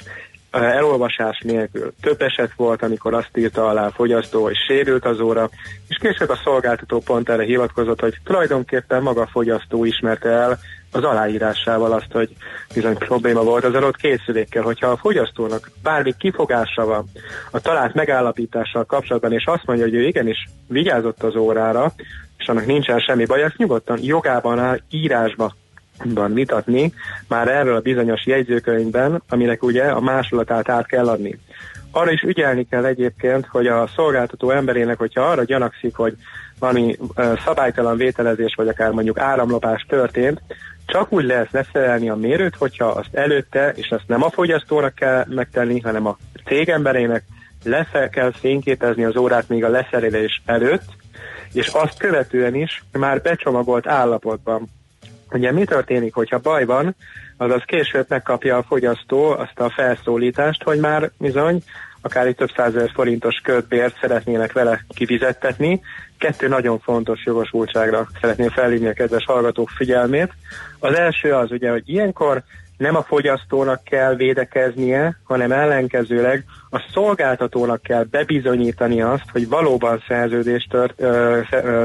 elolvasás 0.51 1.41
nélkül. 1.45 1.93
Több 2.01 2.20
eset 2.20 2.53
volt, 2.57 2.83
amikor 2.83 3.14
azt 3.14 3.37
írta 3.37 3.66
alá 3.66 3.87
a 3.87 3.91
fogyasztó, 3.91 4.43
hogy 4.43 4.57
sérült 4.66 5.05
az 5.05 5.20
óra, 5.20 5.51
és 5.89 5.97
később 6.01 6.28
a 6.28 6.41
szolgáltató 6.45 7.01
pont 7.01 7.28
erre 7.28 7.45
hivatkozott, 7.45 8.01
hogy 8.01 8.14
tulajdonképpen 8.24 9.03
maga 9.03 9.20
a 9.20 9.28
fogyasztó 9.33 9.85
ismerte 9.85 10.28
el 10.28 10.59
az 10.93 11.05
aláírásával 11.05 11.93
azt, 11.93 12.12
hogy 12.12 12.28
bizony 12.74 12.97
probléma 12.97 13.43
volt 13.43 13.64
az 13.64 13.74
adott 13.74 13.97
készülékkel. 13.97 14.62
Hogyha 14.62 14.86
a 14.86 14.97
fogyasztónak 14.97 15.70
bármi 15.82 16.14
kifogása 16.18 16.84
van 16.84 17.05
a 17.51 17.61
talált 17.61 17.95
megállapítással 17.95 18.84
kapcsolatban, 18.84 19.32
és 19.32 19.45
azt 19.45 19.66
mondja, 19.66 19.84
hogy 19.84 19.95
ő 19.95 20.07
igenis 20.07 20.49
vigyázott 20.68 21.22
az 21.22 21.36
órára, 21.36 21.93
és 22.38 22.47
annak 22.49 22.66
nincsen 22.66 22.99
semmi 22.99 23.24
baj, 23.24 23.43
ezt 23.43 23.57
nyugodtan 23.57 23.99
jogában 24.03 24.59
áll 24.59 24.78
írásba 24.90 25.55
vitatni, 26.32 26.93
már 27.28 27.49
erről 27.49 27.76
a 27.76 27.80
bizonyos 27.80 28.26
jegyzőkönyvben, 28.26 29.22
aminek 29.28 29.62
ugye 29.62 29.84
a 29.84 30.01
másolatát 30.01 30.68
át 30.68 30.86
kell 30.86 31.09
adni. 31.09 31.38
Arra 31.90 32.11
is 32.11 32.22
ügyelni 32.22 32.66
kell 32.70 32.84
egyébként, 32.84 33.47
hogy 33.47 33.66
a 33.66 33.86
szolgáltató 33.95 34.51
emberének, 34.51 34.99
hogyha 34.99 35.22
arra 35.22 35.45
gyanakszik, 35.45 35.95
hogy 35.95 36.16
valami 36.59 36.99
szabálytalan 37.45 37.97
vételezés, 37.97 38.55
vagy 38.55 38.68
akár 38.68 38.90
mondjuk 38.90 39.18
áramlopás 39.18 39.86
történt, 39.88 40.40
csak 40.87 41.12
úgy 41.12 41.24
lehet 41.24 41.51
leszerelni 41.51 42.09
a 42.09 42.14
mérőt, 42.14 42.57
hogyha 42.57 42.87
azt 42.87 43.14
előtte, 43.14 43.72
és 43.76 43.91
azt 43.91 44.07
nem 44.09 44.22
a 44.22 44.30
fogyasztónak 44.30 44.95
kell 44.95 45.24
megtenni, 45.28 45.80
hanem 45.80 46.07
a 46.07 46.16
cég 46.45 46.68
emberének 46.68 47.24
lefel 47.64 48.09
kell 48.09 48.33
fényképezni 48.33 49.05
az 49.05 49.16
órát 49.16 49.49
még 49.49 49.64
a 49.64 49.68
leszerelés 49.68 50.43
előtt, 50.45 50.85
és 51.53 51.66
azt 51.66 51.99
követően 51.99 52.55
is 52.55 52.85
már 52.93 53.22
becsomagolt 53.22 53.87
állapotban. 53.87 54.68
Ugye 55.30 55.53
mi 55.53 55.64
történik, 55.64 56.14
hogyha 56.14 56.39
baj 56.39 56.64
van, 56.64 56.95
azaz 57.37 57.62
később 57.66 58.07
megkapja 58.09 58.57
a 58.57 58.62
fogyasztó 58.62 59.30
azt 59.30 59.59
a 59.61 59.70
felszólítást, 59.70 60.62
hogy 60.62 60.78
már 60.78 61.11
bizony 61.18 61.62
akár 62.03 62.27
egy 62.27 62.35
több 62.35 62.51
százezer 62.57 62.91
forintos 62.95 63.41
kötbért 63.43 63.99
szeretnének 64.01 64.53
vele 64.53 64.85
kifizettetni. 64.89 65.81
Kettő 66.19 66.49
nagyon 66.49 66.79
fontos 66.79 67.25
jogosultságra 67.25 68.07
szeretném 68.21 68.49
felhívni 68.49 68.87
a 68.87 68.93
kedves 68.93 69.25
hallgatók 69.25 69.71
figyelmét. 69.71 70.33
Az 70.79 70.95
első 70.95 71.33
az 71.33 71.51
ugye, 71.51 71.71
hogy 71.71 71.83
ilyenkor 71.85 72.43
nem 72.77 72.97
a 72.97 73.03
fogyasztónak 73.03 73.85
kell 73.85 74.15
védekeznie, 74.15 75.19
hanem 75.25 75.53
ellenkezőleg 75.53 76.45
a 76.71 76.89
szolgáltatónak 76.93 77.83
kell 77.83 78.05
bebizonyítani 78.05 79.03
azt, 79.03 79.31
hogy 79.33 79.49
valóban 79.49 80.03
szerződés, 80.09 80.67
tört, 80.71 81.03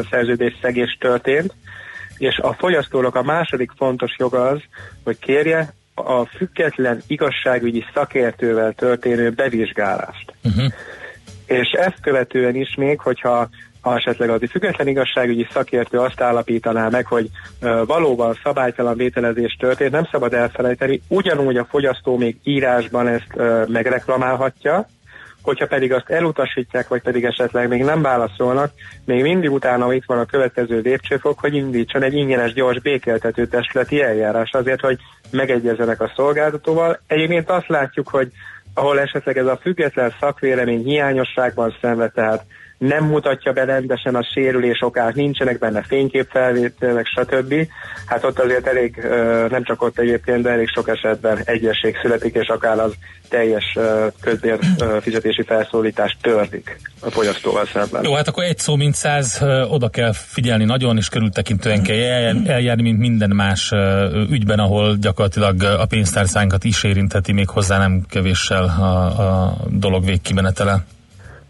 szerződés 0.10 0.58
szegés 0.62 0.98
történt, 1.00 1.54
és 2.18 2.38
a 2.38 2.54
fogyasztónak 2.54 3.16
a 3.16 3.24
második 3.24 3.72
fontos 3.78 4.16
joga 4.18 4.48
az, 4.48 4.60
hogy 5.04 5.20
kérje 5.20 5.74
a 6.00 6.26
független 6.26 7.02
igazságügyi 7.08 7.84
szakértővel 7.94 8.74
történő 8.74 9.30
bevizsgálást. 9.30 10.34
Uh-huh. 10.44 10.72
És 11.46 11.70
ezt 11.70 12.02
követően 12.02 12.56
is 12.56 12.76
még, 12.76 13.00
hogyha 13.00 13.50
ha 13.82 13.96
esetleg 13.96 14.30
az 14.30 14.40
független 14.50 14.88
igazságügyi 14.88 15.48
szakértő 15.52 15.98
azt 15.98 16.22
állapítaná 16.22 16.90
meg, 16.90 17.06
hogy 17.06 17.30
uh, 17.62 17.86
valóban 17.86 18.40
szabálytalan 18.44 18.98
vételezés 18.98 19.56
történt, 19.60 19.92
nem 19.92 20.08
szabad 20.12 20.34
elfelejteni, 20.34 21.02
ugyanúgy 21.08 21.58
a 21.58 21.68
fogyasztó 21.70 22.18
még 22.18 22.38
írásban 22.44 23.08
ezt 23.08 23.32
uh, 23.36 23.68
megreklamálhatja, 23.68 24.88
hogyha 25.42 25.68
pedig 25.68 25.94
azt 25.94 26.10
elutasítják, 26.10 26.88
vagy 26.88 27.02
pedig 27.02 27.24
esetleg 27.24 27.68
még 27.68 27.84
nem 27.84 28.02
válaszolnak, 28.02 28.72
még 29.06 29.22
mindig 29.22 29.52
utána 29.52 29.94
itt 29.94 30.06
van 30.06 30.20
a 30.20 30.26
következő 30.26 30.80
lépcsőfok, 30.80 31.40
hogy 31.40 31.56
indítson 31.56 32.04
egy 32.04 32.14
ingyenes 32.14 32.54
gyors 32.54 32.80
békéltető 32.80 33.48
testületi 33.48 34.02
eljárás 34.02 34.52
azért, 34.52 34.82
hogy 34.82 34.98
megegyezzenek 35.32 36.02
a 36.02 36.12
szolgáltatóval. 36.16 37.00
Egyébként 37.08 37.50
azt 37.50 37.68
látjuk, 37.68 38.08
hogy 38.08 38.32
ahol 38.74 39.00
esetleg 39.00 39.38
ez 39.38 39.46
a 39.46 39.60
független 39.62 40.14
szakvélemény 40.20 40.84
hiányosságban 40.84 41.76
szenved, 41.82 42.12
tehát 42.12 42.46
nem 42.78 43.06
mutatja 43.06 43.52
be 43.52 43.66
rendesen 43.66 44.16
a 44.16 44.24
sérülés 44.34 44.82
okát, 44.82 45.16
nincsenek 45.16 45.60
benne 45.60 45.82
fényképfelvételek, 45.82 47.06
stb. 47.06 47.54
Hát 48.06 48.24
ott 48.24 48.40
azért 48.40 48.68
elég, 48.68 48.96
nem 49.50 49.64
csak 49.64 49.82
ott 49.82 50.00
egyébként, 50.00 50.42
de 50.42 50.50
elég 50.50 50.68
sok 50.68 50.90
esetben 50.90 51.40
egyesség 51.44 51.98
születik, 52.02 52.36
és 52.36 52.48
akár 52.48 52.80
az 52.80 52.94
teljes 53.30 53.78
közbér 54.22 54.60
fizetési 55.02 55.44
felszólítás 55.44 56.18
törlik 56.22 56.80
a 57.00 57.10
fogyasztóval 57.10 57.66
szemben. 57.66 58.04
Jó, 58.04 58.14
hát 58.14 58.28
akkor 58.28 58.44
egy 58.44 58.58
szó, 58.58 58.76
mint 58.76 58.96
száz, 58.96 59.42
oda 59.70 59.90
kell 59.90 60.14
figyelni 60.14 60.66
nagyon, 60.66 60.98
és 60.98 61.10
körültekintően 61.10 61.84
kell 61.84 61.96
eljárni, 62.48 62.82
mint 62.82 63.00
minden 63.00 63.30
más 63.30 63.72
ügyben, 64.30 64.60
ahol 64.60 64.96
gyakorlatilag 65.02 65.64
a 65.64 65.86
pénztárcánkat 65.86 66.64
is 66.64 66.84
érintheti 66.84 67.32
még 67.32 67.50
hozzá 67.50 67.78
nem 67.78 68.06
kevéssel 68.10 68.64
a, 68.64 69.06
a 69.22 69.58
dolog 69.70 70.06
végkimenetele. 70.06 70.86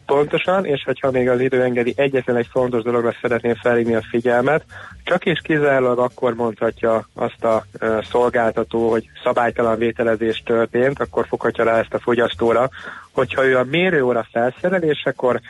Pontosan, 0.07 0.65
és 0.65 0.83
hogyha 0.85 1.11
még 1.11 1.29
az 1.29 1.39
idő 1.39 1.63
engedi, 1.63 1.93
egyetlen 1.95 2.35
egy 2.35 2.47
fontos 2.51 2.83
dologra 2.83 3.15
szeretném 3.21 3.55
felhívni 3.55 3.95
a 3.95 4.05
figyelmet, 4.09 4.63
csak 5.03 5.25
és 5.25 5.39
kizárólag 5.43 5.99
akkor 5.99 6.33
mondhatja 6.33 7.07
azt 7.13 7.43
a 7.43 7.65
szolgáltató, 8.09 8.89
hogy 8.89 9.09
szabálytalan 9.23 9.77
vételezés 9.77 10.43
történt, 10.45 10.99
akkor 10.99 11.25
foghatja 11.27 11.63
rá 11.63 11.79
ezt 11.79 11.93
a 11.93 11.99
fogyasztóra, 11.99 12.69
hogyha 13.11 13.45
ő 13.45 13.57
a 13.57 13.63
mérőóra 13.63 14.27
felszerelésekor 14.31 15.41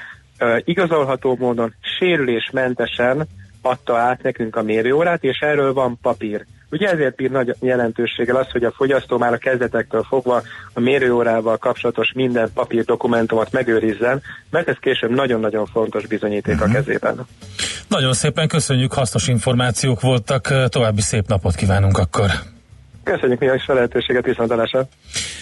igazolható 0.63 1.35
módon 1.39 1.73
sérülésmentesen 1.97 3.27
adta 3.61 3.97
át 3.97 4.21
nekünk 4.21 4.55
a 4.55 4.63
mérőórát, 4.63 5.23
és 5.23 5.39
erről 5.39 5.73
van 5.73 5.97
papír. 6.01 6.45
Ugye 6.72 6.89
ezért 6.89 7.15
bír 7.15 7.32
nagy 7.32 7.55
jelentőséggel 7.59 8.36
az, 8.36 8.51
hogy 8.51 8.63
a 8.63 8.72
fogyasztó 8.72 9.18
már 9.18 9.34
a 9.34 9.38
kezdetektől 9.38 10.03
fogva 10.03 10.41
a 10.74 10.80
mérőórával 10.80 11.57
kapcsolatos 11.57 12.11
minden 12.15 12.49
papír 12.53 12.84
dokumentumot 12.84 13.51
megőrizzen, 13.51 14.22
mert 14.49 14.68
ez 14.68 14.76
később 14.80 15.09
nagyon-nagyon 15.09 15.65
fontos 15.65 16.07
bizonyíték 16.07 16.53
uh-huh. 16.53 16.61
a 16.61 16.68
mhm. 16.68 16.76
kezében. 16.76 17.28
Nagyon 17.88 18.13
szépen 18.13 18.47
köszönjük, 18.47 18.93
hasznos 18.93 19.28
információk 19.28 20.01
voltak, 20.01 20.70
további 20.70 21.01
szép 21.01 21.28
napot 21.28 21.55
kívánunk 21.55 21.97
akkor. 21.97 22.32
Köszönjük 23.13 23.39
mi 23.39 23.45
is 23.55 23.67
a 23.67 23.73
lehetőséget, 23.73 24.25
viszontalásra. 24.25 24.87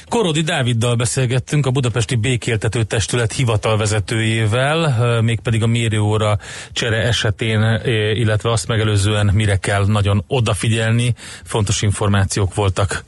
Korodi 0.10 0.42
Dáviddal 0.42 0.96
beszélgettünk, 0.96 1.66
a 1.66 1.72
Budapesti 1.72 2.16
Békéltető 2.16 2.84
Testület 2.84 3.34
hivatalvezetőjével, 3.34 5.22
mégpedig 5.22 5.64
a 5.64 5.68
mérőóra 5.68 6.38
csere 6.72 6.98
esetén, 6.98 7.82
illetve 8.14 8.52
azt 8.52 8.68
megelőzően 8.68 9.32
mire 9.34 9.58
kell 9.58 9.86
nagyon 9.86 10.24
odafigyelni. 10.28 11.14
Fontos 11.44 11.82
információk 11.82 12.56
voltak. 12.56 13.04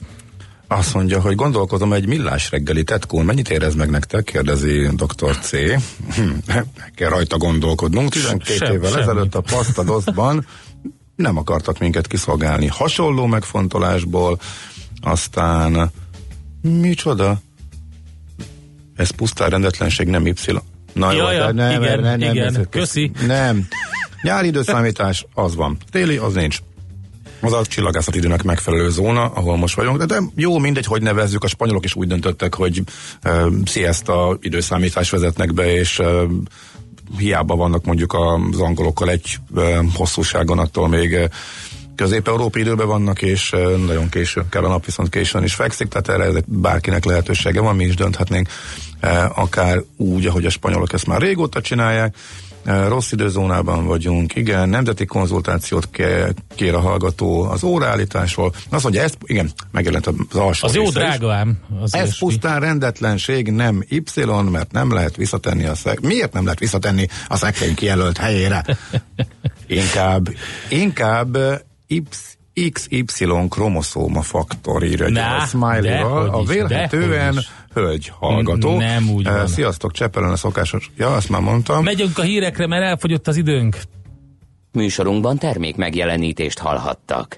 Azt 0.68 0.94
mondja, 0.94 1.22
hogy 1.22 1.36
gondolkozom 1.36 1.94
egy 1.94 2.08
millás 2.08 2.52
reggeli 2.52 2.84
tetkón, 2.84 3.26
mennyit 3.26 3.50
érez 3.50 3.76
meg 3.76 3.90
nektek? 3.90 4.24
Kérdezi 4.24 4.90
dr. 4.96 5.38
C. 5.38 5.52
Hm, 6.16 6.30
kell 6.96 7.10
rajta 7.10 7.38
gondolkodnunk. 7.38 8.10
12 8.10 8.66
Sem, 8.66 8.74
évvel 8.74 8.90
semmi. 8.90 9.02
ezelőtt 9.02 9.36
a 9.36 9.42
pasztadozban 9.42 10.46
nem 11.18 11.38
akartak 11.38 11.80
minket 11.80 12.08
kiszolgálni. 12.08 12.68
Hasonló 12.68 13.26
megfontolásból, 13.26 14.40
aztán 15.02 15.92
micsoda? 16.62 17.38
Ez 18.96 19.10
pusztán 19.10 19.50
rendetlenség, 19.50 20.08
nem 20.08 20.26
Y. 20.26 20.36
Na 20.94 21.12
jó, 21.12 21.30
ja, 21.30 21.52
nem, 21.52 21.82
igen, 21.82 22.00
nem, 22.00 22.20
nem, 22.20 22.32
igen, 22.32 22.52
nem, 22.52 22.70
köszi. 22.70 23.12
Nem. 23.28 23.68
Nyári 24.22 24.48
időszámítás, 24.48 25.26
az 25.34 25.56
van. 25.56 25.78
Téli, 25.92 26.18
az 26.18 26.34
nincs. 26.34 26.60
Az 27.42 27.54
a 27.54 27.66
csillagászat 27.66 28.16
időnek 28.16 28.44
megfelelő 28.44 28.90
zóna, 28.90 29.26
ahol 29.26 29.58
most 29.58 29.76
vagyunk, 29.76 29.98
de, 29.98 30.06
de 30.06 30.20
jó, 30.36 30.58
mindegy, 30.58 30.86
hogy 30.86 31.02
nevezzük, 31.02 31.44
a 31.44 31.48
spanyolok 31.48 31.86
is 31.86 31.96
úgy 31.96 32.08
döntöttek, 32.08 32.56
hogy 32.56 32.82
uh, 33.24 33.54
siesta 33.66 34.38
időszámítás 34.42 35.10
vezetnek 35.10 35.54
be, 35.54 35.74
és 35.74 36.00
uh, 36.00 36.24
hiába 37.18 37.56
vannak 37.56 37.86
mondjuk 37.86 38.14
az 38.14 38.60
angolokkal 38.60 39.10
egy 39.10 39.38
hosszúságon, 39.96 40.60
attól 40.60 40.88
még 40.88 41.30
közép-európai 41.96 42.62
időben 42.62 42.88
vannak, 42.88 43.22
és 43.22 43.50
nagyon 43.86 44.10
késő 44.10 44.46
kell 44.50 44.64
a 44.64 44.68
nap, 44.68 44.86
viszont 44.86 45.10
későn 45.10 45.44
is 45.44 45.54
fekszik, 45.54 45.88
tehát 45.88 46.22
erre 46.22 46.42
bárkinek 46.46 47.06
lehetősége 47.06 47.62
van, 47.62 47.76
mi 47.76 47.86
is 47.86 47.96
dönthetnénk 47.96 48.50
akár 49.36 49.82
úgy, 49.96 50.26
ahogy 50.26 50.46
a 50.46 50.50
spanyolok 50.50 50.94
ezt 50.94 51.08
már 51.08 51.22
régóta 51.22 51.62
csinálják, 51.62 52.16
rossz 52.68 53.12
időzónában 53.12 53.86
vagyunk, 53.86 54.36
igen, 54.36 54.70
nemzeti 54.70 55.06
konzultációt 55.06 55.90
kér 56.56 56.74
a 56.74 56.80
hallgató 56.80 57.42
az 57.42 57.64
óraállításról. 57.64 58.54
Azt 58.70 58.84
mondja, 58.84 59.02
ez, 59.02 59.14
igen, 59.24 59.52
megjelent 59.72 60.08
az 60.08 60.36
alsó 60.36 60.68
Az 60.68 60.76
jó 60.76 60.90
drága 60.90 61.34
ám. 61.34 61.58
Az 61.82 61.94
ez 61.94 62.02
ilyesmi. 62.02 62.28
pusztán 62.28 62.60
rendetlenség, 62.60 63.52
nem 63.52 63.84
Y, 63.88 64.04
mert 64.52 64.72
nem 64.72 64.92
lehet 64.92 65.16
visszatenni 65.16 65.66
a 65.66 65.76
szek... 65.76 66.00
Miért 66.00 66.34
nem 66.34 66.44
lehet 66.44 66.60
visszatenni 66.60 67.08
a 67.28 67.38
szekrény 67.38 67.76
kijelölt 67.76 68.18
helyére? 68.18 68.66
Inkább, 69.68 70.30
inkább 70.70 71.38
Y 71.88 72.04
XY 72.72 73.28
kromoszóma 73.50 74.22
faktor 74.22 74.84
írja 74.84 75.38
a 75.38 75.46
smiley-val, 75.46 76.30
a 76.30 76.44
vélhetően 76.44 77.36
hölgy 77.74 78.12
hallgató. 78.20 78.78
Nem 78.78 79.10
úgy 79.10 79.24
van. 79.24 79.48
Sziasztok, 79.48 79.92
Cseppelen 79.92 80.32
a 80.32 80.36
szokásos. 80.36 80.92
Ja, 80.98 81.14
azt 81.14 81.30
már 81.30 81.42
mondtam. 81.42 81.84
Megyünk 81.84 82.18
a 82.18 82.22
hírekre, 82.22 82.68
mert 82.68 82.84
elfogyott 82.84 83.28
az 83.28 83.36
időnk. 83.36 83.78
Műsorunkban 84.72 85.38
termék 85.38 85.76
megjelenítést 85.76 86.60
hallhattak. 86.60 87.38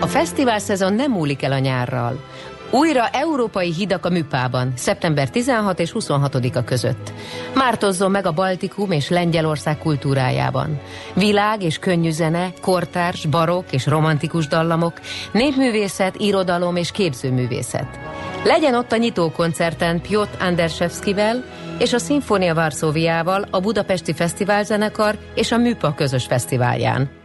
a 0.00 0.06
fesztivál 0.06 0.58
szezon 0.58 0.94
nem 0.94 1.10
múlik 1.10 1.42
el 1.42 1.52
a 1.52 1.58
nyárral. 1.58 2.20
Újra 2.70 3.08
európai 3.08 3.72
hidak 3.72 4.06
a 4.06 4.10
Műpában, 4.10 4.72
szeptember 4.76 5.30
16 5.30 5.78
és 5.78 5.92
26-a 5.94 6.64
között. 6.64 7.12
Mártozzon 7.54 8.10
meg 8.10 8.26
a 8.26 8.32
Baltikum 8.32 8.90
és 8.90 9.08
Lengyelország 9.08 9.78
kultúrájában. 9.78 10.80
Világ 11.14 11.62
és 11.62 11.78
könnyű 11.78 12.10
zene, 12.10 12.52
kortárs, 12.60 13.26
barok 13.26 13.64
és 13.70 13.86
romantikus 13.86 14.46
dallamok, 14.46 15.00
népművészet, 15.32 16.16
irodalom 16.16 16.76
és 16.76 16.90
képzőművészet. 16.90 17.98
Legyen 18.44 18.74
ott 18.74 18.92
a 18.92 18.96
nyitókoncerten 18.96 20.00
Piotr 20.00 20.42
Andersevskivel 20.42 21.44
és 21.78 21.92
a 21.92 21.98
Sinfonia 21.98 22.54
Varsóviával, 22.54 23.44
a 23.50 23.60
Budapesti 23.60 24.12
Fesztiválzenekar 24.12 25.18
és 25.34 25.52
a 25.52 25.56
Műpa 25.56 25.94
közös 25.94 26.24
fesztiválján. 26.24 27.24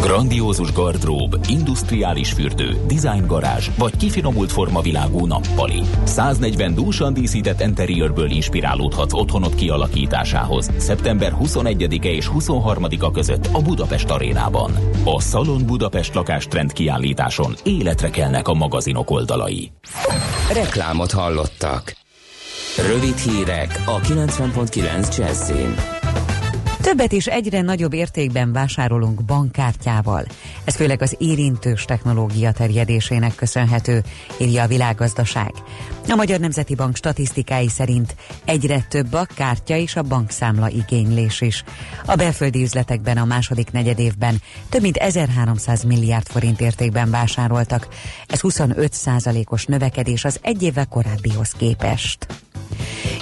Grandiózus 0.00 0.72
gardrób, 0.72 1.38
industriális 1.48 2.32
fürdő, 2.32 2.80
garázs 3.26 3.68
vagy 3.78 3.96
kifinomult 3.96 4.52
formavilágú 4.52 5.26
nappali. 5.26 5.82
140 6.04 6.74
dúsan 6.74 7.12
díszített 7.12 7.60
interiőrből 7.60 8.30
inspirálódhatsz 8.30 9.14
otthonot 9.14 9.54
kialakításához. 9.54 10.70
Szeptember 10.76 11.36
21-e 11.40 12.08
és 12.08 12.30
23-a 12.34 13.10
között 13.10 13.48
a 13.52 13.62
Budapest 13.62 14.10
arénában. 14.10 14.72
A 15.04 15.20
Szalon 15.20 15.66
Budapest 15.66 16.14
lakástrend 16.14 16.72
kiállításon 16.72 17.54
életre 17.64 18.10
kelnek 18.10 18.48
a 18.48 18.54
magazinok 18.54 19.10
oldalai. 19.10 19.70
Reklámot 20.52 21.12
hallottak. 21.12 21.96
Rövid 22.86 23.16
hírek 23.16 23.82
a 23.86 24.00
90.9 24.00 25.16
Jazzin. 25.16 25.99
Többet 26.80 27.12
is 27.12 27.26
egyre 27.26 27.60
nagyobb 27.60 27.92
értékben 27.92 28.52
vásárolunk 28.52 29.24
bankkártyával. 29.24 30.24
Ez 30.64 30.74
főleg 30.74 31.02
az 31.02 31.16
érintős 31.18 31.84
technológia 31.84 32.52
terjedésének 32.52 33.34
köszönhető, 33.34 34.02
írja 34.38 34.62
a 34.62 34.66
világgazdaság. 34.66 35.52
A 36.08 36.14
Magyar 36.14 36.40
Nemzeti 36.40 36.74
Bank 36.74 36.96
statisztikái 36.96 37.68
szerint 37.68 38.14
egyre 38.44 38.86
több 38.88 39.12
a 39.12 39.26
kártya 39.34 39.76
és 39.76 39.96
a 39.96 40.02
bankszámla 40.02 40.68
igénylés 40.68 41.40
is. 41.40 41.64
A 42.06 42.14
belföldi 42.14 42.62
üzletekben 42.62 43.16
a 43.16 43.24
második 43.24 43.70
negyedévben 43.70 44.42
több 44.68 44.82
mint 44.82 44.96
1300 44.96 45.82
milliárd 45.82 46.26
forint 46.26 46.60
értékben 46.60 47.10
vásároltak. 47.10 47.88
Ez 48.26 48.40
25 48.40 48.92
százalékos 48.92 49.64
növekedés 49.64 50.24
az 50.24 50.38
egy 50.42 50.62
évvel 50.62 50.86
korábbihoz 50.86 51.50
képest. 51.50 52.26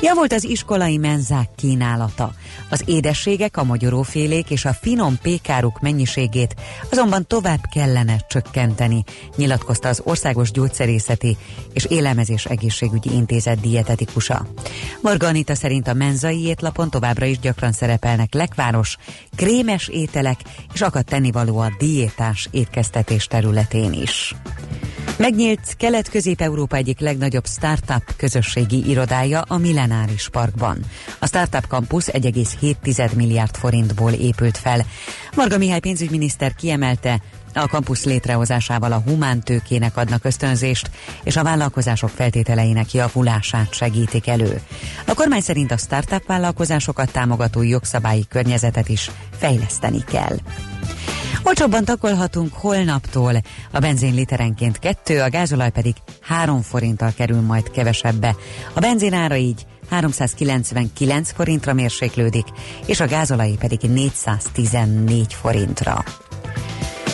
Javult 0.03 0.33
az 0.33 0.45
iskolai 0.45 0.97
menzák 0.97 1.49
kínálata. 1.57 2.33
Az 2.71 2.83
édességek, 2.87 3.57
a 3.57 3.65
magyarófélék 3.65 4.51
és 4.51 4.65
a 4.65 4.73
finom 4.73 5.19
pékáruk 5.23 5.81
mennyiségét 5.81 6.55
azonban 6.91 7.27
tovább 7.27 7.61
kellene 7.75 8.17
csökkenteni, 8.29 9.05
nyilatkozta 9.37 9.89
az 9.89 10.01
Országos 10.05 10.51
Gyógyszerészeti 10.51 11.37
és 11.73 11.85
Élelmezés 11.85 12.45
Egészségügyi 12.45 13.15
Intézet 13.15 13.61
dietetikusa. 13.61 14.47
Marga 15.01 15.27
Anita 15.27 15.55
szerint 15.55 15.89
a 15.89 15.95
menzai 15.95 16.45
étlapon 16.45 16.91
továbbra 16.91 17.27
is 17.27 17.39
gyakran 17.39 17.73
szerepelnek 17.73 18.35
lekváros, 18.35 18.97
krémes 19.37 19.89
ételek 19.89 20.41
és 20.75 20.81
akadt 20.81 21.09
tennivaló 21.09 21.59
a 21.59 21.73
diétás 21.79 22.49
étkeztetés 22.51 23.27
területén 23.27 23.93
is. 23.93 24.35
Megnyílt 25.19 25.77
Kelet-Közép-Európa 25.77 26.77
egyik 26.77 27.01
legnagyobb 27.01 27.47
startup 27.47 28.17
közösségi 28.17 28.89
irodája 28.89 29.28
a 29.35 29.59
Millenáris 29.59 30.29
Parkban. 30.29 30.79
A 31.19 31.27
Startup 31.27 31.65
Campus 31.65 32.05
1,7 32.07 33.15
milliárd 33.17 33.57
forintból 33.57 34.13
épült 34.13 34.59
fel. 34.59 34.85
Marga 35.37 35.59
Mihály 35.59 35.81
pénzügyminiszter 35.81 36.55
kiemelte, 36.55 37.23
a 37.55 37.69
kampusz 37.69 38.05
létrehozásával 38.05 38.93
a 38.93 39.03
humántőkének 39.07 39.97
adnak 39.97 40.25
ösztönzést, 40.25 40.91
és 41.23 41.37
a 41.37 41.43
vállalkozások 41.43 42.11
feltételeinek 42.11 42.93
javulását 42.93 43.73
segítik 43.73 44.27
elő. 44.27 44.61
A 45.07 45.15
kormány 45.15 45.41
szerint 45.41 45.73
a 45.73 45.77
startup 45.77 46.27
vállalkozásokat 46.27 47.13
támogató 47.13 47.63
jogszabályi 47.63 48.27
környezetet 48.29 48.89
is 48.89 49.11
fejleszteni 49.39 50.05
kell. 50.05 50.37
Olcsóbban 51.43 51.85
takolhatunk 51.85 52.53
holnaptól. 52.53 53.35
A 53.71 53.79
benzin 53.79 54.15
literenként 54.15 54.79
kettő, 54.79 55.21
a 55.21 55.31
gázolaj 55.31 55.71
pedig 55.71 55.95
3 56.21 56.63
forinttal 56.63 57.13
kerül 57.17 57.41
majd 57.41 57.71
kevesebbe. 57.71 58.37
A 58.73 58.81
benzin 58.81 59.13
ára 59.13 59.37
így 59.37 59.67
399 59.91 61.33
forintra 61.33 61.73
mérséklődik, 61.73 62.47
és 62.87 63.01
a 63.01 63.07
gázolaj 63.07 63.51
pedig 63.59 63.81
414 63.81 65.35
forintra. 65.35 66.05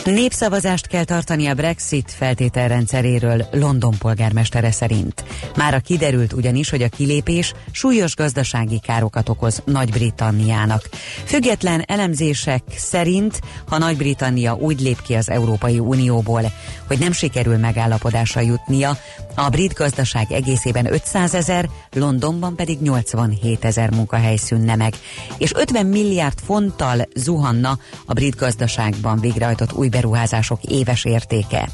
Népszavazást 0.05 0.87
kell 0.87 1.05
tartani 1.05 1.47
a 1.47 1.55
Brexit 1.55 2.11
feltételrendszeréről 2.11 3.47
London 3.53 3.95
polgármestere 3.99 4.71
szerint. 4.71 5.25
Mára 5.57 5.79
kiderült 5.79 6.33
ugyanis, 6.33 6.71
hogy 6.71 6.83
a 6.83 6.89
kilépés 6.89 7.53
súlyos 7.71 8.17
gazdasági 8.17 8.81
károkat 8.81 9.29
okoz 9.29 9.63
Nagy-Britanniának. 9.65 10.89
Független 11.25 11.83
elemzések 11.87 12.63
szerint, 12.77 13.41
ha 13.69 13.79
Nagy-Britannia 13.79 14.55
úgy 14.55 14.81
lép 14.81 15.03
ki 15.03 15.15
az 15.15 15.31
Európai 15.31 15.79
Unióból, 15.79 16.53
hogy 16.87 16.99
nem 16.99 17.13
sikerül 17.13 17.57
megállapodásra 17.57 18.41
jutnia, 18.41 18.97
a 19.35 19.49
brit 19.49 19.73
gazdaság 19.73 20.33
egészében 20.33 20.93
500 20.93 21.35
ezer, 21.35 21.69
Londonban 21.93 22.57
pedig 22.57 22.81
87 22.81 23.65
ezer 23.65 23.91
munkahely 23.91 24.37
szűnne 24.37 24.77
meg, 24.77 24.95
és 25.39 25.53
50 25.55 25.87
milliárd 25.87 26.39
fonttal 26.45 27.09
zuhanna 27.17 27.79
a 28.07 28.13
brit 28.13 28.37
gazdaságban 28.37 29.21
végrehajtott 29.21 29.73
új 29.73 29.89
beruházások 29.89 30.63
éves 30.63 31.05
értéke. 31.05 31.69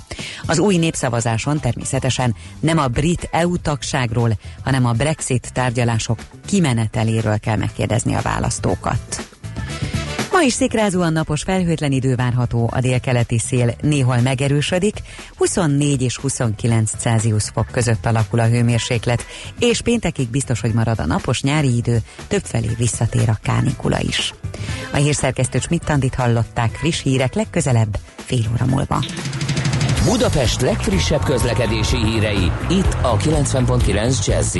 Az 0.47 0.59
új 0.59 0.77
népszavazáson 0.77 1.61
természetesen 1.61 2.35
nem 2.61 2.79
a 2.79 2.87
brit 2.87 3.29
EU 3.33 3.57
tagságról, 3.57 4.39
hanem 4.65 4.87
a 4.87 4.93
Brexit 4.93 5.51
tárgyalások 5.53 6.19
kimeneteléről 6.47 7.39
kell 7.39 7.57
megkérdezni 7.57 8.15
a 8.15 8.21
választókat. 8.23 9.30
Ma 10.41 10.47
is 10.47 10.53
szikrázóan 10.53 11.13
napos 11.13 11.43
felhőtlen 11.43 11.93
idő 11.93 12.15
várható, 12.15 12.71
a 12.73 12.81
délkeleti 12.81 13.39
szél 13.39 13.75
néhol 13.81 14.21
megerősödik, 14.21 14.97
24 15.37 16.03
és 16.03 16.17
29 16.17 16.91
Celsius 16.99 17.45
fok 17.45 17.67
között 17.73 18.07
alakul 18.07 18.41
a 18.41 18.47
hőmérséklet, 18.47 19.27
és 19.59 19.81
péntekig 19.81 20.29
biztos, 20.29 20.61
hogy 20.61 20.73
marad 20.73 21.01
a 21.01 21.07
napos 21.07 21.43
nyári 21.43 21.77
idő, 21.77 21.99
többfelé 22.29 22.69
visszatér 22.79 23.29
a 23.29 23.39
kánikula 23.43 24.01
is. 24.01 24.35
A 24.93 24.97
hírszerkesztő 24.97 25.59
Schmidt-Tandit 25.59 26.15
hallották 26.15 26.71
friss 26.75 27.03
hírek 27.03 27.35
legközelebb, 27.35 27.99
fél 28.17 28.45
óra 28.53 28.67
múlva. 28.67 29.05
Budapest 30.05 30.61
legfrissebb 30.61 31.23
közlekedési 31.25 32.05
hírei, 32.05 32.51
itt 32.69 32.97
a 33.03 33.17
90.9 33.17 34.27
jazz 34.27 34.57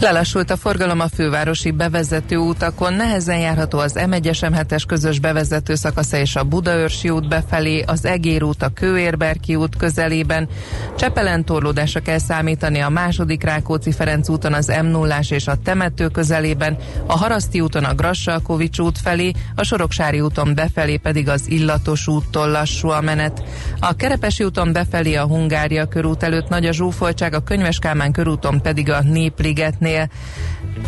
Lelassult 0.00 0.50
a 0.50 0.56
forgalom 0.56 1.00
a 1.00 1.08
fővárosi 1.08 1.70
bevezető 1.70 2.36
utakon, 2.36 2.94
nehezen 2.94 3.38
járható 3.38 3.78
az 3.78 3.92
M1-es 3.96 4.38
M7-es 4.40 4.82
közös 4.86 5.18
bevezető 5.18 5.74
szakasza 5.74 6.16
és 6.16 6.36
a 6.36 6.44
Budaörsi 6.44 7.10
út 7.10 7.28
befelé, 7.28 7.84
az 7.86 8.04
Egér 8.04 8.42
út 8.42 8.62
a 8.62 8.68
Kőérberki 8.68 9.54
út 9.54 9.76
közelében. 9.76 10.48
Csepelen 10.96 11.44
torlódásra 11.44 12.00
kell 12.00 12.18
számítani 12.18 12.78
a 12.80 12.88
második 12.88 13.42
Rákóczi-Ferenc 13.42 14.28
úton 14.28 14.52
az 14.52 14.72
m 14.82 14.86
0 14.86 15.18
és 15.28 15.46
a 15.46 15.56
temető 15.64 16.08
közelében, 16.08 16.76
a 17.06 17.18
Haraszti 17.18 17.60
úton 17.60 17.84
a 17.84 17.94
Grassalkovics 17.94 18.78
út 18.78 18.98
felé, 18.98 19.32
a 19.54 19.64
Soroksári 19.64 20.20
úton 20.20 20.54
befelé 20.54 20.96
pedig 20.96 21.28
az 21.28 21.50
Illatos 21.50 22.06
úttól 22.06 22.50
lassú 22.50 22.88
a 22.88 23.00
menet. 23.00 23.42
A 23.80 23.94
Kerepesi 23.94 24.44
úton 24.44 24.72
befelé 24.72 25.14
a 25.14 25.26
Hungária 25.26 25.86
körút 25.86 26.22
előtt 26.22 26.48
nagy 26.48 26.66
a 26.66 26.72
zsúfoltság, 26.72 27.34
a 27.34 27.40
Könyves 27.40 27.78
Kálmán 27.78 28.12
körúton 28.12 28.60
pedig 28.62 28.90
a 28.90 29.02
Népligetnél 29.02 29.88
környéknél. 29.90 30.08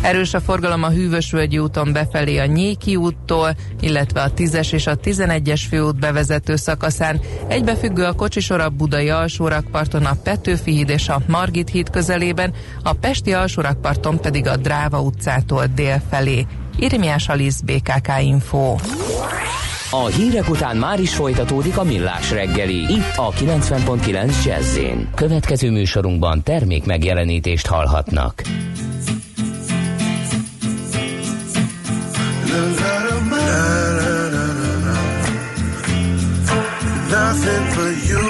Erős 0.01 0.33
a 0.33 0.39
forgalom 0.39 0.83
a 0.83 0.89
Hűvösvölgyi 0.89 1.57
úton 1.57 1.93
befelé 1.93 2.37
a 2.37 2.45
Nyéki 2.45 2.95
úttól, 2.95 3.55
illetve 3.79 4.21
a 4.21 4.31
10-es 4.33 4.73
és 4.73 4.87
a 4.87 4.97
11-es 4.97 5.61
főút 5.69 5.99
bevezető 5.99 6.55
szakaszán. 6.55 7.19
Egybefüggő 7.47 8.03
a 8.03 8.13
kocsisor 8.13 8.59
a 8.59 8.69
Budai 8.69 9.09
alsórakparton 9.09 10.05
a 10.05 10.15
Petőfi 10.23 10.71
híd 10.71 10.89
és 10.89 11.09
a 11.09 11.21
Margit 11.27 11.69
híd 11.69 11.89
közelében, 11.89 12.53
a 12.83 12.93
Pesti 12.93 13.33
alsórakparton 13.33 14.19
pedig 14.19 14.47
a 14.47 14.57
Dráva 14.57 15.01
utcától 15.01 15.65
dél 15.75 16.01
felé. 16.09 16.45
Irmiás 16.77 17.27
Alisz, 17.27 17.59
BKK 17.59 18.09
Info. 18.21 18.75
A 19.91 20.05
hírek 20.05 20.49
után 20.49 20.77
már 20.77 20.99
is 20.99 21.15
folytatódik 21.15 21.77
a 21.77 21.83
millás 21.83 22.31
reggeli, 22.31 22.93
itt 22.93 23.13
a 23.15 23.31
90.9 23.31 24.45
jazz 24.45 24.79
Következő 25.15 25.71
műsorunkban 25.71 26.43
termék 26.43 26.85
megjelenítést 26.85 27.67
hallhatnak. 27.67 28.41
Nothing 37.13 37.65
but 37.75 37.95
you. 38.09 38.25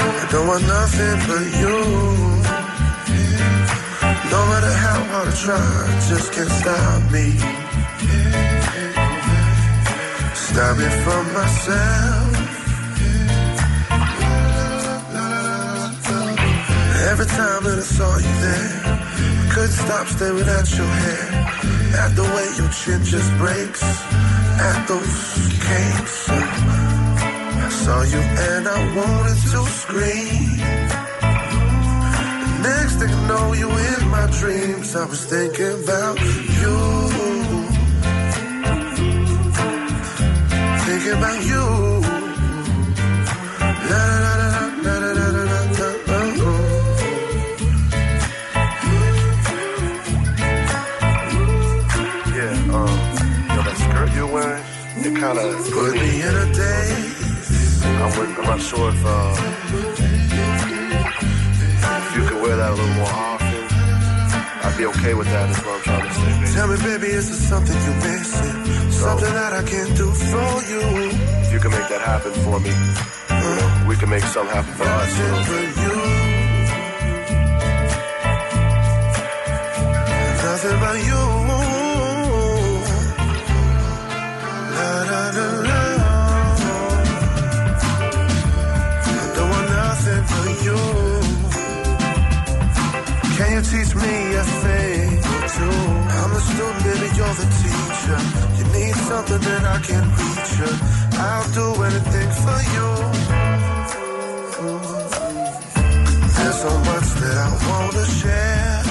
I 0.00 0.28
don't 0.30 0.46
want 0.46 0.64
nothing 0.66 1.18
but 1.28 1.46
you. 1.60 1.78
No 4.32 4.40
matter 4.50 4.74
how 4.84 4.98
hard 5.10 5.28
I 5.28 5.34
try, 5.44 5.68
just 6.08 6.28
can't 6.34 6.50
stop 6.50 7.00
me. 7.10 7.26
Stop 10.34 10.76
me 10.76 10.88
from 11.04 11.24
myself. 11.32 12.30
Every 17.10 17.26
time 17.26 17.62
that 17.64 17.78
I 17.78 17.86
saw 17.96 18.16
you 18.18 18.34
there 18.42 18.97
couldn't 19.52 19.78
stop 19.84 20.06
staring 20.06 20.48
at 20.58 20.68
your 20.76 20.92
hair. 21.04 21.26
At 22.02 22.10
the 22.14 22.22
way 22.34 22.46
your 22.58 22.70
chin 22.78 23.02
just 23.04 23.30
breaks. 23.38 23.82
At 24.70 24.86
those 24.88 25.16
cakes. 25.68 26.28
I 26.28 27.68
saw 27.70 28.02
you 28.02 28.20
and 28.52 28.68
I 28.68 28.78
wanted 28.96 29.40
to 29.52 29.60
scream. 29.82 30.58
Next 32.62 32.94
thing 33.00 33.12
I 33.18 33.28
know, 33.28 33.52
you 33.52 33.68
in 33.68 34.02
my 34.08 34.26
dreams. 34.40 34.96
I 34.96 35.04
was 35.06 35.24
thinking 35.24 35.74
about 35.84 36.18
you. 36.60 36.76
Thinking 40.86 41.16
about 41.20 41.40
you. 41.50 41.64
La, 43.90 44.02
la, 44.04 44.18
la, 44.24 44.37
Baby. 66.88 67.08
Is 67.08 67.28
there 67.28 67.36
something 67.50 67.76
you're 67.84 68.00
missing? 68.08 68.90
Something 68.92 69.34
that 69.34 69.52
I 69.52 69.62
can 69.62 69.94
do 69.94 70.10
for 70.10 70.52
you. 70.70 70.80
If 71.44 71.52
you 71.52 71.60
can 71.60 71.70
make 71.70 71.86
that 71.92 72.00
happen 72.00 72.32
for 72.44 72.58
me, 72.60 72.70
you 72.70 73.50
know, 73.56 73.84
we 73.88 73.94
can 73.96 74.08
make 74.08 74.24
something 74.24 74.54
happen 74.56 74.72
for 74.72 74.84
us. 74.84 75.18
You 75.18 75.26
know? 75.28 75.44
for 75.48 75.64
you. 75.82 75.94
Nothing 80.44 80.78
but 80.84 80.96
you. 81.08 81.24
La, 84.76 84.90
la, 85.12 85.22
la, 85.36 85.46
la. 85.68 85.80
Don't 89.36 89.50
want 89.52 89.68
nothing 89.82 90.22
for 90.30 90.46
you. 90.64 90.78
Can 93.36 93.48
you 93.54 93.62
teach 93.72 93.92
me 93.94 94.17
something 99.28 99.52
that 99.52 99.64
I 99.64 99.78
can 99.88 100.04
reach 100.18 100.50
you. 100.60 100.72
I'll 101.28 101.48
do 101.60 101.66
anything 101.88 102.30
for 102.42 102.60
you. 102.74 102.88
There's 106.36 106.58
so 106.64 106.72
much 106.88 107.08
that 107.22 107.36
I 107.46 107.48
wanna 107.68 108.04
share. 108.20 108.82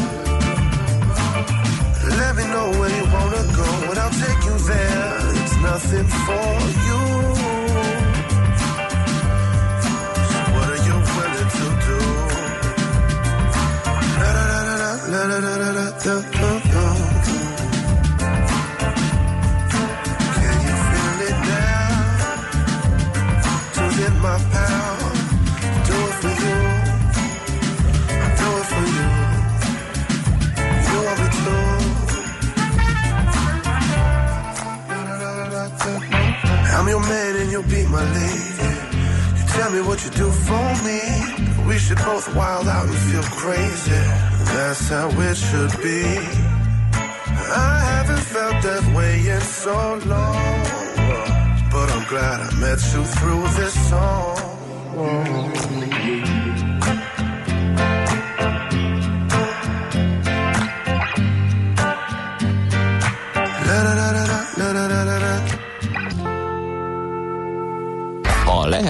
Let 2.22 2.32
me 2.40 2.44
know 2.54 2.68
where 2.80 2.94
you 2.98 3.06
wanna 3.16 3.44
go, 3.62 3.70
and 3.90 4.00
I'll 4.04 4.18
take 4.26 4.42
you 4.50 4.58
there. 4.72 5.14
It's 5.42 5.56
nothing 5.70 6.08
for 6.26 6.50
you. 6.88 7.02
So 10.32 10.40
What 10.56 10.68
are 10.76 10.84
you 10.90 10.98
willing 11.16 11.52
to 11.60 11.68
do? 11.88 12.00
La 14.22 14.30
la 14.38 14.44
la 14.52 14.76
La, 15.14 15.22
la, 15.32 15.40
la, 15.48 15.57
you'll 37.58 37.72
be 37.72 37.86
my 37.88 38.06
lady. 38.14 38.70
You 39.38 39.44
tell 39.58 39.72
me 39.72 39.82
what 39.82 40.04
you 40.06 40.12
do 40.12 40.30
for 40.48 40.68
me. 40.88 41.00
We 41.68 41.78
should 41.80 41.98
both 41.98 42.28
wild 42.36 42.68
out 42.68 42.86
and 42.86 42.98
feel 43.10 43.24
crazy. 43.24 44.02
That's 44.54 44.88
how 44.90 45.10
it 45.10 45.36
should 45.36 45.74
be. 45.82 46.04
I 47.66 47.80
haven't 47.92 48.26
felt 48.34 48.58
that 48.68 48.84
way 48.96 49.28
in 49.36 49.42
so 49.42 49.76
long. 50.14 50.58
But 51.72 51.88
I'm 51.96 52.06
glad 52.08 52.38
I 52.48 52.52
met 52.60 52.80
you 52.94 53.04
through 53.18 53.44
this 53.60 53.76
song. 53.90 54.38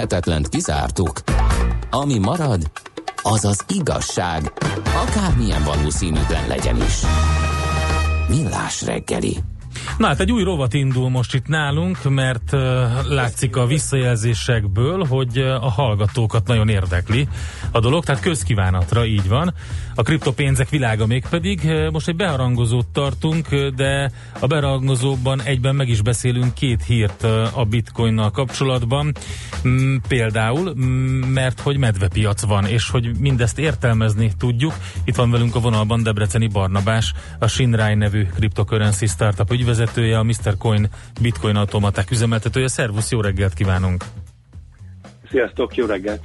Lehetetlent 0.09 0.49
kizártuk. 0.49 1.21
Ami 1.89 2.17
marad, 2.17 2.71
az 3.23 3.45
az 3.45 3.63
igazság, 3.67 4.51
akármilyen 4.95 5.63
valószínűtlen 5.63 6.47
legyen 6.47 6.75
is. 6.75 7.03
Millás 8.27 8.81
reggeli. 8.81 9.37
Na 9.97 10.07
hát 10.07 10.19
egy 10.19 10.31
új 10.31 10.43
rovat 10.43 10.73
indul 10.73 11.09
most 11.09 11.33
itt 11.33 11.47
nálunk, 11.47 12.09
mert 12.09 12.53
uh, 12.53 12.61
látszik 13.07 13.55
a 13.55 13.65
visszajelzésekből, 13.65 15.05
hogy 15.05 15.39
uh, 15.39 15.63
a 15.63 15.69
hallgatókat 15.69 16.47
nagyon 16.47 16.69
érdekli 16.69 17.27
a 17.71 17.79
dolog, 17.79 18.03
tehát 18.03 18.21
közkívánatra 18.21 19.05
így 19.05 19.27
van. 19.27 19.53
A 19.95 20.01
kriptopénzek 20.01 20.69
világa 20.69 21.05
még 21.05 21.25
pedig 21.29 21.61
uh, 21.63 21.91
most 21.91 22.07
egy 22.07 22.15
beharangozót 22.15 22.87
tartunk, 22.87 23.55
de 23.55 24.11
a 24.39 24.47
beharangozóban 24.47 25.41
egyben 25.41 25.75
meg 25.75 25.89
is 25.89 26.01
beszélünk 26.01 26.53
két 26.53 26.83
hírt 26.83 27.23
a 27.53 27.65
bitcoinnal 27.69 28.31
kapcsolatban. 28.31 29.11
Mm, 29.67 29.95
például, 30.07 30.73
mert 31.33 31.59
hogy 31.59 31.77
medvepiac 31.77 32.41
van, 32.41 32.65
és 32.65 32.89
hogy 32.89 33.19
mindezt 33.19 33.59
értelmezni 33.59 34.31
tudjuk. 34.37 34.73
Itt 35.03 35.15
van 35.15 35.31
velünk 35.31 35.55
a 35.55 35.59
vonalban 35.59 36.03
Debreceni 36.03 36.47
Barnabás, 36.47 37.13
a 37.39 37.47
Shinrai 37.47 37.95
nevű 37.95 38.25
cryptocurrency 38.35 39.07
startup 39.07 39.51
ügyvezetője, 39.77 40.17
a 40.17 40.23
Mr. 40.23 40.57
Coin 40.57 40.89
bitcoin 41.21 41.55
automaták 41.55 42.11
üzemeltetője. 42.11 42.67
Szervusz, 42.67 43.11
jó 43.11 43.21
reggelt 43.21 43.53
kívánunk! 43.53 44.03
Sziasztok, 45.29 45.75
jó 45.75 45.85
reggelt! 45.85 46.21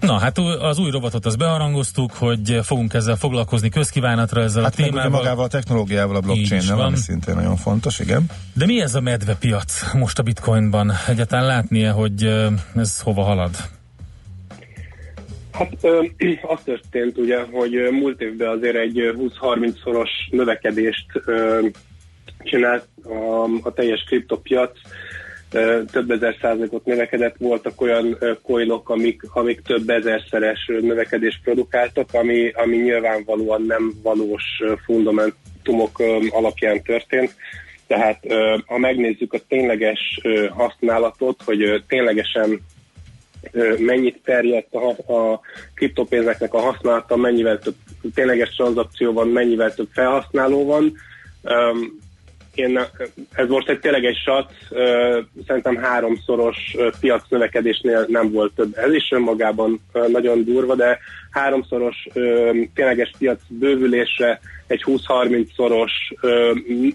Na, 0.00 0.18
hát 0.18 0.38
az 0.38 0.78
új 0.78 0.90
robotot 0.90 1.26
azt 1.26 1.38
beharangoztuk, 1.38 2.12
hogy 2.12 2.58
fogunk 2.62 2.94
ezzel 2.94 3.16
foglalkozni 3.16 3.68
közkívánatra 3.68 4.42
ezzel 4.42 4.62
hát 4.62 4.72
a 4.72 4.76
témával. 4.76 5.00
Hát 5.00 5.10
magával 5.10 5.44
a 5.44 5.48
technológiával, 5.48 6.16
a 6.16 6.20
blockchain 6.20 6.70
ami 6.70 6.96
szintén 6.96 7.34
nagyon 7.34 7.56
fontos, 7.56 7.98
igen. 7.98 8.24
De 8.54 8.66
mi 8.66 8.80
ez 8.80 8.94
a 8.94 9.00
medvepiac 9.00 9.92
most 9.94 10.18
a 10.18 10.22
bitcoinban? 10.22 10.92
Egyáltalán 11.08 11.46
látnia, 11.46 11.92
hogy 11.92 12.22
ez 12.76 13.00
hova 13.00 13.22
halad? 13.22 13.50
Hát 15.58 15.72
ö, 15.80 16.02
az 16.54 16.58
történt 16.64 17.18
ugye, 17.18 17.44
hogy 17.52 17.72
múlt 17.90 18.20
évben 18.20 18.48
azért 18.48 18.76
egy 18.76 19.00
20-30 19.40 19.82
szoros 19.82 20.10
növekedést 20.30 21.06
ö, 21.12 21.66
csinált 22.42 22.88
a, 23.04 23.44
a 23.62 23.72
teljes 23.72 24.04
kriptopiac, 24.06 24.70
több 25.92 26.10
ezer 26.10 26.36
százalékot 26.40 26.84
növekedett, 26.84 27.36
voltak 27.38 27.80
olyan 27.80 28.18
coinok, 28.42 28.88
amik, 28.88 29.22
amik 29.32 29.60
több 29.60 29.88
ezerszeres 29.88 30.70
növekedést 30.80 31.40
produkáltak, 31.42 32.08
ami, 32.12 32.50
ami 32.50 32.76
nyilvánvalóan 32.76 33.62
nem 33.62 33.92
valós 34.02 34.44
fundamentumok 34.84 36.02
alapján 36.30 36.82
történt. 36.82 37.34
Tehát 37.86 38.24
ha 38.66 38.78
megnézzük 38.78 39.32
a 39.32 39.40
tényleges 39.48 40.20
használatot, 40.50 41.42
hogy 41.44 41.84
ténylegesen 41.86 42.60
mennyit 43.78 44.20
terjedt 44.24 44.74
a, 44.74 45.12
a 45.12 45.40
kriptopénzeknek 45.74 46.54
a 46.54 46.60
használata, 46.60 47.16
mennyivel 47.16 47.58
több 47.58 47.74
tényleges 48.14 48.54
tranzakció 48.54 49.12
van, 49.12 49.28
mennyivel 49.28 49.74
több 49.74 49.88
felhasználó 49.92 50.64
van, 50.64 50.92
én, 52.58 52.80
ez 53.32 53.48
most 53.48 53.68
egy 53.68 53.78
tényleg 53.78 54.04
egy 54.04 54.16
sat, 54.24 54.52
szerintem 55.46 55.76
háromszoros 55.76 56.76
piac 57.00 57.22
növekedésnél 57.28 58.04
nem 58.08 58.32
volt 58.32 58.52
több. 58.54 58.76
Ez 58.76 58.92
is 58.92 59.10
önmagában 59.10 59.80
nagyon 60.08 60.44
durva, 60.44 60.74
de 60.74 60.98
háromszoros 61.30 62.06
tényleges 62.74 63.10
piac 63.18 63.40
bővülésre 63.48 64.40
egy 64.66 64.82
20-30 64.86 65.54
szoros 65.56 65.92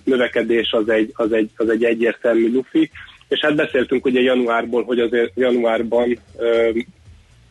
növekedés 0.04 0.72
az 0.72 0.90
egy, 0.90 1.12
az 1.14 1.32
egy, 1.32 1.50
az 1.56 1.70
egy 1.70 1.84
egyértelmű 1.84 2.54
lufi. 2.54 2.92
És 3.28 3.40
hát 3.40 3.56
beszéltünk 3.56 4.06
ugye 4.06 4.22
januárból, 4.22 4.84
hogy 4.84 5.00
azért 5.00 5.32
januárban 5.36 6.18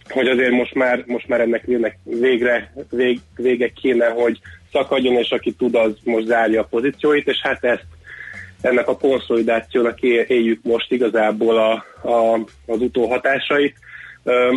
hogy 0.08 0.28
azért 0.28 0.50
most 0.50 0.74
már, 0.74 1.04
most 1.06 1.28
már 1.28 1.40
ennek 1.40 1.68
végre 2.02 2.72
vég, 2.90 3.20
vége 3.36 3.68
kéne, 3.68 4.06
hogy 4.06 4.38
szakadjon, 4.72 5.16
és 5.16 5.30
aki 5.30 5.52
tud, 5.52 5.74
az 5.74 5.92
most 6.04 6.26
zárja 6.26 6.60
a 6.60 6.66
pozícióit, 6.70 7.28
és 7.28 7.40
hát 7.42 7.64
ezt 7.64 7.86
ennek 8.62 8.88
a 8.88 8.96
konszolidációnak 8.96 10.00
éljük 10.02 10.60
most 10.62 10.92
igazából 10.92 11.56
a, 11.56 11.72
a, 12.08 12.34
az 12.66 12.80
utóhatásait. 12.80 13.74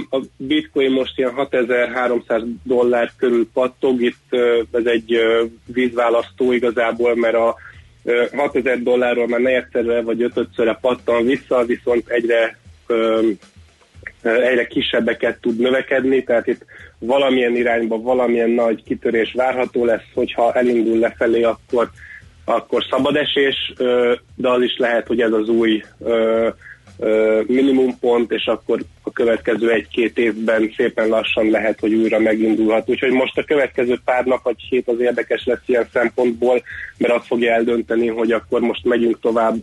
A 0.10 0.22
bitcoin 0.38 0.92
most 0.92 1.18
ilyen 1.18 1.34
6300 1.34 2.42
dollár 2.64 3.12
körül 3.18 3.48
pattog, 3.54 4.02
itt 4.02 4.36
ez 4.72 4.86
egy 4.86 5.18
vízválasztó 5.66 6.52
igazából, 6.52 7.16
mert 7.16 7.36
a 7.36 7.56
6000 8.36 8.82
dollárról 8.82 9.28
már 9.28 9.40
negyedszerre 9.40 10.02
vagy 10.02 10.22
ötödszörre 10.22 10.78
pattan 10.82 11.26
vissza, 11.26 11.64
viszont 11.66 12.10
egyre 12.10 12.58
egyre 14.24 14.68
kisebbeket 14.68 15.42
tud 15.42 15.60
növekedni, 15.60 16.24
tehát 16.24 16.48
itt 16.48 16.66
valamilyen 17.00 17.56
irányba 17.56 18.02
valamilyen 18.02 18.50
nagy 18.50 18.84
kitörés 18.84 19.34
várható 19.34 19.86
lesz, 19.86 20.06
hogyha 20.14 20.54
elindul 20.54 21.00
lefelé, 21.00 21.44
akkor 21.44 21.90
akkor 22.46 22.86
szabad 22.90 23.16
esés, 23.16 23.74
de 24.36 24.50
az 24.50 24.62
is 24.62 24.78
lehet, 24.78 25.08
hogy 25.08 25.22
ez 25.22 25.32
az 25.32 25.50
új 25.50 25.84
minimumpont, 27.46 28.32
és 28.32 28.46
akkor 28.46 28.80
a 29.04 29.12
következő 29.12 29.72
egy-két 29.72 30.18
évben 30.18 30.74
szépen 30.76 31.08
lassan 31.08 31.50
lehet, 31.50 31.80
hogy 31.80 31.94
újra 31.94 32.20
megindulhat. 32.20 32.90
Úgyhogy 32.90 33.12
most 33.12 33.38
a 33.38 33.44
következő 33.44 33.98
pár 34.06 34.26
nap 34.26 34.44
vagy 34.44 34.62
hét 34.70 34.88
az 34.88 35.00
érdekes 35.00 35.46
lesz 35.46 35.64
ilyen 35.66 35.88
szempontból, 35.94 36.64
mert 36.98 37.14
azt 37.14 37.26
fogja 37.26 37.54
eldönteni, 37.54 38.08
hogy 38.08 38.32
akkor 38.32 38.62
most 38.62 38.86
megyünk 38.86 39.20
tovább 39.20 39.56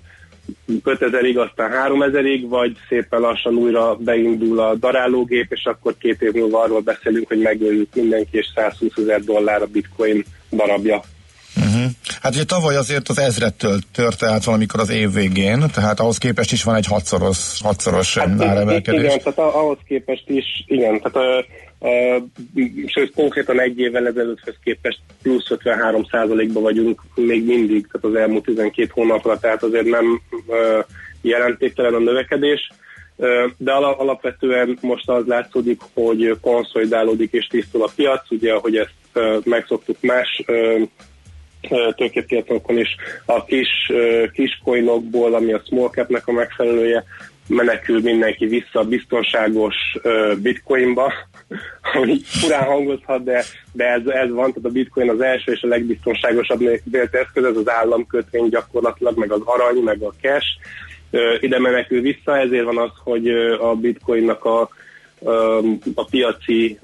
5000-ig, 0.85 1.49
aztán 1.49 1.71
3000-ig, 1.89 2.45
vagy 2.49 2.77
szépen 2.89 3.21
lassan 3.21 3.55
újra 3.55 3.95
beindul 3.95 4.61
a 4.61 4.75
darálógép, 4.75 5.53
és 5.53 5.65
akkor 5.65 5.95
két 5.99 6.23
év 6.23 6.33
múlva 6.33 6.63
arról 6.63 6.81
beszélünk, 6.81 7.29
hogy 7.29 7.39
megöljük 7.39 7.95
mindenki, 7.95 8.37
és 8.37 8.47
120 8.55 8.97
ezer 8.97 9.21
dollár 9.21 9.63
a 9.63 9.67
bitcoin 9.67 10.25
darabja. 10.51 11.03
Uh-huh. 11.57 11.91
Hát 12.21 12.35
ugye 12.35 12.45
tavaly 12.45 12.77
azért 12.77 13.09
az 13.09 13.19
ezrettől 13.19 13.79
törte 13.93 14.27
át 14.31 14.45
valamikor 14.45 14.81
az 14.81 14.91
év 14.91 15.13
végén, 15.13 15.65
tehát 15.73 16.01
ahhoz 16.01 16.19
képest 16.19 16.53
is 16.53 16.65
van 16.65 16.75
egy 16.75 16.87
hatszoros, 16.87 17.61
hatszoros 17.63 18.19
hát, 18.19 18.43
áremelkedés. 18.43 19.01
Igen, 19.01 19.19
tehát 19.19 19.55
ahhoz 19.55 19.79
képest 19.87 20.25
is, 20.29 20.65
igen, 20.67 21.01
tehát 21.01 21.17
a, 21.17 21.39
a, 21.89 22.23
sőt 22.87 23.13
konkrétan 23.15 23.61
egy 23.61 23.79
évvel 23.79 24.07
ezelőtthöz 24.07 24.55
képest 24.65 25.01
plusz 25.23 25.51
53 25.51 26.03
ba 26.53 26.61
vagyunk 26.61 27.03
még 27.15 27.45
mindig, 27.45 27.89
tehát 27.93 28.17
az 28.17 28.23
elmúlt 28.23 28.45
12 28.45 28.91
hónapra, 28.93 29.39
tehát 29.39 29.63
azért 29.63 29.87
nem 29.87 30.21
uh, 30.47 30.85
jelentéktelen 31.21 31.95
a 31.95 31.99
növekedés 31.99 32.71
de 33.57 33.73
alapvetően 33.73 34.79
most 34.81 35.09
az 35.09 35.27
látszódik, 35.27 35.81
hogy 35.95 36.37
konszolidálódik 36.41 37.33
és 37.33 37.47
tisztul 37.47 37.83
a 37.83 37.91
piac, 37.97 38.31
ugye 38.31 38.53
ahogy 38.53 38.77
ezt 38.77 39.45
megszoktuk 39.45 39.97
más 40.01 40.43
tőkepiacokon 41.97 42.79
is, 42.79 42.97
a 43.27 43.45
kis, 43.45 43.93
kis 44.33 44.61
coinokból, 44.65 45.35
ami 45.35 45.53
a 45.53 45.63
small 45.67 45.89
capnek 45.89 46.27
a 46.27 46.33
megfelelője, 46.33 47.05
menekül 47.47 48.01
mindenki 48.01 48.47
vissza 48.47 48.81
a 48.81 48.85
biztonságos 48.85 49.75
bitcoinba, 50.37 51.13
ami 51.95 52.17
furán 52.25 52.65
hangozhat, 52.65 53.25
de, 53.25 53.45
de 53.73 53.85
ez, 53.85 54.07
ez 54.07 54.31
van, 54.31 54.53
tehát 54.53 54.69
a 54.69 54.73
bitcoin 54.73 55.11
az 55.11 55.21
első 55.21 55.53
és 55.53 55.63
a 55.63 55.69
legbiztonságosabb 55.69 56.59
vélt 56.85 57.15
eszköz, 57.15 57.45
ez 57.45 57.57
az 57.57 57.71
államkötvény 57.71 58.49
gyakorlatilag, 58.49 59.19
meg 59.19 59.33
az 59.33 59.41
arany, 59.45 59.83
meg 59.83 60.03
a 60.03 60.13
cash, 60.21 60.47
ide 61.41 61.59
menekül 61.59 62.01
vissza, 62.01 62.39
ezért 62.39 62.65
van 62.65 62.79
az, 62.79 62.91
hogy 63.05 63.29
a 63.61 63.75
bitcoinnak 63.75 64.45
a 64.45 64.69
a 65.95 66.05
piaci 66.11 66.79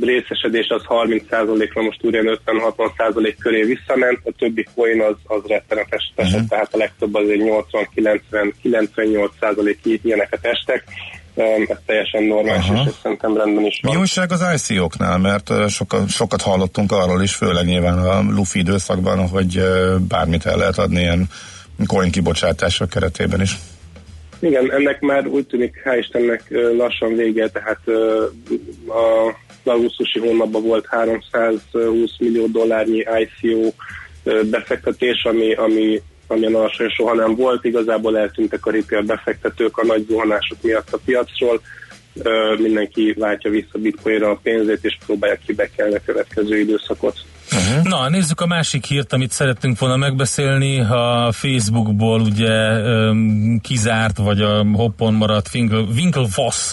részesedés 0.00 0.68
az 0.68 0.82
30%-ra 0.88 1.82
most 1.82 2.04
újra 2.04 2.38
50-60% 2.44 3.34
köré 3.38 3.62
visszament, 3.62 4.18
a 4.24 4.32
többi 4.38 4.66
coin 4.74 5.02
az, 5.02 5.14
az 5.24 5.42
rettenetes 5.46 6.12
uh-huh. 6.16 6.46
tehát 6.48 6.74
a 6.74 6.76
legtöbb 6.76 7.14
azért 7.14 7.40
80-90-98% 7.44 9.98
ilyeneket 10.02 10.44
estek. 10.44 10.84
Ez 11.68 11.76
teljesen 11.86 12.22
normális, 12.22 12.68
Aha. 12.68 12.84
és 12.88 12.94
szerintem 13.02 13.36
rendben 13.36 13.64
is 13.64 13.80
van. 13.82 13.94
Mi 13.94 14.00
újság 14.00 14.32
az 14.32 14.68
ICO-knál? 14.68 15.18
Mert 15.18 15.68
sokat, 15.68 16.08
sokat 16.08 16.42
hallottunk 16.42 16.92
arról 16.92 17.22
is, 17.22 17.34
főleg 17.34 17.64
nyilván 17.64 17.98
a 17.98 18.20
Luffy 18.20 18.58
időszakban, 18.58 19.28
hogy 19.28 19.62
bármit 20.08 20.46
el 20.46 20.56
lehet 20.56 20.78
adni 20.78 21.00
ilyen 21.00 21.28
coin 21.86 22.10
kibocsátások 22.10 22.88
keretében 22.88 23.40
is. 23.40 23.56
Igen, 24.40 24.72
ennek 24.72 25.00
már 25.00 25.26
úgy 25.26 25.46
tűnik, 25.46 25.82
hál' 25.84 25.98
Istennek 25.98 26.42
lassan 26.76 27.14
vége, 27.14 27.48
tehát 27.48 27.88
a 28.88 29.34
augusztusi 29.64 30.18
hónapban 30.18 30.62
volt 30.62 30.86
320 30.88 32.10
millió 32.18 32.46
dollárnyi 32.46 33.04
ICO 33.18 33.72
befektetés, 34.50 35.24
ami, 35.24 35.54
ami 35.54 36.02
amilyen 36.26 36.54
alacsony 36.54 36.88
soha 36.88 37.14
nem 37.14 37.34
volt. 37.34 37.64
Igazából 37.64 38.18
eltűntek 38.18 38.66
a 38.66 38.70
retail 38.70 39.02
befektetők 39.02 39.78
a 39.78 39.84
nagy 39.84 40.06
zuhanások 40.08 40.62
miatt 40.62 40.92
a 40.92 40.98
piacról. 41.04 41.60
Mindenki 42.58 43.14
váltja 43.18 43.50
vissza 43.50 43.78
bitcoinra 43.78 44.30
a 44.30 44.40
pénzét, 44.42 44.84
és 44.84 44.98
próbálja 45.06 45.38
kibekelni 45.46 45.94
a 45.94 46.00
következő 46.04 46.58
időszakot. 46.58 47.16
Uh-huh. 47.52 47.84
Na, 47.84 48.08
nézzük 48.08 48.40
a 48.40 48.46
másik 48.46 48.84
hírt, 48.84 49.12
amit 49.12 49.30
szerettünk 49.30 49.78
volna 49.78 49.96
megbeszélni. 49.96 50.80
A 50.80 51.32
Facebookból 51.32 52.20
ugye 52.20 52.78
um, 52.78 53.60
kizárt, 53.62 54.16
vagy 54.16 54.40
a 54.40 54.64
hoppon 54.72 55.14
maradt 55.14 55.50
Winklevoss 55.94 56.72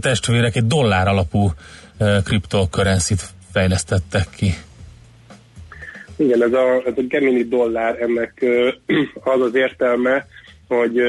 testvérek 0.00 0.56
egy 0.56 0.66
dollár 0.66 1.08
alapú 1.08 1.52
uh, 1.98 2.22
cryptocurrency-t 2.22 3.28
fejlesztettek 3.52 4.28
ki. 4.36 4.54
Igen, 6.16 6.42
ez 6.42 6.52
a, 6.52 6.82
ez 6.86 6.92
a 6.96 7.02
Gemini 7.08 7.42
dollár, 7.42 8.02
ennek 8.02 8.44
az 9.34 9.40
az 9.40 9.54
értelme, 9.54 10.26
hogy 10.68 11.00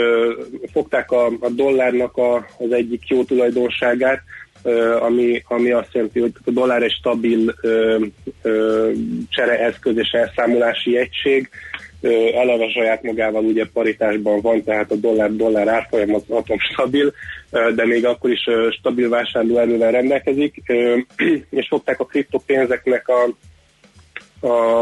fogták 0.72 1.12
a, 1.12 1.26
a 1.26 1.50
dollárnak 1.50 2.18
a, 2.18 2.36
az 2.36 2.72
egyik 2.72 3.08
jó 3.08 3.24
tulajdonságát, 3.24 4.22
ami, 5.00 5.44
ami 5.48 5.72
azt 5.72 5.94
jelenti, 5.94 6.20
hogy 6.20 6.32
a 6.46 6.52
dollár 6.52 6.84
egy 6.84 6.92
stabil 6.92 7.56
csereeszköz 9.30 9.98
és 9.98 10.10
elszámolási 10.10 10.98
egység, 10.98 11.50
eleve 12.36 12.70
saját 12.70 13.04
magával 13.04 13.44
ugye 13.44 13.66
paritásban 13.74 14.42
van, 14.42 14.64
tehát 14.64 14.92
a 14.92 14.96
dollár-dollár 14.96 15.68
árfolyam 15.68 16.14
az 16.14 16.24
atom 16.28 16.58
stabil, 16.60 17.14
de 17.76 17.86
még 17.86 18.06
akkor 18.06 18.30
is 18.30 18.50
stabil 18.80 19.10
vásárlóerővel 19.10 19.92
rendelkezik, 19.92 20.62
és 21.50 21.68
fogták 21.70 22.00
a 22.00 22.06
kriptopénzeknek 22.06 23.08
a, 23.08 23.36
a, 24.48 24.82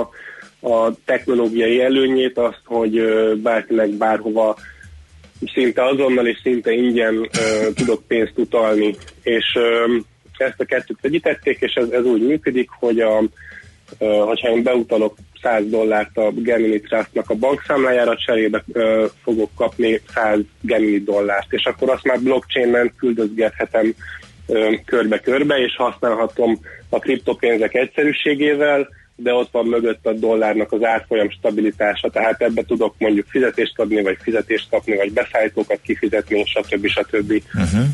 a 0.60 0.94
technológiai 1.06 1.82
előnyét, 1.82 2.38
azt, 2.38 2.62
hogy 2.66 3.02
bárkinek 3.42 3.90
bárhova 3.90 4.56
szinte 5.54 5.86
azonnal 5.86 6.28
és 6.28 6.40
szinte 6.44 6.72
ingyen 6.72 7.16
uh, 7.16 7.74
tudok 7.74 8.08
pénzt 8.08 8.34
utalni, 8.36 8.96
és 9.22 9.46
uh, 9.56 10.04
ezt 10.38 10.60
a 10.60 10.66
kettőt 10.66 11.02
vegyítették, 11.02 11.58
és 11.60 11.74
ez, 11.74 11.90
ez 11.90 12.04
úgy 12.04 12.22
működik, 12.22 12.70
hogy 12.80 13.00
a, 13.00 13.20
uh, 14.00 14.24
hogyha 14.24 14.50
én 14.50 14.64
beutalok 14.64 15.16
100 15.42 15.70
dollárt 15.70 16.18
a 16.18 16.32
Gemini 16.32 16.80
Trustnak 16.80 17.30
a 17.30 17.36
bankszámlájára, 17.36 18.18
cserébe 18.18 18.64
uh, 18.68 19.06
fogok 19.24 19.50
kapni 19.56 20.02
100 20.14 20.40
Gemini 20.62 21.00
dollárt, 21.00 21.54
és 21.54 21.64
akkor 21.66 21.90
azt 21.90 22.04
már 22.04 22.20
blockchain-en 22.22 22.94
küldözgethetem 22.98 23.94
körbe-körbe, 24.86 25.58
és 25.58 25.76
használhatom 25.76 26.60
a 26.90 27.00
kriptopénzek 27.00 27.74
egyszerűségével, 27.74 28.88
de 29.16 29.34
ott 29.34 29.52
van 29.52 29.66
mögött 29.66 30.06
a 30.06 30.14
dollárnak 30.14 30.72
az 30.72 30.84
árfolyam 30.84 31.30
stabilitása, 31.30 32.10
tehát 32.10 32.42
ebbe 32.42 32.64
tudok 32.64 32.96
mondjuk 32.98 33.26
fizetést 33.28 33.80
adni, 33.80 34.02
vagy 34.02 34.18
fizetést 34.22 34.70
kapni, 34.70 34.96
vagy 34.96 35.14
beszállítókat 35.14 35.80
kifizetni, 35.82 36.46
stb. 36.46 36.88
stb. 36.88 37.42
Uh-huh. 37.54 37.86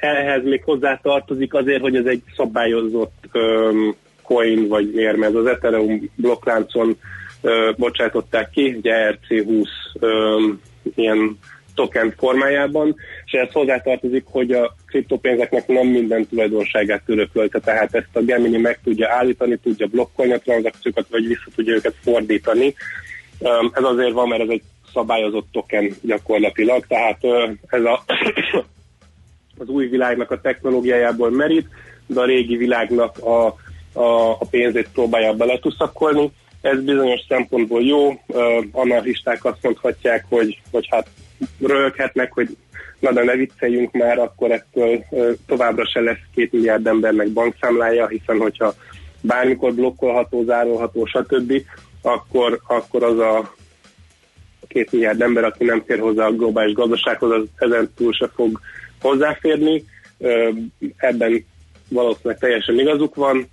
Ehhez 0.00 0.44
még 0.44 0.62
hozzá 0.64 1.00
tartozik 1.02 1.54
azért, 1.54 1.80
hogy 1.80 1.96
ez 1.96 2.04
egy 2.04 2.22
szabályozott 2.36 3.28
um, 3.32 3.94
coin 4.22 4.68
vagy 4.68 4.94
érme. 4.94 5.26
Ez 5.26 5.34
az 5.34 5.46
Ethereum 5.46 6.10
blokkláncon 6.16 6.96
uh, 7.40 7.76
bocsátották 7.76 8.50
ki, 8.50 8.74
ugye 8.74 9.18
ERC20 9.30 9.68
um, 10.00 10.60
ilyen 10.94 11.38
token 11.74 12.14
formájában, 12.16 12.96
és 13.24 13.32
ez 13.32 13.52
hozzátartozik, 13.52 14.24
hogy 14.26 14.52
a 14.52 14.74
kriptopénzeknek 14.86 15.66
nem 15.66 15.86
minden 15.86 16.26
tulajdonságát 16.28 17.02
örökölte, 17.06 17.60
tehát 17.60 17.94
ezt 17.94 18.16
a 18.16 18.20
Gemini 18.20 18.56
meg 18.56 18.78
tudja 18.84 19.08
állítani, 19.10 19.56
tudja 19.56 19.86
blokkolni 19.86 20.32
a 20.32 20.38
tranzakciókat, 20.38 21.06
vagy 21.10 21.26
vissza 21.26 21.48
tudja 21.54 21.74
őket 21.74 21.94
fordítani. 22.02 22.74
Ez 23.72 23.82
azért 23.82 24.12
van, 24.12 24.28
mert 24.28 24.42
ez 24.42 24.48
egy 24.48 24.62
szabályozott 24.92 25.46
token 25.52 25.94
gyakorlatilag, 26.02 26.86
tehát 26.86 27.18
ez 27.66 27.84
a, 27.84 28.04
az 29.62 29.68
új 29.68 29.86
világnak 29.86 30.30
a 30.30 30.40
technológiájából 30.40 31.30
merít, 31.30 31.68
de 32.06 32.20
a 32.20 32.24
régi 32.24 32.56
világnak 32.56 33.18
a, 33.18 33.46
a, 33.92 34.30
a 34.30 34.44
pénzét 34.50 34.88
próbálja 34.92 35.34
beletuszakolni. 35.34 36.30
Ez 36.60 36.82
bizonyos 36.82 37.20
szempontból 37.28 37.82
jó, 37.82 38.20
anarchisták 38.72 39.44
azt 39.44 39.62
mondhatják, 39.62 40.24
hogy, 40.28 40.60
hogy 40.70 40.86
hát 40.90 41.06
röhöghetnek, 41.60 42.32
hogy 42.32 42.56
na 42.98 43.12
de 43.12 43.24
ne 43.24 43.36
vicceljünk 43.36 43.92
már, 43.92 44.18
akkor 44.18 44.50
ettől 44.50 45.04
továbbra 45.46 45.86
se 45.86 46.00
lesz 46.00 46.20
két 46.34 46.52
milliárd 46.52 46.86
embernek 46.86 47.28
bankszámlája, 47.28 48.06
hiszen 48.06 48.38
hogyha 48.38 48.74
bármikor 49.20 49.74
blokkolható, 49.74 50.44
zárolható, 50.44 51.06
stb., 51.06 51.62
akkor, 52.02 52.60
akkor 52.66 53.02
az 53.02 53.18
a 53.18 53.54
két 54.68 54.92
milliárd 54.92 55.22
ember, 55.22 55.44
aki 55.44 55.64
nem 55.64 55.82
fér 55.86 55.98
hozzá 55.98 56.26
a 56.26 56.32
globális 56.32 56.74
gazdasághoz, 56.74 57.30
az 57.30 57.46
ezen 57.56 57.90
túl 57.96 58.12
se 58.12 58.30
fog 58.34 58.60
hozzáférni. 59.00 59.84
Ebben 60.96 61.44
valószínűleg 61.88 62.38
teljesen 62.38 62.78
igazuk 62.78 63.14
van 63.14 63.48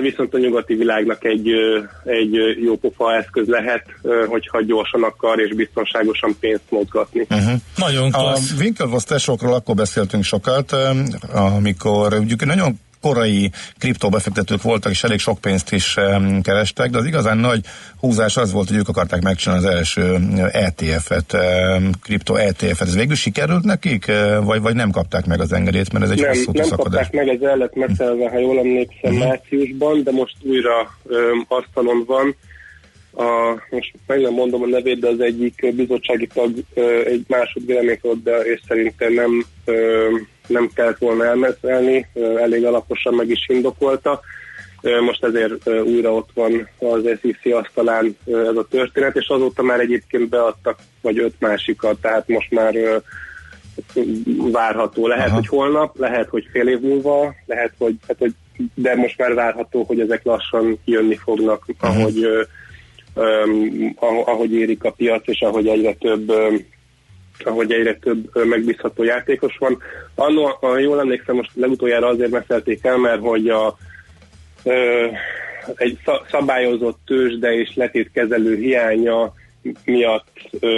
viszont 0.00 0.34
a 0.34 0.38
nyugati 0.38 0.74
világnak 0.74 1.24
egy, 1.24 1.48
egy 2.04 2.32
jó 2.64 2.76
pofa 2.76 3.14
eszköz 3.14 3.46
lehet, 3.48 3.84
hogyha 4.26 4.62
gyorsan 4.62 5.02
akar 5.02 5.40
és 5.40 5.54
biztonságosan 5.54 6.36
pénzt 6.40 6.70
mozgatni. 6.70 7.26
Uh-huh. 7.30 7.52
Nagyon 7.76 8.10
klassz. 8.10 8.52
A 8.52 8.54
Winklevoss 8.60 9.04
tesókról 9.04 9.54
akkor 9.54 9.74
beszéltünk 9.74 10.24
sokat, 10.24 10.72
amikor 11.32 12.14
ugye 12.14 12.44
nagyon 12.44 12.80
korai 13.02 13.50
kriptóbefektetők 13.78 14.62
voltak, 14.62 14.92
és 14.92 15.04
elég 15.04 15.18
sok 15.18 15.40
pénzt 15.40 15.72
is 15.72 15.96
kerestek, 16.42 16.90
de 16.90 16.98
az 16.98 17.06
igazán 17.06 17.38
nagy 17.38 17.60
húzás 18.00 18.36
az 18.36 18.52
volt, 18.52 18.68
hogy 18.68 18.76
ők 18.76 18.88
akarták 18.88 19.22
megcsinálni 19.22 19.66
az 19.66 19.72
első 19.72 20.18
ETF-et, 20.52 21.32
um, 21.32 21.90
kriptó 22.02 22.34
ETF-et. 22.34 22.88
Ez 22.88 22.96
végül 22.96 23.14
sikerült 23.14 23.64
nekik, 23.64 24.12
vagy, 24.42 24.60
vagy 24.60 24.74
nem 24.74 24.90
kapták 24.90 25.26
meg 25.26 25.40
az 25.40 25.52
engedélyt, 25.52 25.92
mert 25.92 26.04
ez 26.04 26.10
egy 26.10 26.20
nem, 26.20 26.28
hosszú 26.28 26.50
Nem 26.52 26.68
kapták 26.68 27.12
meg, 27.12 27.28
ez 27.28 27.40
el 27.40 27.56
lett 27.56 27.74
megszerelve, 27.74 28.28
ha 28.28 28.38
jól 28.38 28.58
emlékszem, 28.58 29.12
uh-huh. 29.12 29.28
márciusban, 29.28 30.02
de 30.02 30.10
most 30.10 30.36
újra 30.42 30.96
asztalon 31.48 32.04
van. 32.06 32.36
A, 33.14 33.58
most 33.70 33.94
meg 34.06 34.20
nem 34.20 34.32
mondom 34.32 34.62
a 34.62 34.66
nevét, 34.66 34.98
de 34.98 35.08
az 35.08 35.20
egyik 35.20 35.74
bizottsági 35.74 36.26
tag 36.26 36.54
egy 37.04 37.24
másodvéleményt 37.28 38.04
adott, 38.04 38.22
de 38.22 38.36
és 38.36 38.60
szerintem 38.68 39.12
nem 39.12 39.44
nem 40.46 40.70
kellett 40.74 40.98
volna 40.98 41.24
elmeszelni, 41.24 42.06
elég 42.36 42.64
alaposan 42.64 43.14
meg 43.14 43.28
is 43.28 43.46
indokolta. 43.48 44.20
Most 45.00 45.24
ezért 45.24 45.68
újra 45.68 46.12
ott 46.14 46.30
van 46.34 46.68
az 46.78 47.02
SEC 47.02 47.52
asztalán 47.52 48.16
ez 48.26 48.56
a 48.56 48.66
történet, 48.70 49.16
és 49.16 49.28
azóta 49.28 49.62
már 49.62 49.80
egyébként 49.80 50.28
beadtak 50.28 50.78
vagy 51.00 51.18
öt 51.18 51.34
másikat, 51.38 52.00
tehát 52.00 52.28
most 52.28 52.50
már 52.50 52.74
várható. 54.52 55.06
Lehet, 55.06 55.26
Aha. 55.26 55.34
hogy 55.34 55.46
holnap, 55.46 55.98
lehet, 55.98 56.28
hogy 56.28 56.48
fél 56.52 56.68
év 56.68 56.80
múlva, 56.80 57.34
lehet, 57.46 57.72
hogy, 57.78 57.94
hát, 58.08 58.18
hogy 58.18 58.34
de 58.74 58.94
most 58.94 59.18
már 59.18 59.34
várható, 59.34 59.82
hogy 59.82 60.00
ezek 60.00 60.24
lassan 60.24 60.78
jönni 60.84 61.16
fognak, 61.16 61.64
ahogy, 61.80 62.22
ö, 62.22 62.42
öm, 63.14 63.92
ah- 63.96 64.28
ahogy 64.28 64.52
érik 64.52 64.84
a 64.84 64.90
piac, 64.90 65.28
és 65.28 65.40
ahogy 65.40 65.66
egyre 65.66 65.92
több 65.92 66.32
ahogy 67.44 67.72
egyre 67.72 67.94
több 67.94 68.46
megbízható 68.46 69.02
játékos 69.02 69.56
van. 69.58 69.78
Annó, 70.14 70.58
jól 70.78 71.00
emlékszem, 71.00 71.34
most 71.36 71.50
legutoljára 71.54 72.06
azért 72.06 72.30
meszelték 72.30 72.84
el, 72.84 72.96
mert 72.96 73.20
hogy 73.20 73.48
a, 73.48 73.76
ö, 74.64 75.06
egy 75.74 75.98
szab- 76.04 76.28
szabályozott 76.30 76.98
tőzsde 77.06 77.52
és 77.52 77.74
letétkezelő 77.74 78.56
hiánya 78.56 79.32
miatt 79.84 80.28
ö, 80.60 80.70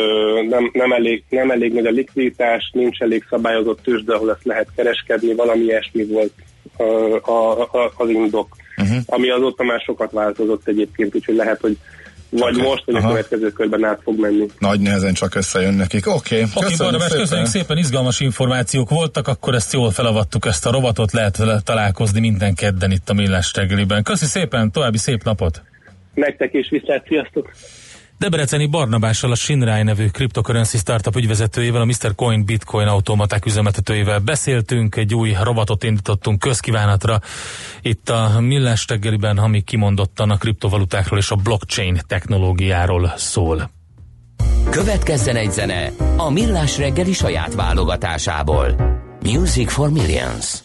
nem, 0.49 0.71
nem, 0.73 0.93
elég, 0.93 1.25
nem 1.29 1.51
elég 1.51 1.73
nagy 1.73 1.87
a 1.87 1.91
likviditás, 1.91 2.71
nincs 2.73 3.01
elég 3.01 3.25
szabályozott 3.31 3.83
tőzsde, 3.83 4.15
ahol 4.15 4.31
ezt 4.31 4.45
lehet 4.45 4.69
kereskedni, 4.77 5.35
valami 5.35 5.63
ilyesmi 5.63 6.05
volt 6.05 6.33
ö, 6.79 7.17
a, 7.23 7.61
a, 7.61 7.93
az 7.97 8.09
indok. 8.09 8.57
Uh-huh. 8.77 8.97
Ami 9.07 9.31
azóta 9.31 9.65
már 9.65 9.81
sokat 9.81 10.13
változott 10.13 10.69
egyébként, 10.69 11.15
úgyhogy 11.15 11.35
lehet, 11.35 11.61
hogy 11.61 11.77
vagy 12.39 12.57
most, 12.57 12.83
vagy 12.85 12.95
Aha. 12.95 13.07
a 13.07 13.11
következő 13.11 13.51
körben 13.51 13.85
át 13.85 14.01
fog 14.03 14.21
menni. 14.21 14.47
Nagy 14.59 14.81
nehezen 14.81 15.15
csak 15.15 15.35
összejön 15.35 15.75
nekik. 15.75 16.07
Oké, 16.07 16.43
okay, 16.43 16.65
Oké, 16.65 16.75
Barnabás, 16.79 17.13
köszönjük 17.13 17.47
szépen, 17.47 17.77
izgalmas 17.77 18.21
információk 18.21 18.91
voltak, 18.91 19.29
akkor 19.29 19.55
ezt 19.55 19.73
jól 19.73 19.91
felavattuk, 19.91 20.47
ezt 20.47 20.67
a 20.67 20.71
robotot 20.71 21.13
lehet 21.13 21.37
vele 21.37 21.61
találkozni 21.65 22.21
minden 22.21 22.55
kedden 22.55 22.91
itt 22.91 23.09
a 23.09 23.15
Millás. 23.15 23.53
Köszi 24.03 24.27
szépen, 24.27 24.71
további 24.71 24.99
szép 24.99 25.23
napot! 25.23 25.63
Nektek 26.15 26.53
is 26.53 26.69
viszlát, 26.69 27.07
sziasztok! 27.07 27.51
Debreceni 28.19 28.67
Barnabással 28.67 29.31
a 29.31 29.35
Shinrai 29.35 29.83
nevű 29.83 30.09
cryptocurrency 30.09 30.79
startup 30.79 31.17
ügyvezetőjével, 31.17 31.81
a 31.81 31.85
Mr. 31.85 32.15
Coin 32.15 32.45
Bitcoin 32.45 32.87
automaták 32.87 33.47
üzemeltetőjével 33.47 34.19
beszéltünk, 34.19 34.97
egy 34.97 35.15
új 35.15 35.37
robotot 35.43 35.85
indítottunk 35.85 36.39
közkívánatra 36.39 37.21
itt 37.83 38.09
a 38.09 38.41
Millás 38.41 38.87
reggeliben, 38.89 39.39
ami 39.39 39.61
kimondottan 39.61 40.31
a 40.31 40.37
kriptovalutákról 40.37 41.19
és 41.19 41.31
a 41.31 41.37
blockchain 41.37 42.01
technológiáról 42.07 43.13
szól. 43.17 43.71
Következzen 44.71 45.37
egy 45.37 45.53
zene 45.53 45.91
a 46.17 46.31
Millás 46.31 46.79
reggeli 46.79 47.13
saját 47.13 47.55
válogatásából. 47.55 48.75
Music 49.23 49.73
for 49.73 49.91
Millions. 49.91 50.59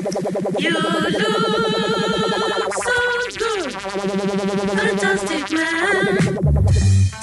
You 0.00 0.70
look 0.70 1.12
so 2.72 2.96
good, 3.38 3.72
fantastic 4.78 5.52
man. 5.52 7.19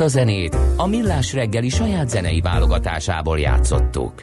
Ezt 0.00 0.14
a 0.14 0.18
zenét 0.18 0.56
a 0.76 0.86
Millás 0.86 1.32
reggeli 1.32 1.68
saját 1.68 2.08
zenei 2.08 2.40
válogatásából 2.40 3.38
játszottuk. 3.38 4.20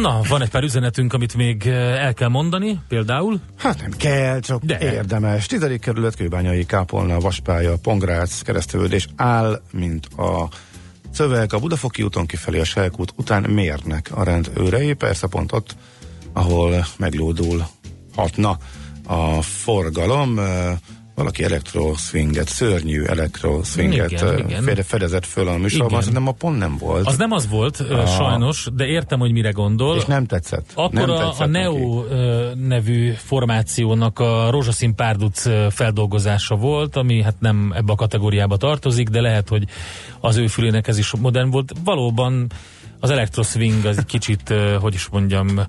Na, 0.00 0.20
van 0.28 0.42
egy 0.42 0.50
pár 0.50 0.62
üzenetünk, 0.62 1.12
amit 1.12 1.34
még 1.34 1.66
eh, 1.66 2.04
el 2.04 2.14
kell 2.14 2.28
mondani, 2.28 2.80
például. 2.88 3.40
Hát 3.56 3.80
nem 3.80 3.90
kell, 3.90 4.40
csak 4.40 4.62
De. 4.62 4.78
érdemes. 4.78 5.46
Tizedik 5.46 5.80
kerület, 5.80 6.16
Kőbányai, 6.16 6.64
Kápolna, 6.64 7.20
Vaspálya, 7.20 7.76
Pongrác, 7.82 8.42
keresztülődés 8.42 9.06
áll, 9.16 9.62
mint 9.72 10.06
a 10.06 10.48
szöveg 11.10 11.52
a 11.52 11.58
Budafoki 11.58 12.02
úton 12.02 12.26
kifelé 12.26 12.60
a 12.60 12.64
Selkút 12.64 13.12
után 13.16 13.42
mérnek 13.42 14.10
a 14.14 14.22
rendőrei, 14.24 14.92
persze 14.92 15.26
pont 15.26 15.52
ott, 15.52 15.76
ahol 16.32 16.86
meglódul 16.96 17.66
hatna 18.14 18.58
a 19.06 19.42
forgalom, 19.42 20.38
eh, 20.38 20.76
valaki 21.14 21.44
elektroszwinget, 21.44 22.48
szörnyű 22.48 23.02
elektroszwinget 23.02 24.10
Igen, 24.38 24.82
fedezett 24.82 25.26
föl 25.26 25.48
a 25.48 25.56
műsorban, 25.56 25.98
szerintem 25.98 26.26
a 26.28 26.32
pont 26.32 26.58
nem 26.58 26.76
volt. 26.78 27.06
Az 27.06 27.16
nem 27.16 27.32
az 27.32 27.48
volt, 27.48 27.80
a... 27.80 28.06
sajnos, 28.06 28.68
de 28.74 28.86
értem, 28.86 29.18
hogy 29.18 29.32
mire 29.32 29.50
gondol. 29.50 29.96
És 29.96 30.04
nem 30.04 30.26
tetszett. 30.26 30.70
Akkor 30.74 30.94
nem 30.94 31.10
a, 31.10 31.18
tetszett 31.18 31.40
a 31.40 31.46
Neo 31.46 32.02
neki. 32.02 32.66
nevű 32.66 33.10
formációnak 33.10 34.18
a 34.18 34.50
rózsaszín 34.50 34.94
párduc 34.94 35.42
feldolgozása 35.74 36.56
volt, 36.56 36.96
ami 36.96 37.22
hát 37.22 37.36
nem 37.38 37.72
ebbe 37.76 37.92
a 37.92 37.96
kategóriába 37.96 38.56
tartozik, 38.56 39.08
de 39.08 39.20
lehet, 39.20 39.48
hogy 39.48 39.64
az 40.20 40.36
ő 40.36 40.46
fülének 40.46 40.88
ez 40.88 40.98
is 40.98 41.12
modern 41.20 41.50
volt. 41.50 41.72
Valóban 41.84 42.46
az 43.00 43.10
elektroszwing 43.10 43.84
az 43.84 44.02
kicsit, 44.06 44.54
hogy 44.80 44.94
is 44.94 45.08
mondjam, 45.08 45.60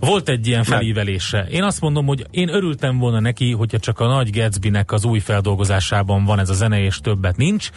volt 0.00 0.28
egy 0.28 0.46
ilyen 0.46 0.64
felívelése. 0.64 1.46
Én 1.50 1.62
azt 1.62 1.80
mondom, 1.80 2.06
hogy 2.06 2.26
én 2.30 2.48
örültem 2.48 2.98
volna 2.98 3.20
neki, 3.20 3.52
hogyha 3.52 3.78
csak 3.78 4.00
a 4.00 4.06
nagy 4.06 4.30
Gatsby-nek 4.30 4.92
az 4.92 5.04
új 5.04 5.18
feldolgozásában 5.18 6.24
van 6.24 6.38
ez 6.38 6.50
a 6.50 6.54
zene, 6.54 6.80
és 6.80 6.98
többet 7.00 7.36
nincs, 7.36 7.70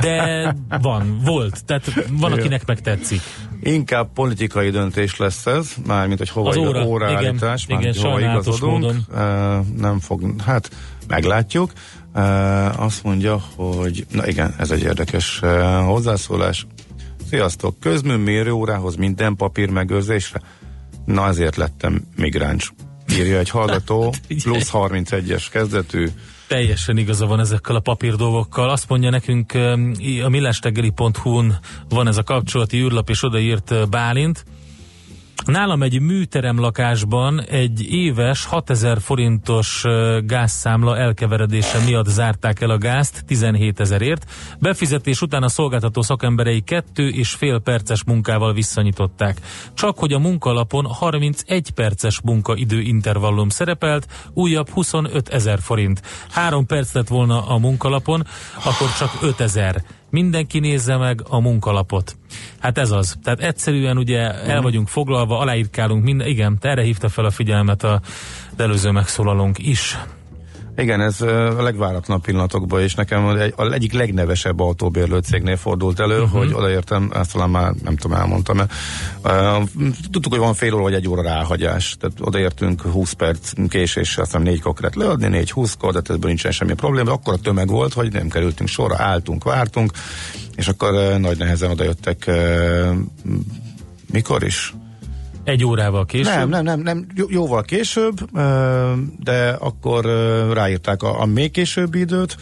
de 0.00 0.54
van, 0.82 1.20
volt. 1.24 1.64
Tehát 1.64 1.92
van, 2.10 2.32
akinek 2.32 2.66
meg 2.66 2.80
tetszik. 2.80 3.20
Inkább 3.62 4.12
politikai 4.12 4.70
döntés 4.70 5.16
lesz 5.16 5.46
ez, 5.46 5.74
mármint, 5.86 6.18
hogy 6.18 6.28
hova 6.28 6.48
az 6.48 6.56
óra, 6.56 6.84
óraállítás, 6.84 7.64
igen, 7.68 7.80
igen, 7.80 7.94
hova 8.02 8.20
igazodunk. 8.20 8.80
Módon. 8.80 9.06
Nem 9.76 10.00
fog, 10.00 10.34
hát 10.44 10.70
meglátjuk. 11.08 11.72
Azt 12.76 13.02
mondja, 13.02 13.40
hogy 13.56 14.06
na 14.12 14.26
igen, 14.26 14.54
ez 14.58 14.70
egy 14.70 14.82
érdekes 14.82 15.40
hozzászólás. 15.86 16.66
Sziasztok! 17.28 17.80
Közműmérő 17.80 18.50
órához 18.50 18.96
minden 18.96 19.36
papír 19.36 19.70
megőrzésre? 19.70 20.40
Na 21.06 21.26
ezért 21.28 21.56
lettem 21.56 22.02
migráns. 22.16 22.72
Írja 23.12 23.38
egy 23.38 23.50
hallgató, 23.50 24.14
plusz 24.42 24.70
31-es 24.72 25.46
kezdetű. 25.50 26.08
Teljesen 26.46 26.96
igaza 26.96 27.26
van 27.26 27.40
ezekkel 27.40 27.76
a 27.76 27.80
papír 27.80 28.14
dolgokkal. 28.14 28.70
Azt 28.70 28.88
mondja 28.88 29.10
nekünk, 29.10 29.52
a 30.24 30.28
millástegeli.hu-n 30.28 31.58
van 31.88 32.06
ez 32.06 32.16
a 32.16 32.22
kapcsolati 32.22 32.78
űrlap, 32.78 33.10
és 33.10 33.22
odaírt 33.22 33.88
Bálint, 33.88 34.44
Nálam 35.44 35.82
egy 35.82 36.00
műterem 36.00 36.60
lakásban 36.60 37.42
egy 37.42 37.92
éves 37.92 38.44
6000 38.44 39.00
forintos 39.00 39.84
gázszámla 40.24 40.96
elkeveredése 40.96 41.78
miatt 41.84 42.06
zárták 42.06 42.60
el 42.60 42.70
a 42.70 42.78
gázt 42.78 43.24
17 43.26 43.80
ezerért. 43.80 44.30
Befizetés 44.58 45.20
után 45.20 45.42
a 45.42 45.48
szolgáltató 45.48 46.02
szakemberei 46.02 46.60
kettő 46.60 47.08
és 47.08 47.30
fél 47.30 47.58
perces 47.58 48.04
munkával 48.04 48.52
visszanyitották. 48.52 49.40
Csak 49.74 49.98
hogy 49.98 50.12
a 50.12 50.18
munkalapon 50.18 50.86
31 50.86 51.70
perces 51.70 52.20
munkaidő 52.20 52.80
intervallum 52.80 53.48
szerepelt, 53.48 54.06
újabb 54.32 54.68
25 54.68 55.28
ezer 55.28 55.58
forint. 55.60 56.02
Három 56.30 56.66
perc 56.66 56.92
lett 56.92 57.08
volna 57.08 57.46
a 57.46 57.58
munkalapon, 57.58 58.26
akkor 58.64 58.92
csak 58.98 59.10
5 59.22 59.40
ezer 59.40 59.84
mindenki 60.10 60.58
nézze 60.58 60.96
meg 60.96 61.20
a 61.28 61.40
munkalapot. 61.40 62.16
Hát 62.58 62.78
ez 62.78 62.90
az. 62.90 63.16
Tehát 63.22 63.40
egyszerűen 63.40 63.98
ugye 63.98 64.18
el 64.32 64.62
vagyunk 64.62 64.88
foglalva, 64.88 65.38
aláírkálunk 65.38 66.04
minden. 66.04 66.26
Igen, 66.26 66.58
erre 66.60 66.82
hívta 66.82 67.08
fel 67.08 67.24
a 67.24 67.30
figyelmet 67.30 67.84
a 67.84 68.00
előző 68.56 68.90
megszólalónk 68.90 69.58
is. 69.58 69.98
Igen, 70.76 71.00
ez 71.00 71.20
a 71.20 71.62
legváratlanabb 71.62 72.22
pillanatokban, 72.22 72.80
és 72.80 72.94
nekem 72.94 73.24
a 73.56 73.72
egyik 73.72 73.92
legnevesebb 73.92 74.60
autóbérlő 74.60 75.18
cégnél 75.18 75.56
fordult 75.56 76.00
elő, 76.00 76.20
uh-huh. 76.22 76.38
hogy 76.38 76.52
odaértem, 76.52 77.10
ezt 77.14 77.32
talán 77.32 77.50
már 77.50 77.72
nem 77.84 77.96
tudom, 77.96 78.16
elmondtam 78.16 78.60
-e. 78.60 78.66
Uh, 79.24 79.62
tudtuk, 80.10 80.32
hogy 80.32 80.40
van 80.40 80.54
fél 80.54 80.74
óra 80.74 80.82
vagy 80.82 80.94
egy 80.94 81.08
óra 81.08 81.22
ráhagyás, 81.22 81.96
tehát 82.00 82.16
odaértünk 82.20 82.80
20 82.80 83.12
perc 83.12 83.52
késés, 83.68 84.18
aztán 84.18 84.42
négy 84.42 84.60
konkrét 84.60 84.94
leadni, 84.94 85.44
4-20-kor, 85.44 85.92
de 85.92 85.98
ebből 85.98 86.28
nincsen 86.28 86.52
semmi 86.52 86.74
probléma, 86.74 87.12
akkor 87.12 87.34
a 87.34 87.38
tömeg 87.38 87.68
volt, 87.68 87.92
hogy 87.92 88.12
nem 88.12 88.28
kerültünk 88.28 88.68
sorra, 88.68 88.96
álltunk, 88.98 89.44
vártunk, 89.44 89.92
és 90.56 90.68
akkor 90.68 90.92
uh, 90.92 91.18
nagy 91.18 91.38
nehezen 91.38 91.70
odajöttek 91.70 92.24
uh, 92.26 92.96
mikor 94.12 94.42
is? 94.42 94.74
Egy 95.46 95.64
órával 95.64 96.04
később? 96.04 96.34
Nem, 96.34 96.48
nem, 96.48 96.64
nem, 96.64 96.80
nem 96.80 97.06
jóval 97.28 97.62
később, 97.62 98.30
de 99.22 99.48
akkor 99.58 100.04
ráírták 100.52 101.02
a, 101.02 101.20
a 101.20 101.26
még 101.26 101.50
későbbi 101.50 101.98
időt, 101.98 102.36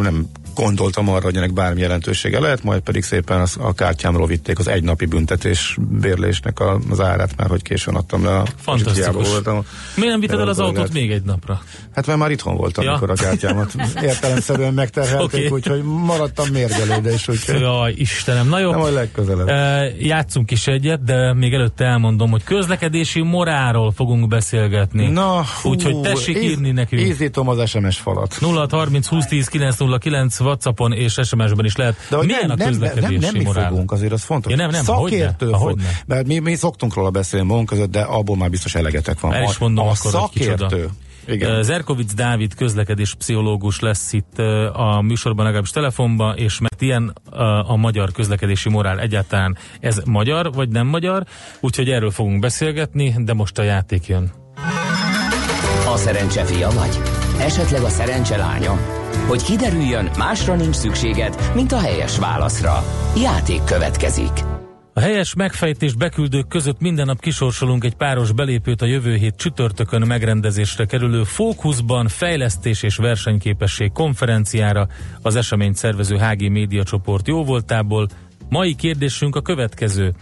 nem 0.00 0.26
gondoltam 0.54 1.08
arra, 1.08 1.24
hogy 1.24 1.36
ennek 1.36 1.52
bármi 1.52 1.80
jelentősége 1.80 2.40
lehet, 2.40 2.62
majd 2.62 2.80
pedig 2.80 3.02
szépen 3.02 3.40
az, 3.40 3.56
a 3.60 3.72
kártyámról 3.72 4.26
vitték 4.26 4.58
az 4.58 4.68
egynapi 4.68 5.06
büntetés 5.06 5.76
bérlésnek 6.00 6.60
a, 6.60 6.78
az 6.90 7.00
árát, 7.00 7.36
mert 7.36 7.50
hogy 7.50 7.62
későn 7.62 7.94
adtam 7.94 8.24
le 8.24 8.36
a 8.36 8.44
Fantasztikus. 8.56 9.28
Voltam. 9.28 9.64
Miért 9.94 10.10
nem 10.10 10.20
vitted 10.20 10.38
el 10.38 10.48
az 10.48 10.58
autót 10.58 10.92
még 10.92 11.10
egy 11.10 11.22
napra? 11.22 11.60
Hát 11.94 12.06
mert 12.06 12.18
már 12.18 12.30
itthon 12.30 12.56
voltam, 12.56 12.84
ja. 12.84 12.90
amikor 12.90 13.10
a 13.10 13.14
kártyámat 13.14 13.74
értelemszerűen 14.02 14.74
megterhelték, 14.74 15.46
okay. 15.46 15.48
úgyhogy 15.48 15.82
maradtam 15.82 16.48
mérgelődés. 16.48 17.14
is. 17.14 17.28
Úgyhogy... 17.28 17.60
Jaj, 17.60 17.94
Istenem, 17.96 18.48
na 18.48 18.58
jó. 18.58 18.70
Nem 18.70 18.80
a 18.80 18.90
legközelebb. 18.90 19.48
E, 19.48 19.92
játszunk 19.98 20.50
is 20.50 20.66
egyet, 20.66 21.04
de 21.04 21.34
még 21.34 21.54
előtte 21.54 21.84
elmondom, 21.84 22.30
hogy 22.30 22.44
közlekedési 22.44 23.22
moráról 23.22 23.90
fogunk 23.92 24.28
beszélgetni. 24.28 25.06
Na, 25.06 25.44
úgyhogy 25.62 26.00
tessék 26.00 26.36
íz, 26.36 26.42
írni 26.42 26.70
nekünk. 26.70 27.02
Ízítom 27.02 27.48
az 27.48 27.68
SMS 27.68 27.98
falat. 27.98 28.36
0 28.40 28.66
30 28.70 29.06
20 29.06 29.26
10 29.26 29.48
909 29.48 30.39
Whatsappon 30.40 30.92
és 30.92 31.12
SMS-ben 31.12 31.64
is 31.64 31.76
lehet. 31.76 31.96
De 32.10 32.16
Milyen 32.16 32.46
nem, 32.46 32.56
a 32.60 32.64
közlekedési 32.64 33.12
nem, 33.12 33.20
nem, 33.20 33.32
nem 33.32 33.42
morál? 33.42 33.62
mi 33.62 33.68
fogunk, 33.68 33.92
azért 33.92 34.12
az 34.12 34.22
fontos. 34.22 34.52
Ja, 34.52 34.58
nem, 34.58 34.70
nem, 34.70 34.84
Szakértő 34.84 35.50
fog, 35.52 35.80
mert 36.06 36.26
mi, 36.26 36.38
mi 36.38 36.54
szoktunk 36.54 36.94
róla 36.94 37.10
beszélni 37.10 37.46
magunk 37.46 37.68
között, 37.68 37.90
de 37.90 38.00
abból 38.00 38.36
már 38.36 38.50
biztos 38.50 38.74
elegetek 38.74 39.20
van. 39.20 39.32
El 39.32 39.42
is 39.42 39.58
mondom, 39.58 39.86
a, 39.86 39.90
a 39.90 39.94
szakértő. 39.94 40.88
Igen. 41.26 41.62
Zerkovic 41.62 42.14
Dávid 42.14 42.54
közlekedés 42.54 43.14
pszichológus 43.14 43.80
lesz 43.80 44.12
itt 44.12 44.38
a 44.72 45.00
műsorban, 45.02 45.44
legalábbis 45.44 45.70
telefonban, 45.70 46.36
és 46.36 46.58
mert 46.58 46.82
ilyen 46.82 47.12
a, 47.30 47.70
a 47.70 47.76
magyar 47.76 48.12
közlekedési 48.12 48.68
morál 48.68 49.00
egyáltalán 49.00 49.56
ez 49.80 50.00
magyar, 50.04 50.52
vagy 50.52 50.68
nem 50.68 50.86
magyar, 50.86 51.24
úgyhogy 51.60 51.90
erről 51.90 52.10
fogunk 52.10 52.40
beszélgetni, 52.40 53.14
de 53.18 53.34
most 53.34 53.58
a 53.58 53.62
játék 53.62 54.06
jön. 54.06 54.32
A 55.92 55.96
szerencse 55.96 56.44
fia 56.44 56.70
vagy? 56.70 57.19
Esetleg 57.40 57.82
a 57.82 57.88
szerencse 57.88 58.36
lánya? 58.36 58.78
Hogy 59.26 59.42
kiderüljön, 59.42 60.10
másra 60.18 60.54
nincs 60.54 60.74
szükséged, 60.74 61.50
mint 61.54 61.72
a 61.72 61.78
helyes 61.80 62.18
válaszra. 62.18 62.84
Játék 63.16 63.64
következik. 63.64 64.30
A 64.92 65.00
helyes 65.00 65.34
megfejtés 65.34 65.94
beküldők 65.94 66.48
között 66.48 66.80
minden 66.80 67.06
nap 67.06 67.20
kisorsolunk 67.20 67.84
egy 67.84 67.94
páros 67.94 68.32
belépőt 68.32 68.82
a 68.82 68.86
jövő 68.86 69.14
hét 69.14 69.36
csütörtökön 69.36 70.06
megrendezésre 70.06 70.84
kerülő 70.84 71.24
Fókuszban 71.24 72.08
fejlesztés 72.08 72.82
és 72.82 72.96
versenyképesség 72.96 73.92
konferenciára 73.92 74.86
az 75.22 75.36
eseményt 75.36 75.76
szervező 75.76 76.16
HG 76.16 76.50
Média 76.50 76.82
csoport 76.82 77.28
jóvoltából. 77.28 78.08
Mai 78.48 78.74
kérdésünk 78.74 79.36
a 79.36 79.40
következő. 79.40 80.12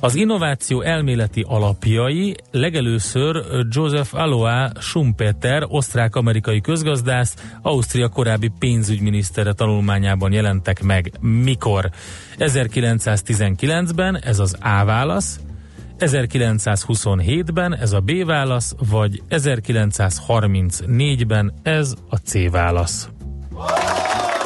Az 0.00 0.14
innováció 0.14 0.80
elméleti 0.80 1.44
alapjai 1.48 2.36
legelőször 2.50 3.44
Joseph 3.68 4.14
Alois 4.14 4.70
Schumpeter, 4.78 5.64
osztrák-amerikai 5.66 6.60
közgazdász, 6.60 7.34
Ausztria 7.62 8.08
korábbi 8.08 8.50
pénzügyminisztere 8.58 9.52
tanulmányában 9.52 10.32
jelentek 10.32 10.82
meg. 10.82 11.12
Mikor? 11.20 11.90
1919-ben, 12.38 14.18
ez 14.22 14.38
az 14.38 14.56
A 14.60 14.84
válasz, 14.84 15.40
1927-ben 15.98 17.76
ez 17.76 17.92
a 17.92 18.00
B 18.00 18.24
válasz, 18.24 18.74
vagy 18.90 19.22
1934-ben 19.30 21.52
ez 21.62 21.94
a 22.08 22.16
C 22.16 22.50
válasz. 22.50 23.08